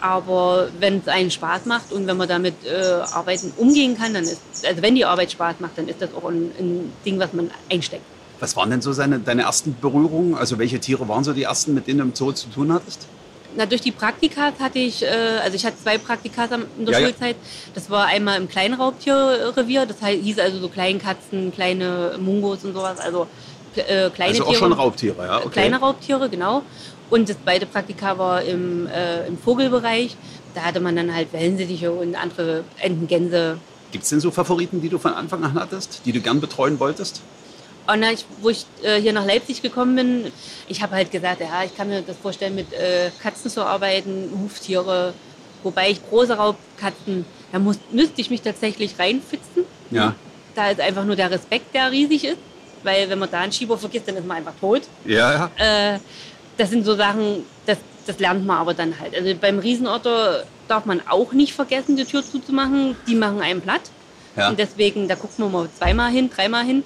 Aber 0.00 0.68
wenn 0.78 0.98
es 0.98 1.08
einen 1.08 1.30
Spaß 1.30 1.64
macht 1.64 1.90
und 1.92 2.06
wenn 2.06 2.16
man 2.16 2.28
damit 2.28 2.54
äh, 2.64 3.00
arbeiten 3.12 3.52
umgehen 3.56 3.96
kann, 3.96 4.12
dann 4.14 4.24
ist, 4.24 4.40
also 4.66 4.82
wenn 4.82 4.94
die 4.94 5.04
Arbeit 5.04 5.32
Spaß 5.32 5.56
macht, 5.60 5.78
dann 5.78 5.88
ist 5.88 6.02
das 6.02 6.10
auch 6.14 6.28
ein, 6.28 6.52
ein 6.58 6.92
Ding, 7.04 7.18
was 7.18 7.32
man 7.32 7.50
einsteckt. 7.70 8.04
Was 8.38 8.54
waren 8.56 8.68
denn 8.70 8.82
so 8.82 8.92
seine, 8.92 9.18
deine 9.18 9.42
ersten 9.42 9.74
Berührungen? 9.80 10.34
Also 10.34 10.58
welche 10.58 10.78
Tiere 10.78 11.08
waren 11.08 11.24
so 11.24 11.32
die 11.32 11.44
ersten, 11.44 11.72
mit 11.72 11.86
denen 11.86 11.98
du 12.00 12.04
im 12.04 12.14
Zoo 12.14 12.32
zu 12.32 12.48
tun 12.48 12.72
hattest? 12.72 13.06
Na, 13.56 13.64
durch 13.64 13.80
die 13.80 13.90
Praktikas 13.92 14.52
hatte 14.60 14.78
ich, 14.78 15.02
äh, 15.02 15.06
also 15.42 15.56
ich 15.56 15.64
hatte 15.64 15.78
zwei 15.82 15.96
Praktikas 15.96 16.50
in 16.78 16.84
der 16.84 16.92
Ja, 16.92 17.00
ja. 17.00 17.06
Schulzeit. 17.06 17.36
Das 17.74 17.88
war 17.88 18.04
einmal 18.04 18.38
im 18.38 18.48
Kleinraubtierrevier, 18.48 19.86
das 19.86 20.02
heißt, 20.02 20.22
hieß 20.22 20.38
also 20.38 20.58
so 20.58 20.68
Kleinkatzen, 20.68 21.52
kleine 21.52 22.18
Mungos 22.20 22.64
und 22.64 22.74
sowas, 22.74 22.98
also 23.00 23.26
äh, 23.76 24.10
kleine 24.10 24.30
also 24.32 24.44
auch 24.44 24.48
Tiere. 24.48 24.58
schon 24.58 24.72
Raubtiere, 24.72 25.26
ja? 25.26 25.38
Okay. 25.38 25.50
Kleine 25.50 25.80
Raubtiere, 25.80 26.28
genau. 26.28 26.62
Und 27.10 27.28
das 27.28 27.36
zweite 27.42 27.66
Praktika 27.66 28.18
war 28.18 28.42
im, 28.42 28.86
äh, 28.86 29.26
im 29.26 29.38
Vogelbereich. 29.38 30.16
Da 30.54 30.62
hatte 30.62 30.80
man 30.80 30.96
dann 30.96 31.14
halt 31.14 31.32
Wellensittiche 31.32 31.92
und 31.92 32.14
andere 32.16 32.64
Enten, 32.78 33.06
Gänse. 33.06 33.58
Gibt 33.92 34.04
es 34.04 34.10
denn 34.10 34.20
so 34.20 34.30
Favoriten, 34.30 34.80
die 34.80 34.88
du 34.88 34.98
von 34.98 35.12
Anfang 35.12 35.44
an 35.44 35.54
hattest, 35.54 36.02
die 36.04 36.12
du 36.12 36.20
gern 36.20 36.40
betreuen 36.40 36.80
wolltest? 36.80 37.22
Und 37.86 38.02
dann, 38.02 38.16
wo 38.40 38.48
ich 38.50 38.66
äh, 38.82 39.00
hier 39.00 39.12
nach 39.12 39.24
Leipzig 39.24 39.62
gekommen 39.62 39.94
bin, 39.94 40.32
ich 40.66 40.82
habe 40.82 40.96
halt 40.96 41.12
gesagt, 41.12 41.40
ja, 41.40 41.62
ich 41.64 41.76
kann 41.76 41.88
mir 41.88 42.02
das 42.02 42.16
vorstellen, 42.16 42.56
mit 42.56 42.72
äh, 42.72 43.10
Katzen 43.22 43.48
zu 43.50 43.64
arbeiten, 43.64 44.30
Huftiere. 44.42 45.14
Wobei 45.62 45.90
ich 45.90 46.08
große 46.08 46.36
Raubkatzen, 46.36 47.24
da 47.52 47.58
muss, 47.58 47.78
müsste 47.92 48.20
ich 48.20 48.30
mich 48.30 48.42
tatsächlich 48.42 48.98
reinfitzen. 48.98 49.64
Ja. 49.90 50.14
Da 50.54 50.70
ist 50.70 50.80
einfach 50.80 51.04
nur 51.04 51.16
der 51.16 51.30
Respekt, 51.30 51.74
der 51.74 51.92
riesig 51.92 52.24
ist. 52.24 52.38
Weil 52.82 53.08
wenn 53.08 53.18
man 53.18 53.30
da 53.30 53.40
einen 53.40 53.52
Schieber 53.52 53.76
vergisst, 53.76 54.08
dann 54.08 54.16
ist 54.16 54.26
man 54.26 54.38
einfach 54.38 54.54
tot. 54.60 54.82
Ja, 55.04 55.50
ja. 55.58 55.94
Äh, 55.94 55.98
das 56.56 56.70
sind 56.70 56.84
so 56.84 56.94
Sachen, 56.94 57.44
das, 57.66 57.78
das 58.06 58.18
lernt 58.18 58.46
man 58.46 58.58
aber 58.58 58.74
dann 58.74 58.98
halt. 58.98 59.14
Also 59.14 59.34
beim 59.34 59.58
Riesenotter 59.58 60.44
darf 60.68 60.84
man 60.84 61.02
auch 61.08 61.32
nicht 61.32 61.52
vergessen, 61.52 61.96
die 61.96 62.04
Tür 62.04 62.24
zuzumachen. 62.24 62.96
Die 63.06 63.14
machen 63.14 63.40
einen 63.40 63.60
platt. 63.60 63.82
Ja. 64.36 64.48
Und 64.48 64.58
deswegen, 64.58 65.08
da 65.08 65.14
guckt 65.14 65.38
man 65.38 65.50
mal 65.50 65.68
zweimal 65.76 66.10
hin, 66.10 66.30
dreimal 66.30 66.64
hin. 66.64 66.82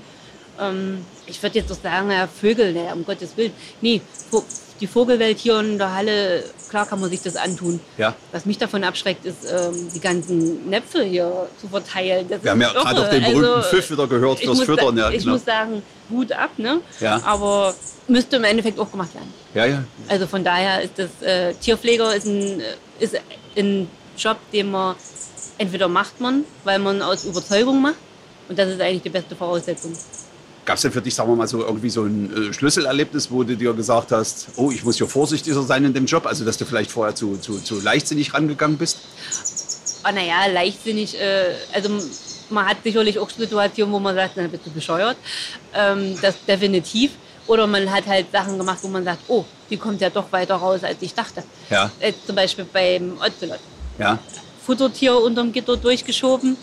Ähm, 0.61 1.05
ich 1.27 1.43
würde 1.43 1.59
jetzt 1.59 1.71
doch 1.71 1.81
sagen, 1.81 2.11
ja, 2.11 2.27
Vögel, 2.27 2.73
naja, 2.73 2.93
um 2.93 3.05
Gottes 3.05 3.37
Willen. 3.37 3.53
Nee, 3.81 4.01
die 4.81 4.87
Vogelwelt 4.87 5.39
hier 5.39 5.61
in 5.61 5.79
der 5.79 5.95
Halle, 5.95 6.43
klar 6.69 6.87
kann 6.87 7.01
man 7.01 7.11
sich 7.11 7.21
das 7.23 7.37
antun. 7.37 7.81
Ja. 7.99 8.15
Was 8.33 8.47
mich 8.47 8.59
davon 8.59 8.83
abschreckt, 8.83 9.25
ist, 9.27 9.45
ähm, 9.45 9.89
die 9.95 10.01
ganzen 10.01 10.69
Näpfe 10.69 11.03
hier 11.03 11.49
zu 11.61 11.69
verteilen. 11.69 12.27
Das 12.29 12.43
Wir 12.43 12.53
haben 12.53 12.61
ja 12.61 12.73
gerade 12.73 13.01
auch 13.01 13.11
den 13.11 13.23
berühmten 13.23 13.45
Also, 13.47 13.69
Pfiff 13.69 13.91
wieder 13.91 14.07
gehört 14.07 14.41
fürs 14.41 14.63
Füttern. 14.63 14.97
Ja, 14.97 15.11
ich 15.11 15.21
genau. 15.21 15.33
muss 15.33 15.45
sagen, 15.45 15.83
Hut 16.11 16.33
ab, 16.33 16.51
ne? 16.57 16.81
Ja. 17.01 17.21
Aber 17.25 17.75
müsste 18.09 18.37
im 18.37 18.45
Endeffekt 18.45 18.79
auch 18.79 18.91
gemacht 18.91 19.15
werden. 19.15 19.33
ja, 19.55 19.67
ja. 19.67 19.85
Also 20.09 20.27
von 20.27 20.43
daher 20.43 20.83
ist 20.83 20.95
das 20.97 21.23
äh, 21.23 21.55
Tierpfleger 21.55 22.15
ist 22.15 22.27
ein, 22.27 22.61
äh, 22.61 22.65
ist 22.99 23.17
ein 23.57 23.89
Job, 24.17 24.39
den 24.53 24.71
man 24.71 24.97
entweder 25.59 25.89
macht 25.89 26.21
man, 26.21 26.45
weil 26.65 26.79
man 26.79 27.03
aus 27.03 27.25
Überzeugung 27.25 27.83
macht. 27.83 27.97
Und 28.49 28.59
das 28.59 28.71
ist 28.71 28.81
eigentlich 28.81 29.03
die 29.03 29.11
beste 29.11 29.37
Voraussetzung. 29.37 29.93
Gab 30.65 30.77
es 30.77 30.83
denn 30.83 30.93
für 30.93 31.01
dich, 31.01 31.15
sagen 31.15 31.31
wir 31.31 31.37
mal 31.37 31.49
so, 31.49 31.61
irgendwie 31.61 31.91
so 31.91 32.05
ein 32.05 32.51
äh, 32.51 32.53
Schlüsselerlebnis, 32.53 33.31
wo 33.31 33.43
du 33.43 33.57
dir 33.57 33.73
gesagt 33.73 34.13
hast, 34.13 34.49
oh, 34.57 34.71
ich 34.71 34.85
muss 34.85 34.99
hier 34.99 35.09
vorsichtiger 35.09 35.63
sein 35.63 35.85
in 35.85 35.95
dem 35.95 36.07
Job, 36.07 36.27
also 36.27 36.45
dass 36.45 36.59
du 36.59 36.65
vielleicht 36.65 36.91
vorher 36.91 37.15
zu, 37.15 37.37
zu, 37.39 37.59
zu 37.61 37.81
leichtsinnig 37.81 38.35
rangegangen 38.35 38.77
bist? 38.77 38.99
Oh, 40.07 40.13
naja, 40.13 40.47
leichtsinnig. 40.53 41.19
Äh, 41.19 41.55
also 41.73 41.91
man 42.51 42.67
hat 42.67 42.79
sicherlich 42.85 43.19
auch 43.19 43.31
Situationen, 43.31 43.93
wo 43.93 43.99
man 43.99 44.15
sagt, 44.15 44.33
na, 44.37 44.47
bist 44.47 44.67
du 44.67 44.71
bescheuert. 44.71 45.17
Ähm, 45.75 46.17
das 46.21 46.35
definitiv. 46.47 47.13
Oder 47.47 47.67
man 47.67 47.91
hat 47.91 48.07
halt 48.07 48.31
Sachen 48.31 48.59
gemacht, 48.59 48.79
wo 48.83 48.89
man 48.89 49.05
sagt, 49.05 49.23
oh, 49.29 49.45
die 49.71 49.77
kommt 49.77 50.01
ja 50.01 50.11
doch 50.11 50.31
weiter 50.31 50.57
raus, 50.57 50.85
als 50.85 50.99
ich 51.01 51.15
dachte. 51.15 51.43
Ja. 51.69 51.91
Äh, 52.01 52.13
zum 52.27 52.37
Beispiel 52.37 52.67
beim 52.71 53.19
Ocelot. 53.19 53.59
Ja. 53.99 54.19
Futtertier 54.65 55.17
unterm 55.21 55.53
Gitter 55.53 55.77
durchgeschoben. 55.77 56.57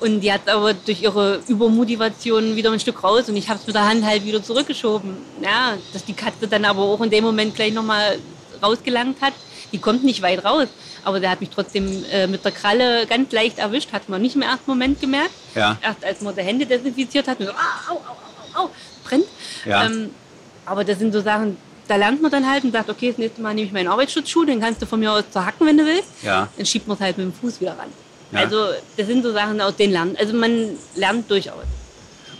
Und 0.00 0.20
die 0.20 0.32
hat 0.32 0.48
aber 0.48 0.74
durch 0.74 1.02
ihre 1.02 1.40
Übermotivation 1.48 2.54
wieder 2.54 2.70
ein 2.70 2.78
Stück 2.78 3.02
raus 3.02 3.28
und 3.28 3.36
ich 3.36 3.48
habe 3.48 3.58
es 3.58 3.66
mit 3.66 3.74
der 3.74 3.88
Hand 3.88 4.04
halt 4.04 4.24
wieder 4.24 4.42
zurückgeschoben. 4.42 5.16
Ja, 5.42 5.76
dass 5.92 6.04
die 6.04 6.12
Katze 6.12 6.46
dann 6.46 6.64
aber 6.64 6.82
auch 6.82 7.00
in 7.00 7.10
dem 7.10 7.24
Moment 7.24 7.54
gleich 7.54 7.72
nochmal 7.72 8.18
rausgelangt 8.62 9.20
hat. 9.20 9.32
Die 9.72 9.78
kommt 9.78 10.04
nicht 10.04 10.22
weit 10.22 10.44
raus, 10.44 10.68
aber 11.04 11.20
der 11.20 11.30
hat 11.30 11.40
mich 11.40 11.50
trotzdem 11.50 12.04
äh, 12.10 12.26
mit 12.26 12.44
der 12.44 12.52
Kralle 12.52 13.06
ganz 13.06 13.32
leicht 13.32 13.58
erwischt, 13.58 13.92
hat 13.92 14.08
man 14.08 14.22
nicht 14.22 14.34
im 14.34 14.42
ersten 14.42 14.70
Moment 14.70 15.00
gemerkt. 15.00 15.34
Ja. 15.54 15.76
Erst 15.82 16.04
als 16.04 16.20
man 16.22 16.34
die 16.34 16.42
Hände 16.42 16.64
desinfiziert 16.64 17.28
hat, 17.28 17.38
und 17.40 17.46
so, 17.46 17.52
au, 17.52 17.56
au, 17.90 17.96
au, 17.96 18.60
au, 18.60 18.64
au, 18.64 18.70
brennt. 19.04 19.26
Ja. 19.66 19.84
Ähm, 19.84 20.10
aber 20.64 20.84
das 20.84 20.98
sind 20.98 21.12
so 21.12 21.20
Sachen, 21.20 21.58
da 21.86 21.96
lernt 21.96 22.22
man 22.22 22.30
dann 22.30 22.48
halt 22.48 22.64
und 22.64 22.72
sagt, 22.72 22.88
okay, 22.88 23.08
das 23.08 23.18
nächste 23.18 23.42
Mal 23.42 23.54
nehme 23.54 23.66
ich 23.66 23.72
meinen 23.72 23.88
Arbeitsschutzschuh, 23.88 24.44
den 24.44 24.60
kannst 24.60 24.80
du 24.80 24.86
von 24.86 25.00
mir 25.00 25.12
aus 25.12 25.24
zerhacken, 25.30 25.66
wenn 25.66 25.76
du 25.76 25.84
willst. 25.84 26.08
Ja. 26.22 26.48
Dann 26.56 26.66
schiebt 26.66 26.86
man 26.86 26.96
es 26.96 27.02
halt 27.02 27.18
mit 27.18 27.26
dem 27.26 27.32
Fuß 27.32 27.60
wieder 27.60 27.72
ran. 27.72 27.92
Ja. 28.32 28.40
Also 28.40 28.66
das 28.96 29.06
sind 29.06 29.22
so 29.22 29.32
Sachen, 29.32 29.60
aus 29.60 29.76
denen 29.76 29.92
lernt. 29.92 30.18
Also 30.18 30.34
man 30.34 30.70
lernt 30.96 31.30
durchaus. 31.30 31.64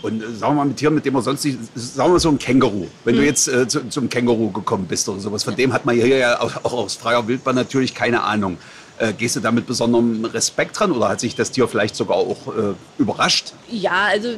Und 0.01 0.21
äh, 0.23 0.27
sagen 0.27 0.53
wir 0.53 0.63
mal, 0.63 0.65
mit 0.65 0.77
Tieren, 0.77 0.95
mit 0.95 1.05
dem 1.05 1.13
man 1.13 1.23
sonst 1.23 1.43
nicht, 1.43 1.57
sagen 1.75 2.09
wir 2.09 2.13
mal 2.13 2.19
so 2.19 2.29
ein 2.29 2.39
Känguru. 2.39 2.87
Wenn 3.03 3.15
Hm. 3.15 3.21
du 3.21 3.25
jetzt 3.27 3.47
äh, 3.47 3.67
zu, 3.67 3.87
zum 3.89 4.09
Känguru 4.09 4.51
gekommen 4.51 4.85
bist 4.87 5.09
oder 5.09 5.19
sowas, 5.19 5.43
von 5.43 5.55
dem 5.55 5.73
hat 5.73 5.85
man 5.85 5.95
hier 5.95 6.07
ja 6.17 6.39
auch, 6.41 6.55
auch 6.63 6.73
aus 6.73 6.95
freier 6.95 7.27
Wildbahn 7.27 7.55
natürlich 7.55 7.93
keine 7.93 8.23
Ahnung. 8.23 8.57
Äh, 8.97 9.13
gehst 9.13 9.35
du 9.35 9.39
da 9.39 9.51
mit 9.51 9.65
besonderem 9.65 10.25
Respekt 10.25 10.79
dran 10.79 10.91
oder 10.91 11.09
hat 11.09 11.19
sich 11.21 11.35
das 11.35 11.51
Tier 11.51 11.67
vielleicht 11.67 11.95
sogar 11.95 12.17
auch 12.17 12.47
äh, 12.47 12.73
überrascht? 12.97 13.53
Ja, 13.69 14.05
also 14.05 14.35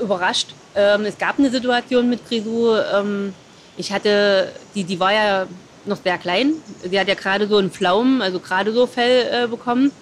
überrascht. 0.00 0.48
Ähm, 0.74 1.04
es 1.04 1.18
gab 1.18 1.38
eine 1.38 1.50
Situation 1.50 2.08
mit 2.08 2.28
Grisou. 2.28 2.74
Ähm, 2.76 3.32
ich 3.76 3.92
hatte, 3.92 4.52
die, 4.74 4.84
die 4.84 5.00
war 5.00 5.12
ja 5.12 5.46
noch 5.86 5.98
sehr 6.02 6.18
klein. 6.18 6.52
Sie 6.88 6.98
hat 6.98 7.08
ja 7.08 7.14
gerade 7.14 7.46
so 7.48 7.56
einen 7.58 7.70
Pflaumen, 7.70 8.22
also 8.22 8.38
gerade 8.38 8.72
so 8.72 8.86
Fell 8.86 9.44
äh, 9.44 9.46
bekommen. 9.48 9.92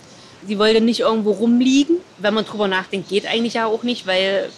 Sie 0.46 0.59
wollte 0.59 0.81
nicht 0.81 1.00
irgendwo 1.00 1.33
rumliegen. 1.33 1.96
Wenn 2.18 2.35
man 2.35 2.44
drüber 2.44 2.68
nachdenkt, 2.68 3.09
geht 3.09 3.26
eigentlich 3.26 3.55
ja 3.55 3.66
auch 3.66 3.83
nicht, 3.83 4.07
weil 4.07 4.50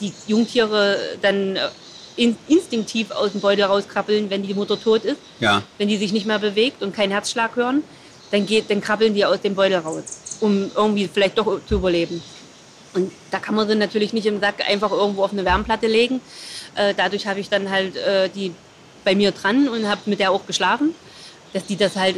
die 0.00 0.12
Jungtiere 0.26 0.98
dann 1.22 1.56
äh, 1.56 1.68
in, 2.16 2.36
instinktiv 2.48 3.10
aus 3.10 3.32
dem 3.32 3.40
Beutel 3.40 3.64
rauskrabbeln, 3.64 4.30
wenn 4.30 4.42
die 4.42 4.54
Mutter 4.54 4.80
tot 4.80 5.04
ist. 5.04 5.18
Ja. 5.38 5.62
Wenn 5.78 5.88
die 5.88 5.96
sich 5.96 6.12
nicht 6.12 6.26
mehr 6.26 6.38
bewegt 6.38 6.82
und 6.82 6.94
keinen 6.94 7.12
Herzschlag 7.12 7.56
hören, 7.56 7.82
dann, 8.30 8.46
geht, 8.46 8.70
dann 8.70 8.80
krabbeln 8.80 9.14
die 9.14 9.24
aus 9.24 9.40
dem 9.40 9.54
Beutel 9.54 9.78
raus, 9.78 10.38
um 10.40 10.70
irgendwie 10.74 11.08
vielleicht 11.12 11.38
doch 11.38 11.60
zu 11.66 11.76
überleben. 11.76 12.22
Und 12.92 13.12
da 13.30 13.38
kann 13.38 13.54
man 13.54 13.68
sie 13.68 13.76
natürlich 13.76 14.12
nicht 14.12 14.26
im 14.26 14.40
Sack 14.40 14.68
einfach 14.68 14.90
irgendwo 14.90 15.22
auf 15.24 15.32
eine 15.32 15.44
Wärmplatte 15.44 15.86
legen. 15.86 16.20
Äh, 16.74 16.94
dadurch 16.96 17.26
habe 17.26 17.40
ich 17.40 17.48
dann 17.48 17.70
halt 17.70 17.96
äh, 17.96 18.28
die 18.28 18.52
bei 19.04 19.14
mir 19.14 19.32
dran 19.32 19.68
und 19.68 19.88
habe 19.88 20.02
mit 20.06 20.20
der 20.20 20.30
auch 20.30 20.46
geschlafen, 20.46 20.94
dass 21.52 21.64
die 21.64 21.76
das 21.76 21.96
halt 21.96 22.16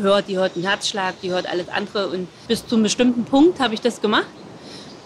hört. 0.00 0.28
Die 0.28 0.36
hört 0.36 0.56
den 0.56 0.62
Herzschlag, 0.64 1.14
die 1.22 1.30
hört 1.30 1.46
alles 1.46 1.68
andere. 1.68 2.08
Und 2.08 2.28
bis 2.48 2.66
zu 2.66 2.74
einem 2.74 2.84
bestimmten 2.84 3.24
Punkt 3.24 3.60
habe 3.60 3.74
ich 3.74 3.80
das 3.80 4.00
gemacht, 4.00 4.26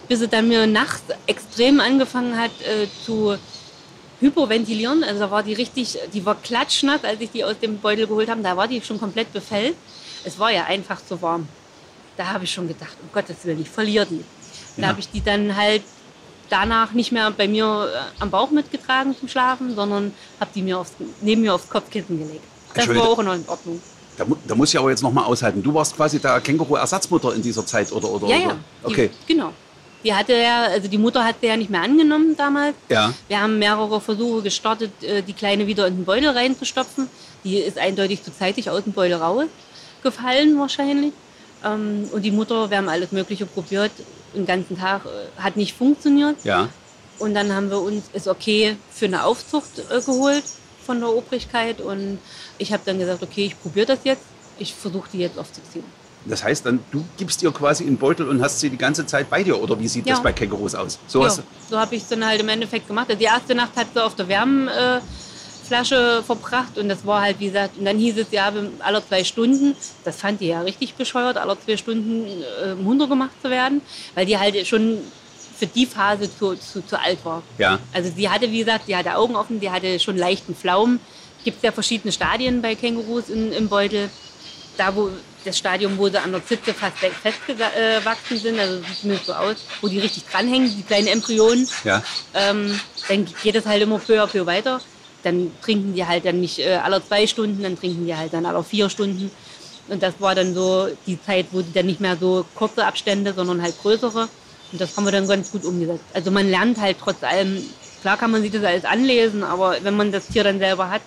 bis 0.07 0.19
sie 0.19 0.27
dann 0.27 0.47
mir 0.47 0.67
nachts 0.67 1.03
extrem 1.27 1.79
angefangen 1.79 2.37
hat 2.37 2.51
äh, 2.61 2.87
zu 3.05 3.37
hypoventilieren. 4.19 5.03
Also 5.03 5.19
da 5.21 5.31
war 5.31 5.43
die 5.43 5.53
richtig, 5.53 5.97
die 6.13 6.25
war 6.25 6.35
klatschnass, 6.35 7.03
als 7.03 7.19
ich 7.21 7.31
die 7.31 7.43
aus 7.43 7.59
dem 7.59 7.77
Beutel 7.79 8.07
geholt 8.07 8.29
habe. 8.29 8.41
Da 8.41 8.55
war 8.55 8.67
die 8.67 8.81
schon 8.81 8.99
komplett 8.99 9.31
befällt. 9.33 9.75
Es 10.23 10.39
war 10.39 10.51
ja 10.51 10.65
einfach 10.65 11.03
zu 11.05 11.21
warm. 11.21 11.47
Da 12.17 12.27
habe 12.27 12.45
ich 12.45 12.51
schon 12.53 12.67
gedacht, 12.67 12.95
um 13.01 13.09
Gottes 13.13 13.37
Willen, 13.43 13.61
ich 13.61 13.69
verliere 13.69 14.05
die. 14.05 14.23
Da 14.77 14.83
Ja. 14.83 14.87
habe 14.89 14.99
ich 14.99 15.09
die 15.09 15.21
dann 15.21 15.55
halt 15.55 15.83
danach 16.49 16.91
nicht 16.93 17.11
mehr 17.11 17.29
bei 17.31 17.47
mir 17.47 17.89
äh, 17.93 18.21
am 18.21 18.29
Bauch 18.29 18.51
mitgetragen 18.51 19.15
zum 19.17 19.27
Schlafen, 19.27 19.75
sondern 19.75 20.13
habe 20.39 20.51
die 20.53 20.61
mir 20.61 20.77
aufs, 20.79 20.93
neben 21.21 21.41
mir 21.41 21.53
aufs 21.53 21.67
Kopfkissen 21.69 22.19
gelegt. 22.19 22.43
Das 22.73 22.87
war 22.89 23.09
auch 23.09 23.19
in 23.19 23.27
Ordnung. 23.27 23.81
Da, 24.17 24.25
da 24.47 24.55
muss 24.55 24.73
ich 24.73 24.79
aber 24.79 24.89
jetzt 24.89 25.03
noch 25.03 25.11
mal 25.11 25.23
aushalten. 25.25 25.61
Du 25.61 25.73
warst 25.73 25.95
quasi 25.95 26.19
der 26.19 26.39
Känguru-Ersatzmutter 26.41 27.33
in 27.35 27.41
dieser 27.41 27.65
Zeit, 27.65 27.91
oder? 27.91 28.09
oder 28.09 28.27
Ja, 28.27 28.37
oder? 28.37 28.45
ja. 28.45 28.57
Okay. 28.83 29.09
Die, 29.27 29.33
genau. 29.33 29.51
Die 30.03 30.13
hatte 30.13 30.33
ja, 30.33 30.65
also 30.65 30.87
die 30.87 30.97
Mutter 30.99 31.23
hat 31.25 31.37
sie 31.41 31.47
ja 31.47 31.57
nicht 31.57 31.69
mehr 31.71 31.81
angenommen 31.81 32.35
damals. 32.37 32.75
Ja. 32.89 33.11
Wir 33.27 33.41
haben 33.41 33.57
mehrere 33.57 33.99
Versuche 33.99 34.43
gestartet, 34.43 34.91
äh, 35.03 35.21
die 35.23 35.33
Kleine 35.33 35.65
wieder 35.67 35.87
in 35.87 35.95
den 35.97 36.05
Beutel 36.05 36.29
reinzustopfen. 36.29 37.09
Die 37.43 37.57
ist 37.57 37.77
eindeutig 37.77 38.23
zu 38.23 38.31
zeitig 38.31 38.69
aus 38.69 38.83
dem 38.83 38.93
Beutel 38.93 39.15
rausgefallen 39.17 40.59
wahrscheinlich. 40.59 41.13
Ähm, 41.63 42.07
Und 42.11 42.21
die 42.21 42.31
Mutter, 42.31 42.69
wir 42.69 42.77
haben 42.77 42.89
alles 42.89 43.11
Mögliche 43.11 43.45
probiert, 43.45 43.91
den 44.35 44.45
ganzen 44.45 44.77
Tag, 44.77 45.01
äh, 45.05 45.41
hat 45.41 45.57
nicht 45.57 45.75
funktioniert. 45.75 46.35
Ja. 46.43 46.69
Und 47.17 47.33
dann 47.33 47.51
haben 47.53 47.69
wir 47.71 47.81
uns 47.81 48.03
es 48.13 48.27
okay 48.27 48.75
für 48.91 49.05
eine 49.05 49.23
Aufzucht 49.23 49.79
äh, 49.89 50.01
geholt 50.01 50.43
von 50.85 50.99
der 50.99 51.09
Obrigkeit. 51.09 51.81
Und 51.81 52.19
ich 52.57 52.71
habe 52.71 52.83
dann 52.85 52.99
gesagt, 52.99 53.23
okay, 53.23 53.45
ich 53.45 53.59
probiere 53.61 53.87
das 53.87 53.99
jetzt. 54.03 54.23
Ich 54.57 54.73
versuche 54.73 55.09
die 55.11 55.19
jetzt 55.19 55.37
aufzuziehen. 55.37 55.83
Das 56.27 56.43
heißt 56.43 56.65
dann, 56.65 56.79
du 56.91 57.05
gibst 57.17 57.43
ihr 57.43 57.51
quasi 57.51 57.85
einen 57.85 57.97
Beutel 57.97 58.27
und 58.27 58.41
hast 58.41 58.59
sie 58.59 58.69
die 58.71 58.77
ganze 58.77 59.05
Zeit 59.05 59.29
bei 59.29 59.43
dir, 59.43 59.61
oder 59.61 59.79
wie 59.79 59.87
sieht 59.87 60.09
das 60.09 60.17
Ja. 60.17 60.23
bei 60.23 60.33
Kängurus 60.33 60.73
aus? 60.73 60.97
So 61.07 61.21
Ja, 61.23 61.29
so 61.29 61.43
habe 61.77 61.95
ich 61.95 62.01
es 62.01 62.07
dann 62.09 62.25
halt 62.25 62.39
im 62.41 62.49
Endeffekt 62.49 62.87
gemacht. 62.87 63.07
Also 63.09 63.19
die 63.19 63.25
erste 63.25 63.53
Nacht 63.53 63.75
hat 63.75 63.87
sie 63.93 64.03
auf 64.03 64.15
der 64.15 64.27
Wärmflasche 64.27 66.19
äh, 66.19 66.23
verbracht 66.23 66.77
und 66.79 66.89
das 66.89 67.05
war 67.05 67.21
halt, 67.21 67.39
wie 67.39 67.45
gesagt, 67.47 67.77
und 67.77 67.85
dann 67.85 67.97
hieß 67.99 68.17
es 68.17 68.27
ja, 68.31 68.51
alle 68.79 69.05
zwei 69.07 69.23
Stunden, 69.23 69.75
das 70.03 70.15
fand 70.15 70.41
die 70.41 70.47
ja 70.47 70.61
richtig 70.61 70.95
bescheuert, 70.95 71.37
alle 71.37 71.57
zwei 71.63 71.77
Stunden 71.77 72.25
äh, 72.63 72.73
munter 72.73 73.07
gemacht 73.07 73.33
zu 73.43 73.51
werden, 73.51 73.81
weil 74.15 74.25
die 74.25 74.37
halt 74.39 74.65
schon 74.65 74.97
für 75.57 75.67
die 75.67 75.85
Phase 75.85 76.29
zu, 76.37 76.55
zu, 76.55 76.85
zu 76.85 76.99
alt 76.99 77.19
war. 77.23 77.41
Ja. 77.57 77.79
Also 77.93 78.11
sie 78.15 78.29
hatte, 78.29 78.51
wie 78.51 78.59
gesagt, 78.59 78.87
die 78.87 78.95
hatte 78.95 79.15
Augen 79.15 79.35
offen, 79.35 79.59
die 79.59 79.69
hatte 79.69 79.99
schon 79.99 80.17
leichten 80.17 80.55
Pflaumen. 80.55 80.99
Gibt 81.43 81.63
ja 81.63 81.71
verschiedene 81.71 82.11
Stadien 82.11 82.61
bei 82.61 82.75
Kängurus 82.75 83.29
in, 83.29 83.51
im 83.51 83.69
Beutel. 83.69 84.09
Da, 84.77 84.93
wo 84.95 85.09
das 85.45 85.57
Stadium, 85.57 85.97
wo 85.97 86.09
sie 86.09 86.17
an 86.19 86.31
der 86.31 86.45
Zitze 86.45 86.73
fast 86.73 86.97
festgewachsen 86.97 88.37
sind, 88.37 88.59
also 88.59 88.77
sieht 88.79 88.97
zumindest 88.99 89.27
so 89.27 89.33
aus, 89.33 89.55
wo 89.81 89.87
die 89.87 89.99
richtig 89.99 90.25
dranhängen, 90.25 90.75
die 90.75 90.83
kleinen 90.83 91.07
Embryonen, 91.07 91.67
Ja. 91.83 92.01
ähm, 92.33 92.77
dann 93.07 93.25
geht 93.43 93.55
es 93.55 93.65
halt 93.65 93.81
immer 93.81 93.99
peu 93.99 94.21
à 94.21 94.27
peu 94.27 94.45
weiter. 94.45 94.81
Dann 95.23 95.51
trinken 95.63 95.93
die 95.93 96.05
halt 96.05 96.25
dann 96.25 96.41
nicht 96.41 96.59
äh, 96.59 96.75
alle 96.83 97.03
zwei 97.05 97.25
Stunden, 97.25 97.63
dann 97.63 97.79
trinken 97.79 98.05
die 98.05 98.15
halt 98.15 98.33
dann 98.33 98.45
alle 98.45 98.63
vier 98.63 98.89
Stunden. 98.89 99.31
Und 99.87 100.01
das 100.03 100.15
war 100.19 100.35
dann 100.35 100.53
so 100.53 100.87
die 101.07 101.21
Zeit, 101.23 101.47
wo 101.51 101.61
die 101.61 101.71
dann 101.73 101.85
nicht 101.85 101.99
mehr 102.01 102.17
so 102.19 102.45
kurze 102.55 102.85
Abstände, 102.85 103.33
sondern 103.33 103.61
halt 103.61 103.79
größere. 103.81 104.27
Und 104.71 104.81
das 104.81 104.95
haben 104.95 105.05
wir 105.05 105.11
dann 105.11 105.27
ganz 105.27 105.51
gut 105.51 105.63
umgesetzt. 105.63 106.05
Also 106.13 106.31
man 106.31 106.49
lernt 106.49 106.79
halt 106.79 106.97
trotz 106.99 107.23
allem, 107.23 107.75
klar 108.01 108.17
kann 108.17 108.31
man 108.31 108.41
sich 108.41 108.51
das 108.51 108.63
alles 108.63 108.85
anlesen, 108.85 109.43
aber 109.43 109.77
wenn 109.83 109.95
man 109.95 110.11
das 110.11 110.27
Tier 110.27 110.43
dann 110.43 110.59
selber 110.59 110.89
hat, 110.89 111.01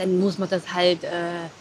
dann 0.00 0.18
muss 0.18 0.38
man 0.38 0.48
das 0.48 0.62
halt 0.72 1.04
äh, 1.04 1.08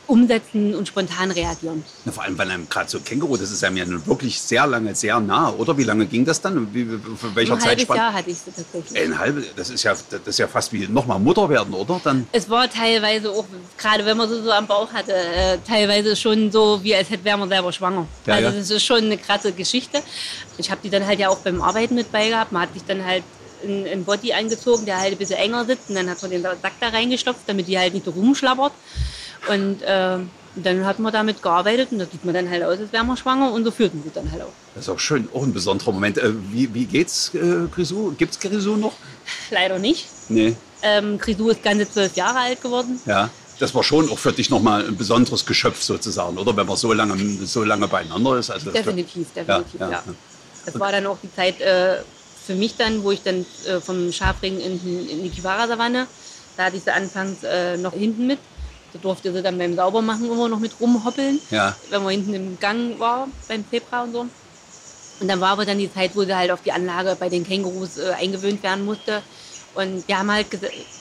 umsetzen 0.07 0.73
und 0.73 0.87
spontan 0.87 1.29
reagieren. 1.31 1.83
Na, 2.05 2.11
vor 2.11 2.23
allem, 2.23 2.37
weil 2.37 2.49
einem 2.49 2.69
gerade 2.69 2.89
so 2.89 2.99
Känguru, 3.01 3.35
das 3.35 3.51
ist 3.51 3.63
einem 3.65 3.75
ja 3.75 3.85
nun 3.85 4.05
wirklich 4.07 4.39
sehr 4.39 4.65
lange, 4.65 4.95
sehr 4.95 5.19
nah, 5.19 5.51
oder? 5.51 5.77
Wie 5.77 5.83
lange 5.83 6.05
ging 6.05 6.23
das 6.23 6.39
dann? 6.39 6.73
Wie, 6.73 6.85
für 6.85 7.35
welcher 7.35 7.55
Ein 7.55 7.65
halbes? 7.65 7.87
Jahr 7.87 8.13
hatte 8.13 8.29
ich 8.29 8.37
tatsächlich. 8.39 9.01
Ein 9.01 9.19
halbes, 9.19 9.45
das 9.55 9.69
ist 9.69 9.83
ja, 9.83 9.93
das 10.09 10.21
ist 10.25 10.39
ja 10.39 10.47
fast 10.47 10.71
wie 10.71 10.87
nochmal 10.87 11.19
Mutter 11.19 11.49
werden, 11.49 11.73
oder? 11.73 11.99
Dann, 12.01 12.27
Es 12.31 12.49
war 12.49 12.69
teilweise 12.69 13.29
auch, 13.29 13.45
gerade 13.77 14.05
wenn 14.05 14.15
man 14.15 14.29
so, 14.29 14.41
so 14.41 14.51
am 14.51 14.67
Bauch 14.67 14.93
hatte, 14.93 15.13
äh, 15.13 15.57
teilweise 15.67 16.15
schon 16.15 16.49
so, 16.49 16.79
wie 16.81 16.95
als 16.95 17.09
hätte 17.09 17.25
wäre 17.25 17.37
man 17.37 17.49
selber 17.49 17.73
schwanger. 17.73 18.07
Ja, 18.25 18.35
also 18.35 18.49
ja. 18.49 18.55
das 18.55 18.69
ist 18.69 18.83
schon 18.83 19.03
eine 19.03 19.17
krasse 19.17 19.51
Geschichte. 19.51 20.01
Ich 20.57 20.71
habe 20.71 20.79
die 20.81 20.89
dann 20.89 21.05
halt 21.05 21.19
ja 21.19 21.27
auch 21.27 21.39
beim 21.39 21.61
Arbeiten 21.61 21.95
mit 21.95 22.09
bei 22.11 22.29
gehabt. 22.29 22.53
Man 22.53 22.61
hat 22.61 22.73
sich 22.73 22.83
dann 22.85 23.05
halt 23.05 23.23
einen 23.63 23.87
einen 23.87 24.05
Body 24.05 24.33
angezogen, 24.33 24.85
der 24.85 24.99
halt 24.99 25.13
ein 25.13 25.17
bisschen 25.17 25.37
enger 25.37 25.65
sitzt 25.65 25.89
und 25.89 25.95
dann 25.95 26.09
hat 26.09 26.21
man 26.21 26.31
den 26.31 26.41
Sack 26.41 26.73
da 26.79 26.89
reingestopft, 26.89 27.41
damit 27.47 27.67
die 27.67 27.77
halt 27.77 27.93
nicht 27.93 28.05
so 28.05 28.11
rumschlabbert. 28.11 28.73
Und 29.49 29.81
äh, 29.81 30.17
dann 30.55 30.85
hat 30.85 30.99
man 30.99 31.13
damit 31.13 31.41
gearbeitet 31.41 31.91
und 31.91 31.99
da 31.99 32.05
sieht 32.05 32.25
man 32.25 32.33
dann 32.33 32.49
halt 32.49 32.63
aus, 32.63 32.79
als 32.79 32.91
wäre 32.91 33.03
man 33.03 33.17
schwanger 33.17 33.51
und 33.51 33.63
so 33.63 33.71
führten 33.71 34.01
sie 34.03 34.11
dann 34.13 34.31
halt 34.31 34.41
auch. 34.41 34.51
das 34.75 34.85
ist 34.85 34.89
auch 34.89 34.99
schön, 34.99 35.29
auch 35.33 35.43
ein 35.43 35.53
besonderer 35.53 35.91
Moment. 35.91 36.17
Äh, 36.17 36.33
wie, 36.51 36.73
wie 36.73 36.85
geht's, 36.85 37.33
äh, 37.33 37.67
Grisou? 37.71 38.11
Gibt's 38.17 38.39
Grisou 38.39 38.75
noch? 38.75 38.93
Leider 39.51 39.79
nicht. 39.79 40.07
Nee. 40.27 40.55
Ähm, 40.81 41.17
Grisou 41.17 41.49
ist 41.49 41.63
ganze 41.63 41.89
zwölf 41.89 42.15
Jahre 42.15 42.39
alt 42.39 42.61
geworden. 42.61 42.99
Ja. 43.05 43.29
Das 43.59 43.75
war 43.75 43.83
schon 43.83 44.09
auch 44.09 44.17
für 44.17 44.31
dich 44.31 44.49
nochmal 44.49 44.85
ein 44.85 44.95
besonderes 44.95 45.45
Geschöpf 45.45 45.81
sozusagen, 45.81 46.37
oder? 46.37 46.55
Wenn 46.55 46.65
man 46.65 46.77
so 46.77 46.93
lange, 46.93 47.17
so 47.45 47.63
lange 47.63 47.89
beieinander 47.89 48.37
ist. 48.37 48.49
Also 48.49 48.71
Definitiv, 48.71 49.27
definitiv, 49.33 49.79
ja. 49.79 49.91
ja. 49.91 50.03
Das 50.65 50.79
war 50.79 50.91
dann 50.93 51.05
auch 51.07 51.17
die 51.21 51.33
Zeit 51.33 51.59
äh, 51.59 51.97
für 52.49 52.55
mich 52.55 52.75
dann, 52.77 53.03
wo 53.03 53.11
ich 53.11 53.21
dann 53.21 53.45
äh, 53.67 53.79
vom 53.79 54.11
Schafring 54.11 54.59
in, 54.59 55.07
in 55.07 55.21
die 55.23 55.29
Kiwara-Savanne, 55.29 56.07
da 56.57 56.63
hatte 56.63 56.77
ich 56.77 56.83
sie 56.83 56.91
anfangs 56.91 57.43
äh, 57.43 57.77
noch 57.77 57.93
hinten 57.93 58.25
mit. 58.25 58.39
Da 58.91 58.97
durfte 58.97 59.31
sie 59.31 59.43
dann 59.43 59.59
beim 59.59 59.75
Saubermachen 59.75 60.25
immer 60.25 60.49
noch 60.49 60.57
mit 60.57 60.71
rumhoppeln, 60.79 61.39
Ja. 61.51 61.75
wenn 61.91 62.01
man 62.01 62.11
hinten 62.11 62.33
im 62.33 62.59
Gang 62.59 62.99
war, 62.99 63.27
beim 63.47 63.63
Zebra 63.69 64.01
und 64.01 64.13
so. 64.13 64.21
Und 64.21 65.27
dann 65.27 65.39
war 65.39 65.49
aber 65.49 65.65
dann 65.65 65.77
die 65.77 65.93
Zeit, 65.93 66.15
wo 66.15 66.23
sie 66.23 66.35
halt 66.35 66.49
auf 66.49 66.63
die 66.63 66.71
Anlage 66.71 67.15
bei 67.19 67.29
den 67.29 67.45
Kängurus 67.45 67.99
äh, 67.99 68.13
eingewöhnt 68.19 68.63
werden 68.63 68.83
musste. 68.83 69.21
Und 69.75 70.07
wir 70.07 70.17
haben 70.17 70.31
halt 70.31 70.47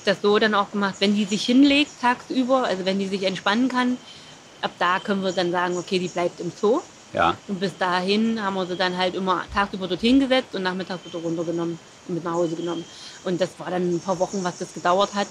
das 0.05 0.19
so 0.21 0.39
dann 0.39 0.55
auch 0.55 0.71
gemacht, 0.71 0.97
wenn 0.99 1.15
die 1.15 1.25
sich 1.25 1.47
hinlegt 1.47 1.93
tagsüber, 2.03 2.65
also 2.65 2.85
wenn 2.85 2.99
die 2.99 3.09
sich 3.09 3.23
entspannen 3.23 3.71
kann, 3.71 3.97
ab 4.61 4.73
da 4.79 4.99
können 4.99 5.23
wir 5.23 5.33
dann 5.33 5.51
sagen, 5.51 5.79
okay, 5.79 5.99
die 5.99 6.09
bleibt 6.09 6.41
im 6.41 6.53
Zoo. 6.61 6.81
Ja. 7.13 7.37
Und 7.49 7.61
bis 7.61 7.77
dahin 7.79 8.43
haben 8.43 8.55
wir 8.55 8.67
sie 8.67 8.77
dann 8.77 8.97
halt 8.97 9.15
immer 9.15 9.45
tagsüber 9.53 9.89
dorthin 9.89 10.21
gesetzt 10.21 10.55
und 10.55 10.63
nachmittags 10.63 11.05
wieder 11.05 11.19
runtergenommen 11.19 11.79
und 12.07 12.15
mit 12.15 12.25
nach 12.25 12.35
Hause 12.35 12.57
genommen. 12.57 12.85
Und 13.25 13.41
das 13.41 13.51
war 13.59 13.71
dann 13.71 13.95
ein 13.95 14.01
paar 14.01 14.19
Wochen, 14.19 14.45
was 14.45 14.59
das 14.59 14.75
gedauert 14.75 15.15
hat. 15.15 15.27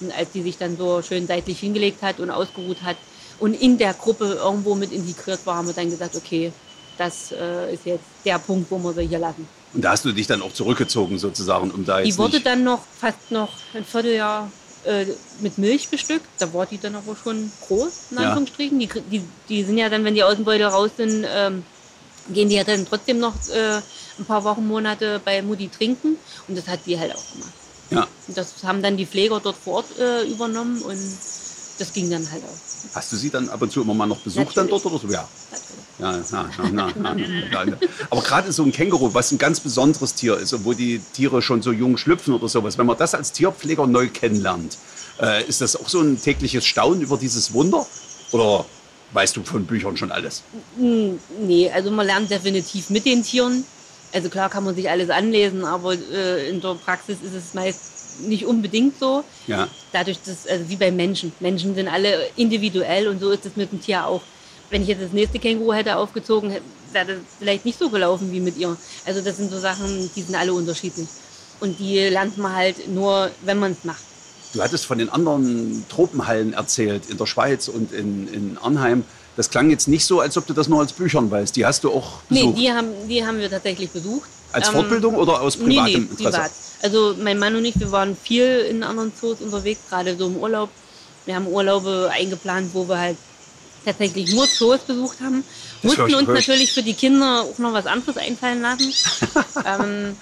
Und 0.00 0.12
als 0.16 0.32
die 0.32 0.42
sich 0.42 0.58
dann 0.58 0.76
so 0.76 1.00
schön 1.02 1.26
seitlich 1.26 1.60
hingelegt 1.60 2.02
hat 2.02 2.18
und 2.18 2.30
ausgeruht 2.30 2.82
hat 2.82 2.96
und 3.38 3.54
in 3.54 3.78
der 3.78 3.94
Gruppe 3.94 4.38
irgendwo 4.42 4.74
mit 4.74 4.90
integriert 4.90 5.40
war, 5.44 5.56
haben 5.56 5.68
wir 5.68 5.74
dann 5.74 5.90
gesagt, 5.90 6.16
okay, 6.16 6.52
das 6.98 7.32
äh, 7.32 7.72
ist 7.72 7.86
jetzt 7.86 8.04
der 8.24 8.38
Punkt, 8.38 8.70
wo 8.70 8.78
wir 8.78 8.92
sie 8.92 9.06
hier 9.06 9.18
lassen. 9.18 9.46
Und 9.72 9.82
da 9.82 9.92
hast 9.92 10.04
du 10.04 10.12
dich 10.12 10.26
dann 10.26 10.42
auch 10.42 10.52
zurückgezogen 10.52 11.18
sozusagen, 11.18 11.70
um 11.70 11.84
da 11.84 12.00
Die 12.00 12.08
jetzt 12.08 12.18
wurde 12.18 12.34
nicht... 12.34 12.46
dann 12.46 12.64
noch 12.64 12.80
fast 13.00 13.30
noch 13.30 13.50
ein 13.74 13.84
Vierteljahr 13.84 14.50
äh, 14.84 15.06
mit 15.40 15.58
Milch 15.58 15.88
bestückt. 15.88 16.28
Da 16.38 16.52
war 16.52 16.66
die 16.66 16.78
dann 16.78 16.94
aber 16.94 17.16
schon 17.16 17.50
groß, 17.60 17.92
in 18.10 18.16
Ja. 18.16 18.22
Anführungsstrichen. 18.24 18.78
Die, 18.78 18.88
krie- 18.88 19.08
die, 19.08 19.22
die 19.48 19.62
sind 19.64 19.78
ja 19.78 19.88
dann, 19.88 20.04
wenn 20.04 20.14
die 20.14 20.22
Außenbeute 20.22 20.64
raus 20.66 20.90
sind, 20.96 21.24
ähm, 21.28 21.64
gehen 22.28 22.48
die 22.48 22.54
ja 22.56 22.64
dann 22.64 22.86
trotzdem 22.86 23.18
noch 23.18 23.34
äh, 23.48 23.80
ein 24.18 24.24
paar 24.26 24.44
Wochen, 24.44 24.66
Monate 24.66 25.20
bei 25.24 25.42
Mutti 25.42 25.68
trinken. 25.68 26.16
Und 26.48 26.56
das 26.56 26.68
hat 26.68 26.80
die 26.86 26.98
halt 26.98 27.14
auch 27.14 27.30
gemacht. 27.32 27.52
Ja. 27.90 28.06
Und 28.26 28.36
das 28.36 28.62
haben 28.62 28.82
dann 28.82 28.96
die 28.96 29.06
Pfleger 29.06 29.40
dort 29.40 29.56
vor 29.56 29.74
Ort 29.74 29.98
äh, 29.98 30.24
übernommen 30.24 30.82
und 30.82 31.18
das 31.78 31.92
ging 31.92 32.10
dann 32.10 32.30
halt 32.30 32.42
auch. 32.44 32.94
Hast 32.96 33.12
du 33.12 33.16
sie 33.16 33.30
dann 33.30 33.48
ab 33.48 33.62
und 33.62 33.72
zu 33.72 33.82
immer 33.82 33.94
mal 33.94 34.06
noch 34.06 34.18
besucht 34.20 34.56
dann 34.56 34.68
dort 34.68 34.84
oder 34.84 34.98
so? 34.98 35.08
Ja. 35.08 35.28
Ja, 35.98 36.18
na, 36.30 36.50
na, 36.72 36.92
na, 36.96 37.14
na. 37.64 37.76
Aber 38.10 38.22
gerade 38.22 38.50
so 38.50 38.62
ein 38.64 38.72
Känguru, 38.72 39.12
was 39.14 39.30
ein 39.30 39.38
ganz 39.38 39.60
besonderes 39.60 40.14
Tier 40.14 40.36
ist, 40.38 40.64
wo 40.64 40.72
die 40.72 41.00
Tiere 41.12 41.42
schon 41.42 41.62
so 41.62 41.70
jung 41.70 41.96
schlüpfen 41.96 42.34
oder 42.34 42.48
sowas, 42.48 42.78
wenn 42.78 42.86
man 42.86 42.96
das 42.96 43.14
als 43.14 43.30
Tierpfleger 43.32 43.86
neu 43.86 44.08
kennenlernt, 44.08 44.78
äh, 45.20 45.44
ist 45.44 45.60
das 45.60 45.76
auch 45.76 45.88
so 45.88 46.00
ein 46.00 46.20
tägliches 46.20 46.64
Staunen 46.64 47.02
über 47.02 47.18
dieses 47.18 47.52
Wunder? 47.52 47.86
Oder 48.32 48.64
weißt 49.12 49.36
du 49.36 49.44
von 49.44 49.66
Büchern 49.66 49.96
schon 49.96 50.10
alles? 50.10 50.42
Hm, 50.76 51.20
Nee, 51.40 51.70
also 51.70 51.90
man 51.90 52.06
lernt 52.06 52.30
definitiv 52.30 52.90
mit 52.90 53.04
den 53.04 53.22
Tieren. 53.22 53.64
Also 54.14 54.28
klar 54.28 54.48
kann 54.50 54.64
man 54.64 54.74
sich 54.74 54.90
alles 54.90 55.10
anlesen, 55.10 55.64
aber 55.64 55.94
äh, 55.94 56.48
in 56.48 56.60
der 56.60 56.74
Praxis 56.74 57.18
ist 57.22 57.34
es 57.34 57.54
meist 57.54 57.80
nicht 58.20 58.46
unbedingt 58.46 58.98
so. 58.98 59.24
Ja. 59.46 59.68
Dadurch, 59.92 60.18
dass, 60.24 60.46
also 60.46 60.68
wie 60.68 60.76
bei 60.76 60.90
Menschen. 60.90 61.32
Menschen 61.40 61.74
sind 61.74 61.88
alle 61.88 62.26
individuell 62.36 63.08
und 63.08 63.20
so 63.20 63.30
ist 63.30 63.46
es 63.46 63.56
mit 63.56 63.72
dem 63.72 63.80
Tier 63.80 64.06
auch. 64.06 64.22
Wenn 64.70 64.82
ich 64.82 64.88
jetzt 64.88 65.02
das 65.02 65.12
nächste 65.12 65.38
Känguru 65.38 65.72
hätte 65.72 65.96
aufgezogen, 65.96 66.50
wäre 66.92 67.06
das 67.06 67.16
vielleicht 67.38 67.64
nicht 67.64 67.78
so 67.78 67.90
gelaufen 67.90 68.32
wie 68.32 68.40
mit 68.40 68.56
ihr. 68.56 68.76
Also 69.04 69.20
das 69.20 69.36
sind 69.36 69.50
so 69.50 69.58
Sachen, 69.58 70.10
die 70.16 70.22
sind 70.22 70.34
alle 70.34 70.52
unterschiedlich. 70.54 71.08
Und 71.60 71.78
die 71.78 71.98
lernt 72.08 72.38
man 72.38 72.54
halt 72.54 72.88
nur, 72.88 73.30
wenn 73.42 73.58
man 73.58 73.72
es 73.72 73.84
macht. 73.84 74.02
Du 74.54 74.62
hattest 74.62 74.84
von 74.84 74.98
den 74.98 75.08
anderen 75.08 75.84
Tropenhallen 75.88 76.52
erzählt, 76.54 77.04
in 77.08 77.16
der 77.16 77.26
Schweiz 77.26 77.68
und 77.68 77.92
in, 77.92 78.28
in 78.32 78.58
Arnheim. 78.60 79.04
Das 79.36 79.48
klang 79.48 79.70
jetzt 79.70 79.88
nicht 79.88 80.04
so, 80.04 80.20
als 80.20 80.36
ob 80.36 80.46
du 80.46 80.52
das 80.52 80.68
nur 80.68 80.80
als 80.80 80.92
Büchern 80.92 81.30
weißt. 81.30 81.56
Die 81.56 81.64
hast 81.64 81.84
du 81.84 81.90
auch 81.90 82.20
Nee, 82.28 82.40
besucht. 82.40 82.58
die 82.58 82.70
haben, 82.72 82.88
die 83.08 83.24
haben 83.26 83.38
wir 83.38 83.48
tatsächlich 83.48 83.88
besucht. 83.90 84.28
als 84.52 84.68
Ähm, 84.68 84.74
Fortbildung 84.74 85.14
oder 85.14 85.40
aus 85.40 85.56
Nee, 85.56 85.64
privatem 85.64 85.92
nee, 86.02 86.08
Interesse? 86.10 86.30
privat. 86.38 86.50
Also 86.82 87.14
mein 87.18 87.38
Mann 87.38 87.54
und 87.56 87.64
ich, 87.64 87.78
wir 87.78 87.92
waren 87.92 88.16
viel 88.16 88.66
in 88.68 88.82
anderen 88.82 89.12
Zoos 89.18 89.40
unterwegs, 89.40 89.80
gerade 89.88 90.16
so 90.16 90.26
im 90.26 90.36
Urlaub. 90.36 90.68
Wir 91.24 91.36
haben 91.36 91.46
Urlaube 91.46 92.10
eingeplant, 92.12 92.74
wo 92.74 92.88
wir 92.88 92.98
halt 92.98 93.16
tatsächlich 93.84 94.32
nur 94.34 94.46
Zoos 94.48 94.80
besucht 94.80 95.20
haben. 95.20 95.44
Das 95.82 95.96
Mussten 95.96 96.14
uns 96.14 96.28
natürlich 96.28 96.72
für 96.72 96.82
die 96.82 96.94
Kinder 96.94 97.42
auch 97.42 97.58
noch 97.58 97.72
was 97.72 97.86
anderes 97.86 98.16
einfallen 98.16 98.62
lassen. 98.62 98.92
ähm, 99.64 100.16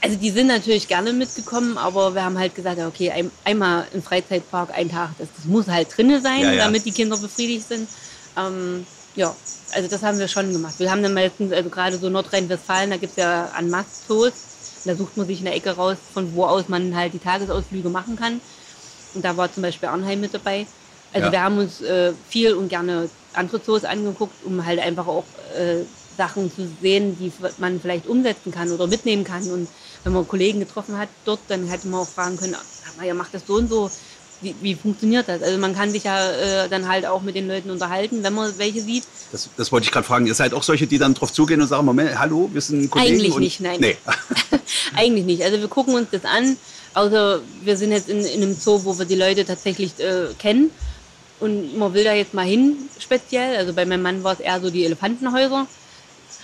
also 0.00 0.16
die 0.16 0.30
sind 0.30 0.46
natürlich 0.46 0.88
gerne 0.88 1.12
mitgekommen, 1.12 1.76
aber 1.76 2.14
wir 2.14 2.24
haben 2.24 2.38
halt 2.38 2.54
gesagt, 2.54 2.78
okay, 2.78 3.10
ein, 3.10 3.30
einmal 3.44 3.86
im 3.92 4.02
Freizeitpark, 4.02 4.70
ein 4.72 4.90
Tag, 4.90 5.10
das, 5.18 5.28
das 5.36 5.44
muss 5.44 5.66
halt 5.66 5.88
drinne 5.96 6.20
sein, 6.20 6.42
Ja, 6.42 6.52
ja. 6.52 6.64
damit 6.64 6.84
die 6.84 6.92
Kinder 6.92 7.16
befriedigt 7.16 7.68
sind. 7.68 7.88
Ähm, 8.36 8.86
ja, 9.16 9.34
also 9.72 9.88
das 9.88 10.02
haben 10.02 10.18
wir 10.18 10.28
schon 10.28 10.52
gemacht. 10.52 10.74
Wir 10.78 10.90
haben 10.90 11.02
dann 11.02 11.14
meistens, 11.14 11.52
also 11.52 11.68
gerade 11.68 11.98
so 11.98 12.08
Nordrhein-Westfalen, 12.08 12.90
da 12.90 12.96
gibt 12.96 13.12
es 13.12 13.16
ja 13.16 13.50
an 13.54 13.68
Mastzoos. 13.68 14.32
Da 14.84 14.94
sucht 14.96 15.16
man 15.16 15.26
sich 15.26 15.40
eine 15.40 15.54
Ecke 15.54 15.70
raus, 15.70 15.98
von 16.12 16.32
wo 16.34 16.44
aus 16.44 16.68
man 16.68 16.94
halt 16.96 17.14
die 17.14 17.18
Tagesausflüge 17.20 17.90
machen 17.90 18.16
kann. 18.16 18.40
Und 19.12 19.24
da 19.24 19.36
war 19.36 19.50
zum 19.52 19.62
Beispiel 19.62 19.88
Arnheim 19.88 20.20
mit 20.20 20.34
dabei. 20.34 20.66
Also 21.10 21.26
Ja. 21.26 21.32
wir 21.32 21.42
haben 21.42 21.58
uns 21.58 21.80
äh, 21.80 22.14
viel 22.24 22.54
und 22.54 22.68
gerne 22.68 23.10
andere 23.32 23.62
Zoos 23.62 23.84
angeguckt, 23.84 24.42
um 24.42 24.64
halt 24.66 24.80
einfach 24.80 25.06
auch 25.06 25.34
äh, 25.54 25.86
Sachen 26.10 26.50
zu 26.50 26.66
sehen, 26.66 27.16
die 27.16 27.32
man 27.58 27.80
vielleicht 27.80 28.06
umsetzen 28.06 28.50
kann 28.50 28.72
oder 28.72 28.86
mitnehmen 28.86 29.24
kann. 29.24 29.50
Und 29.50 29.70
wenn 30.02 30.12
man 30.12 30.26
Kollegen 30.26 30.60
getroffen 30.60 30.98
hat 30.98 31.10
dort, 31.24 31.50
dann 31.50 31.66
hätte 31.66 31.86
man 31.88 32.00
auch 32.00 32.08
fragen 32.08 32.36
können, 32.36 32.56
sag 32.82 32.96
mal, 32.96 33.06
ihr 33.06 33.14
macht 33.14 33.34
das 33.34 33.46
so 33.46 33.54
und 33.54 33.68
so. 33.68 33.92
Wie, 34.40 34.54
wie 34.60 34.74
funktioniert 34.76 35.28
das? 35.28 35.42
Also 35.42 35.58
man 35.58 35.74
kann 35.74 35.90
sich 35.90 36.04
ja 36.04 36.30
äh, 36.30 36.68
dann 36.68 36.88
halt 36.88 37.06
auch 37.06 37.22
mit 37.22 37.34
den 37.34 37.48
Leuten 37.48 37.70
unterhalten, 37.70 38.22
wenn 38.22 38.34
man 38.34 38.56
welche 38.58 38.80
sieht. 38.80 39.04
Das, 39.32 39.48
das 39.56 39.72
wollte 39.72 39.86
ich 39.86 39.90
gerade 39.90 40.06
fragen. 40.06 40.26
Ihr 40.26 40.34
seid 40.34 40.54
auch 40.54 40.62
solche, 40.62 40.86
die 40.86 40.98
dann 40.98 41.14
drauf 41.14 41.32
zugehen 41.32 41.60
und 41.60 41.66
sagen, 41.66 41.84
Moment, 41.84 42.18
hallo, 42.18 42.48
wir 42.52 42.60
sind 42.60 42.88
Kollegen. 42.88 43.14
Eigentlich 43.14 43.34
und, 43.34 43.40
nicht, 43.40 43.60
nein. 43.60 43.80
Nee. 43.80 43.96
Eigentlich 44.96 45.24
nicht. 45.24 45.42
Also 45.42 45.58
wir 45.58 45.68
gucken 45.68 45.94
uns 45.94 46.08
das 46.12 46.24
an, 46.24 46.56
außer 46.94 47.40
wir 47.64 47.76
sind 47.76 47.90
jetzt 47.90 48.08
in, 48.08 48.24
in 48.24 48.42
einem 48.42 48.54
Zoo, 48.54 48.84
wo 48.84 48.96
wir 48.98 49.06
die 49.06 49.16
Leute 49.16 49.44
tatsächlich 49.44 49.98
äh, 49.98 50.32
kennen. 50.38 50.70
Und 51.40 51.76
man 51.76 51.92
will 51.94 52.04
da 52.04 52.14
jetzt 52.14 52.34
mal 52.34 52.46
hin, 52.46 52.76
speziell. 52.98 53.56
Also 53.56 53.72
bei 53.72 53.84
meinem 53.86 54.02
Mann 54.02 54.24
war 54.24 54.34
es 54.34 54.40
eher 54.40 54.60
so 54.60 54.70
die 54.70 54.84
Elefantenhäuser. 54.84 55.66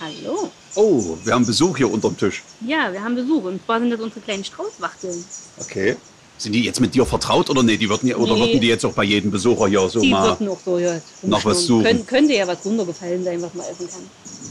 Hallo. 0.01 0.51
Oh, 0.75 1.17
wir 1.23 1.33
haben 1.33 1.45
Besuch 1.45 1.77
hier 1.77 1.89
unterm 1.89 2.17
Tisch. 2.17 2.43
Ja, 2.65 2.91
wir 2.91 3.01
haben 3.01 3.15
Besuch. 3.15 3.43
Und 3.45 3.63
zwar 3.63 3.79
sind 3.79 3.91
das 3.91 3.99
unsere 4.01 4.19
kleinen 4.19 4.43
Straußwachteln. 4.43 5.23
Okay. 5.59 5.95
Sind 6.37 6.51
die 6.53 6.63
jetzt 6.63 6.81
mit 6.81 6.93
dir 6.93 7.05
vertraut 7.05 7.49
oder 7.49 7.63
nee? 7.63 7.77
Die 7.77 7.87
würden, 7.89 8.07
ja- 8.09 8.17
oder 8.17 8.33
Nee. 8.33 8.39
würden 8.41 8.61
die 8.61 8.67
jetzt 8.67 8.85
auch 8.85 8.91
bei 8.93 9.03
jedem 9.05 9.31
Besucher 9.31 9.67
hier 9.67 9.87
so 9.87 10.01
Die 10.01 10.09
mal. 10.09 10.27
würden 10.29 10.49
auch 10.49 10.59
so 10.63 10.77
ja, 10.77 10.99
nach 11.21 11.43
was 11.45 11.63
suchen. 11.65 11.85
Kön 11.85 12.05
könnte 12.05 12.33
ja 12.33 12.45
was 12.45 12.57
runtergefallen 12.65 13.23
sein, 13.23 13.41
was 13.41 13.53
man 13.53 13.65
essen 13.65 13.87
kann. 13.89 14.01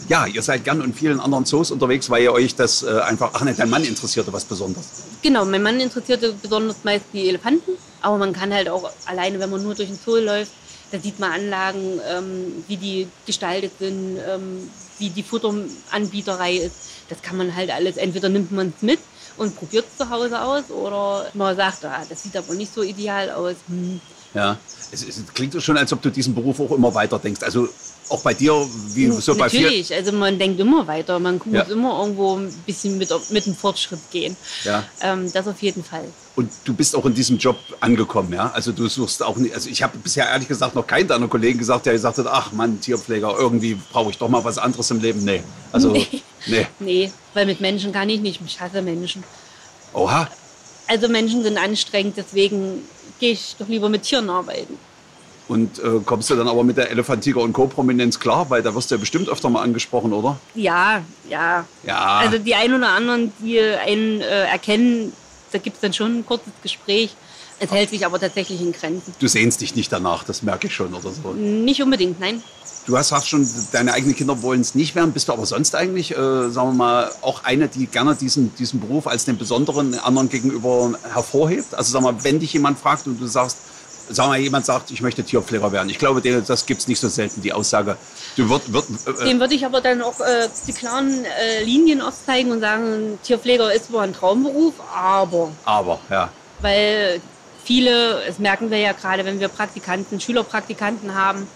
Ja, 0.08 0.26
ihr 0.26 0.42
seid 0.42 0.64
gern 0.64 0.80
in 0.82 0.94
vielen 0.94 1.20
anderen 1.20 1.44
Zoos 1.44 1.70
unterwegs, 1.70 2.08
weil 2.10 2.22
ihr 2.22 2.32
euch 2.32 2.54
das 2.54 2.82
äh, 2.82 3.00
einfach. 3.00 3.30
Ach 3.34 3.42
ne, 3.42 3.54
dein 3.56 3.68
Mann 3.70 3.84
interessierte 3.84 4.32
was 4.32 4.44
Besonderes. 4.44 4.86
Genau, 5.22 5.44
mein 5.44 5.62
Mann 5.62 5.78
interessierte 5.80 6.34
besonders 6.42 6.76
meist 6.84 7.04
die 7.12 7.28
Elefanten. 7.28 7.72
Aber 8.00 8.16
man 8.18 8.32
kann 8.32 8.52
halt 8.52 8.68
auch 8.68 8.90
alleine, 9.06 9.38
wenn 9.40 9.50
man 9.50 9.62
nur 9.62 9.74
durch 9.74 9.88
den 9.88 9.98
Zoo 10.02 10.16
läuft, 10.16 10.52
da 10.90 10.98
sieht 11.00 11.18
man 11.18 11.32
Anlagen, 11.32 12.00
ähm, 12.10 12.64
wie 12.68 12.76
die 12.76 13.06
gestaltet 13.26 13.72
sind, 13.78 14.18
ähm, 14.28 14.68
wie 14.98 15.08
die 15.10 15.22
Futteranbieterei 15.22 16.54
ist. 16.56 16.74
Das 17.08 17.20
kann 17.22 17.36
man 17.36 17.54
halt 17.54 17.70
alles, 17.70 17.96
entweder 17.96 18.28
nimmt 18.28 18.52
man 18.52 18.72
es 18.76 18.82
mit 18.82 18.98
und 19.36 19.56
probiert 19.56 19.86
es 19.90 19.96
zu 19.96 20.08
Hause 20.08 20.40
aus 20.40 20.70
oder 20.70 21.26
man 21.34 21.56
sagt, 21.56 21.84
ah, 21.84 22.02
das 22.08 22.22
sieht 22.22 22.36
aber 22.36 22.54
nicht 22.54 22.72
so 22.72 22.82
ideal 22.82 23.30
aus. 23.30 23.56
Hm, 23.68 24.00
Ja. 24.34 24.56
Es, 24.92 25.02
es 25.02 25.22
klingt 25.34 25.60
schon, 25.62 25.76
als 25.76 25.92
ob 25.92 26.02
du 26.02 26.10
diesen 26.10 26.34
Beruf 26.34 26.60
auch 26.60 26.70
immer 26.72 26.94
weiter 26.94 27.18
denkst. 27.18 27.42
Also 27.42 27.68
auch 28.08 28.22
bei 28.22 28.34
dir, 28.34 28.52
wie 28.94 29.08
so 29.10 29.34
bei 29.34 29.48
vielen. 29.48 29.64
Natürlich, 29.64 29.94
also 29.94 30.12
man 30.12 30.38
denkt 30.38 30.60
immer 30.60 30.86
weiter. 30.86 31.18
Man 31.18 31.40
muss 31.44 31.54
Ja. 31.54 31.62
immer 31.62 32.00
irgendwo 32.00 32.36
ein 32.36 32.52
bisschen 32.66 32.98
mit, 32.98 33.10
mit 33.30 33.46
dem 33.46 33.54
Fortschritt 33.54 33.98
gehen. 34.10 34.36
Ja. 34.64 34.84
Ähm, 35.00 35.32
das 35.32 35.46
auf 35.48 35.60
jeden 35.62 35.82
Fall. 35.82 36.04
Und 36.36 36.50
du 36.64 36.74
bist 36.74 36.94
auch 36.96 37.06
in 37.06 37.14
diesem 37.14 37.38
Job 37.38 37.56
angekommen, 37.80 38.32
ja? 38.32 38.50
Also 38.54 38.72
du 38.72 38.88
suchst 38.88 39.22
auch 39.22 39.36
nicht, 39.36 39.54
also 39.54 39.70
ich 39.70 39.82
habe 39.82 39.96
bisher 39.98 40.28
ehrlich 40.28 40.48
gesagt 40.48 40.74
noch 40.74 40.86
keinen 40.86 41.06
deiner 41.08 41.28
Kollegen 41.28 41.58
gesagt, 41.58 41.86
der 41.86 41.92
gesagt 41.92 42.18
hat, 42.18 42.26
ach 42.28 42.52
Mann, 42.52 42.80
Tierpfleger, 42.80 43.34
irgendwie 43.38 43.78
brauche 43.92 44.10
ich 44.10 44.18
doch 44.18 44.28
mal 44.28 44.42
was 44.44 44.58
anderes 44.58 44.90
im 44.90 45.00
Leben. 45.00 45.24
Nee. 45.24 45.42
Also, 45.72 45.90
nee. 45.92 46.06
Nee. 46.46 46.66
Nee, 46.80 47.10
weil 47.32 47.46
mit 47.46 47.60
Menschen 47.60 47.92
kann 47.92 48.08
ich 48.10 48.20
nicht. 48.20 48.40
Ich 48.44 48.60
hasse 48.60 48.82
Menschen. 48.82 49.24
Oha. 49.94 50.28
Also 50.88 51.08
Menschen 51.08 51.42
sind 51.42 51.56
anstrengend, 51.56 52.14
deswegen 52.18 52.82
gehe 53.18 53.32
ich 53.32 53.56
doch 53.58 53.68
lieber 53.68 53.88
mit 53.88 54.02
Tieren 54.02 54.28
arbeiten. 54.28 54.76
Und 55.46 55.78
äh, 55.78 56.00
kommst 56.04 56.30
du 56.30 56.36
dann 56.36 56.48
aber 56.48 56.64
mit 56.64 56.76
der 56.76 56.90
Elefant, 56.90 57.22
Tiger 57.22 57.40
und 57.40 57.52
Co-Prominenz 57.52 58.18
klar? 58.18 58.48
Weil 58.48 58.62
da 58.62 58.74
wirst 58.74 58.90
du 58.90 58.94
ja 58.94 58.98
bestimmt 58.98 59.28
öfter 59.28 59.50
mal 59.50 59.62
angesprochen, 59.62 60.12
oder? 60.12 60.38
Ja, 60.54 61.02
ja. 61.28 61.66
Ja. 61.82 62.18
Also 62.18 62.38
die 62.38 62.54
einen 62.54 62.74
oder 62.74 62.88
anderen, 62.88 63.32
die 63.40 63.60
einen 63.60 64.20
äh, 64.22 64.44
erkennen, 64.44 65.12
da 65.52 65.58
gibt 65.58 65.76
es 65.76 65.82
dann 65.82 65.92
schon 65.92 66.18
ein 66.18 66.26
kurzes 66.26 66.52
Gespräch. 66.62 67.14
Es 67.60 67.70
hält 67.70 67.90
sich 67.90 68.04
aber 68.04 68.18
tatsächlich 68.18 68.60
in 68.60 68.72
Grenzen. 68.72 69.14
Du 69.18 69.28
sehnst 69.28 69.60
dich 69.60 69.76
nicht 69.76 69.92
danach, 69.92 70.24
das 70.24 70.42
merke 70.42 70.66
ich 70.66 70.74
schon 70.74 70.92
oder 70.92 71.10
so. 71.10 71.32
Nicht 71.32 71.80
unbedingt, 71.82 72.18
nein. 72.18 72.42
Du 72.86 72.98
hast, 72.98 73.12
hast 73.12 73.28
schon, 73.28 73.48
deine 73.72 73.92
eigenen 73.94 74.14
Kinder 74.14 74.42
wollen 74.42 74.60
es 74.60 74.74
nicht 74.74 74.94
werden. 74.94 75.12
Bist 75.12 75.28
du 75.28 75.32
aber 75.32 75.46
sonst 75.46 75.74
eigentlich, 75.74 76.10
äh, 76.10 76.50
sagen 76.50 76.70
wir 76.70 76.74
mal, 76.74 77.10
auch 77.22 77.44
eine, 77.44 77.68
die 77.68 77.86
gerne 77.86 78.14
diesen, 78.14 78.54
diesen 78.56 78.80
Beruf 78.80 79.06
als 79.06 79.24
den 79.24 79.38
besonderen 79.38 79.98
anderen 79.98 80.28
gegenüber 80.28 80.92
hervorhebt? 81.12 81.74
Also 81.74 81.92
sag 81.92 82.02
mal, 82.02 82.22
wenn 82.24 82.40
dich 82.40 82.52
jemand 82.52 82.78
fragt 82.78 83.06
und 83.06 83.18
du 83.20 83.26
sagst, 83.26 83.58
sag 84.10 84.28
mal, 84.28 84.38
jemand 84.38 84.66
sagt, 84.66 84.90
ich 84.90 85.00
möchte 85.00 85.24
Tierpfleger 85.24 85.72
werden. 85.72 85.88
Ich 85.88 85.98
glaube, 85.98 86.20
das 86.20 86.66
gibt 86.66 86.80
es 86.80 86.88
nicht 86.88 87.00
so 87.00 87.08
selten, 87.08 87.42
die 87.42 87.52
Aussage. 87.52 87.96
Du 88.36 88.48
wird, 88.48 88.72
wird, 88.72 88.86
äh, 89.06 89.24
Dem 89.24 89.40
würde 89.40 89.54
ich 89.54 89.64
aber 89.64 89.80
dann 89.80 90.02
auch 90.02 90.20
äh, 90.20 90.48
die 90.66 90.72
klaren 90.72 91.24
äh, 91.24 91.62
Linien 91.64 92.00
aufzeigen 92.00 92.52
und 92.52 92.60
sagen, 92.60 93.18
Tierpfleger 93.22 93.72
ist 93.72 93.86
zwar 93.86 94.02
ein 94.02 94.12
Traumberuf, 94.12 94.74
aber 94.94 95.52
aber, 95.64 96.00
ja. 96.10 96.30
weil 96.60 97.20
viele, 97.64 98.22
das 98.26 98.38
merken 98.38 98.70
wir 98.70 98.78
ja 98.78 98.92
gerade, 98.92 99.24
wenn 99.24 99.40
wir 99.40 99.48
Praktikanten, 99.48 100.20
Schülerpraktikanten 100.20 101.14
haben, 101.14 101.46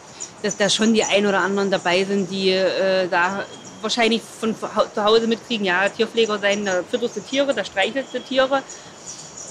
dass 0.43 0.57
da 0.57 0.69
schon 0.69 0.95
die 0.95 1.05
ein 1.05 1.27
oder 1.27 1.41
anderen 1.41 1.71
dabei 1.71 2.05
sind, 2.05 2.31
die 2.31 2.51
äh, 2.51 3.09
da 3.09 3.45
wahrscheinlich 3.81 4.23
von 4.23 4.55
zu 4.57 5.05
Hause 5.05 5.27
mitkriegen, 5.27 5.65
ja, 5.65 5.89
Tierpfleger 5.89 6.39
sein, 6.39 6.65
da 6.65 6.83
fütterst 6.89 7.17
du 7.17 7.21
Tiere, 7.21 7.55
da 7.55 7.65
streichelst 7.65 8.15
du 8.15 8.21
Tiere, 8.21 8.63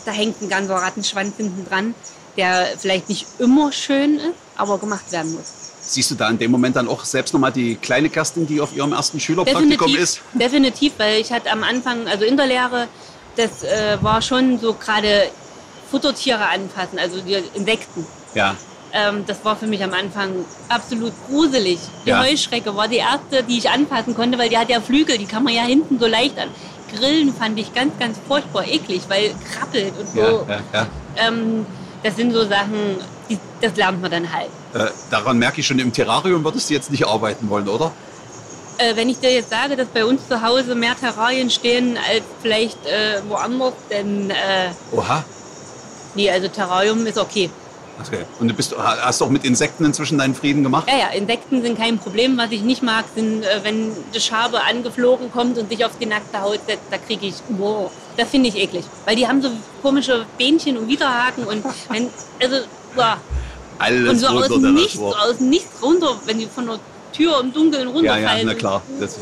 da 0.06 0.12
hängt 0.12 0.42
ein 0.42 0.50
ganzer 0.50 0.76
Rattenschwanz 0.76 1.38
hinten 1.38 1.66
dran, 1.66 1.96
der 2.38 2.68
vielleicht 2.78 3.10
nicht 3.10 3.26
immer 3.40 3.72
schön 3.72 4.18
ist, 4.18 4.36
aber 4.56 4.78
gemacht 4.78 5.12
werden 5.12 5.34
muss. 5.34 5.54
Siehst 5.82 6.12
du 6.12 6.16
da 6.16 6.30
in 6.30 6.38
dem 6.38 6.52
Moment 6.52 6.76
dann 6.76 6.88
auch 6.88 7.04
selbst 7.06 7.34
nochmal 7.34 7.52
die 7.52 7.76
kleine 7.76 8.10
Kerstin, 8.10 8.46
die 8.46 8.60
auf 8.60 8.76
ihrem 8.76 8.92
ersten 8.94 9.20
Schülerpraktikum 9.20 9.88
Definitiv, 9.88 10.00
ist? 10.00 10.22
definitiv, 10.34 10.94
weil 10.98 11.22
ich 11.22 11.32
hatte 11.32 11.50
am 11.52 11.64
Anfang, 11.64 12.08
also 12.08 12.26
in 12.26 12.36
der 12.36 12.48
Lehre, 12.48 12.88
das 13.38 13.64
äh, 13.64 13.98
war 14.02 14.22
schon 14.22 14.60
so 14.60 14.74
gerade 14.74 15.30
Futtertiere 15.90 16.46
anfassen, 16.50 17.00
also 17.00 17.22
die 17.22 17.38
Insekten. 17.54 18.06
Ja. 18.34 18.56
Ähm, 18.92 19.24
das 19.26 19.44
war 19.46 19.56
für 19.56 19.68
mich 19.68 19.82
am 19.84 19.94
Anfang 19.94 20.32
absolut 20.70 21.14
gruselig. 21.30 21.80
Die 22.06 22.10
Ja. 22.10 22.22
Heuschrecke 22.24 22.76
war 22.76 22.88
die 22.88 22.98
erste, 22.98 23.44
die 23.44 23.58
ich 23.58 23.70
anfassen 23.70 24.14
konnte, 24.16 24.38
weil 24.38 24.50
die 24.50 24.58
hat 24.58 24.70
ja 24.70 24.82
Flügel, 24.82 25.18
die 25.18 25.26
kann 25.26 25.44
man 25.44 25.54
ja 25.54 25.64
hinten 25.64 26.00
so 26.00 26.08
leicht 26.08 26.38
an. 26.38 26.50
Grillen 26.94 27.34
fand 27.34 27.58
ich 27.60 27.74
ganz, 27.74 27.98
ganz 28.00 28.18
furchtbar 28.28 28.66
eklig, 28.68 29.02
weil 29.08 29.34
krabbelt 29.54 29.94
und 30.00 30.10
so. 30.10 30.20
Ja, 30.20 30.46
ja, 30.50 30.62
ja. 30.74 30.88
Ähm, 31.18 31.66
das 32.04 32.16
sind 32.16 32.32
so 32.34 32.46
Sachen, 32.46 32.98
die, 33.30 33.38
das 33.62 33.76
lernt 33.76 34.02
man 34.02 34.12
dann 34.12 34.32
halt. 34.32 34.50
Äh, 34.74 34.92
daran 35.10 35.38
merke 35.38 35.62
ich 35.62 35.68
schon, 35.68 35.80
im 35.80 35.92
Terrarium 35.92 36.44
würdest 36.44 36.70
du 36.70 36.74
jetzt 36.74 36.92
nicht 36.92 37.06
arbeiten 37.06 37.50
wollen, 37.50 37.68
oder? 37.68 37.92
Äh, 38.78 38.96
wenn 38.96 39.10
ich 39.10 39.20
dir 39.20 39.34
jetzt 39.34 39.50
sage, 39.50 39.76
dass 39.76 39.88
bei 39.88 40.06
uns 40.06 40.28
zu 40.28 40.42
Hause 40.42 40.76
mehr 40.76 40.96
Terrarien 40.96 41.50
stehen 41.50 41.98
als 41.98 42.24
vielleicht 42.42 42.86
äh, 42.86 43.22
woanders, 43.28 43.74
dann 43.90 44.30
äh, 44.30 44.70
Oha. 44.92 45.24
nee, 46.14 46.30
also 46.30 46.48
Terrarium 46.48 47.06
ist 47.08 47.18
okay. 47.18 47.50
Okay. 48.06 48.26
Und 48.40 48.48
du 48.48 48.54
bist, 48.54 48.76
hast 48.78 49.22
auch 49.22 49.30
mit 49.30 49.44
Insekten 49.44 49.84
inzwischen 49.86 50.18
deinen 50.18 50.36
Frieden 50.36 50.64
gemacht? 50.64 50.88
Ja, 50.88 50.98
ja, 50.98 51.08
Insekten 51.10 51.62
sind 51.62 51.78
kein 51.78 51.98
Problem. 51.98 52.38
Was 52.38 52.52
ich 52.52 52.62
nicht 52.62 52.84
mag, 52.84 53.06
sind, 53.16 53.44
äh, 53.44 53.60
wenn 53.64 53.92
die 54.14 54.20
Schabe 54.20 54.62
angeflogen 54.64 55.32
kommt 55.32 55.58
und 55.58 55.70
sich 55.70 55.84
auf 55.84 55.98
die 56.00 56.06
nackte 56.06 56.42
Haut 56.42 56.60
setzt, 56.68 56.84
da 56.92 56.98
kriege 56.98 57.26
ich, 57.26 57.36
wow, 57.50 57.92
das 58.16 58.30
finde 58.30 58.50
ich 58.50 58.56
eklig. 58.56 58.86
Weil 59.06 59.16
die 59.16 59.28
haben 59.28 59.42
so 59.42 59.50
komische 59.82 60.26
Bähnchen 60.38 60.78
und 60.78 60.88
Widerhaken 60.88 61.46
und 61.46 61.64
wenn, 61.90 62.10
also, 62.42 62.58
boah. 62.96 63.18
Alles 63.80 64.10
und 64.10 64.20
so 64.20 64.28
aus 64.28 64.50
nichts, 64.50 64.98
aus 65.00 65.40
nichts 65.40 65.82
runter, 65.84 66.16
wenn 66.26 66.40
die 66.40 66.48
von 66.48 66.68
der 66.68 66.80
Tür 67.14 67.40
im 67.40 67.54
Dunkeln 67.54 67.88
Ja, 67.88 67.94
runterfallen. 67.94 68.40
ja, 68.40 68.44
na 68.46 68.54
klar. 68.54 68.82
Das, 69.00 69.18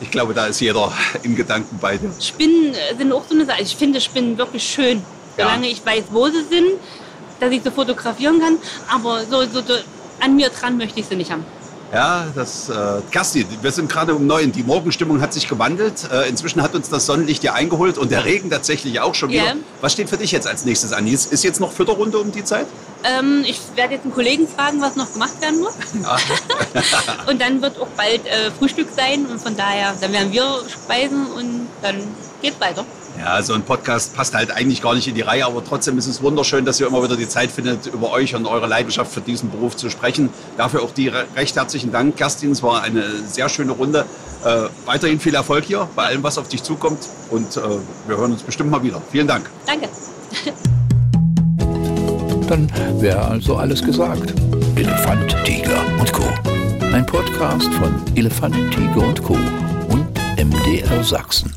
ich 0.00 0.10
glaube, 0.10 0.34
da 0.34 0.46
ist 0.46 0.60
jeder 0.60 0.92
in 1.22 1.34
Gedanken 1.36 1.78
bei 1.80 1.96
dir. 1.96 2.10
Spinnen 2.20 2.74
sind 2.98 3.12
auch 3.12 3.22
so 3.28 3.34
eine 3.34 3.46
Sache. 3.46 3.62
Ich 3.62 3.76
finde 3.76 4.00
Spinnen 4.00 4.36
wirklich 4.36 4.64
schön. 4.64 5.02
Ja. 5.36 5.46
Solange 5.46 5.68
ich 5.68 5.84
weiß, 5.84 6.04
wo 6.10 6.26
sie 6.26 6.42
sind, 6.44 6.70
dass 7.40 7.52
ich 7.52 7.62
sie 7.62 7.70
fotografieren 7.70 8.40
kann. 8.40 8.56
Aber 8.88 9.24
so, 9.24 9.42
so, 9.42 9.60
so 9.60 9.74
an 10.20 10.36
mir 10.36 10.50
dran 10.50 10.76
möchte 10.76 11.00
ich 11.00 11.06
sie 11.06 11.16
nicht 11.16 11.30
haben. 11.30 11.44
Ja, 11.92 12.26
das, 12.34 12.70
äh, 12.70 12.74
Kerstin, 13.12 13.46
wir 13.62 13.70
sind 13.70 13.88
gerade 13.88 14.16
um 14.16 14.26
neun. 14.26 14.50
Die 14.50 14.64
Morgenstimmung 14.64 15.20
hat 15.20 15.32
sich 15.32 15.46
gewandelt. 15.46 16.10
Äh, 16.10 16.28
inzwischen 16.28 16.60
hat 16.60 16.74
uns 16.74 16.88
das 16.88 17.06
Sonnenlicht 17.06 17.44
ja 17.44 17.52
eingeholt 17.52 17.98
und 17.98 18.10
der 18.10 18.24
Regen 18.24 18.50
tatsächlich 18.50 18.98
auch 18.98 19.14
schon 19.14 19.28
wieder. 19.28 19.44
Ja. 19.44 19.54
Was 19.80 19.92
steht 19.92 20.10
für 20.10 20.16
dich 20.16 20.32
jetzt 20.32 20.48
als 20.48 20.64
nächstes 20.64 20.92
an? 20.92 21.06
Ist, 21.06 21.32
ist 21.32 21.44
jetzt 21.44 21.60
noch 21.60 21.70
Fütterrunde 21.70 22.18
um 22.18 22.32
die 22.32 22.42
Zeit? 22.42 22.66
Ähm, 23.04 23.44
ich 23.46 23.60
werde 23.76 23.94
jetzt 23.94 24.02
einen 24.02 24.12
Kollegen 24.12 24.48
fragen, 24.48 24.80
was 24.80 24.96
noch 24.96 25.12
gemacht 25.12 25.40
werden 25.40 25.60
muss. 25.60 25.74
Ja. 26.02 26.16
und 27.30 27.40
dann 27.40 27.62
wird 27.62 27.78
auch 27.78 27.86
bald 27.96 28.26
äh, 28.26 28.50
Frühstück 28.58 28.88
sein. 28.96 29.26
Und 29.26 29.40
von 29.40 29.56
daher, 29.56 29.94
dann 30.00 30.12
werden 30.12 30.32
wir 30.32 30.62
speisen 30.68 31.26
und 31.26 31.68
dann 31.80 31.96
geht's 32.42 32.60
weiter. 32.60 32.84
Ja, 33.18 33.40
so 33.42 33.54
ein 33.54 33.62
Podcast 33.62 34.14
passt 34.14 34.34
halt 34.34 34.50
eigentlich 34.50 34.82
gar 34.82 34.94
nicht 34.94 35.06
in 35.06 35.14
die 35.14 35.20
Reihe, 35.22 35.46
aber 35.46 35.64
trotzdem 35.64 35.96
ist 35.98 36.06
es 36.06 36.20
wunderschön, 36.22 36.64
dass 36.64 36.80
ihr 36.80 36.86
immer 36.88 37.02
wieder 37.02 37.16
die 37.16 37.28
Zeit 37.28 37.50
findet, 37.50 37.86
über 37.86 38.10
euch 38.10 38.34
und 38.34 38.46
eure 38.46 38.66
Leidenschaft 38.66 39.12
für 39.12 39.20
diesen 39.20 39.50
Beruf 39.50 39.76
zu 39.76 39.88
sprechen. 39.88 40.28
Dafür 40.56 40.82
auch 40.82 40.90
die 40.90 41.08
re- 41.08 41.24
recht 41.36 41.54
herzlichen 41.56 41.92
Dank, 41.92 42.16
Kerstin. 42.16 42.50
Es 42.50 42.62
war 42.62 42.82
eine 42.82 43.04
sehr 43.26 43.48
schöne 43.48 43.72
Runde. 43.72 44.04
Äh, 44.44 44.64
weiterhin 44.84 45.20
viel 45.20 45.34
Erfolg 45.34 45.64
hier 45.64 45.88
bei 45.94 46.06
allem, 46.06 46.22
was 46.22 46.38
auf 46.38 46.48
dich 46.48 46.62
zukommt. 46.62 46.98
Und 47.30 47.56
äh, 47.56 47.60
wir 48.08 48.16
hören 48.16 48.32
uns 48.32 48.42
bestimmt 48.42 48.70
mal 48.70 48.82
wieder. 48.82 49.00
Vielen 49.10 49.28
Dank. 49.28 49.48
Danke. 49.64 49.88
Dann 52.48 52.70
wäre 53.00 53.22
also 53.22 53.56
alles 53.56 53.82
gesagt. 53.82 54.34
Elefant, 54.76 55.34
Tiger 55.44 55.80
und 55.98 56.12
Co. 56.12 56.24
Ein 56.92 57.06
Podcast 57.06 57.72
von 57.74 57.94
Elefant, 58.16 58.54
Tiger 58.72 59.06
und 59.08 59.22
Co. 59.22 59.34
und 59.88 60.06
MDR 60.36 61.02
Sachsen. 61.02 61.52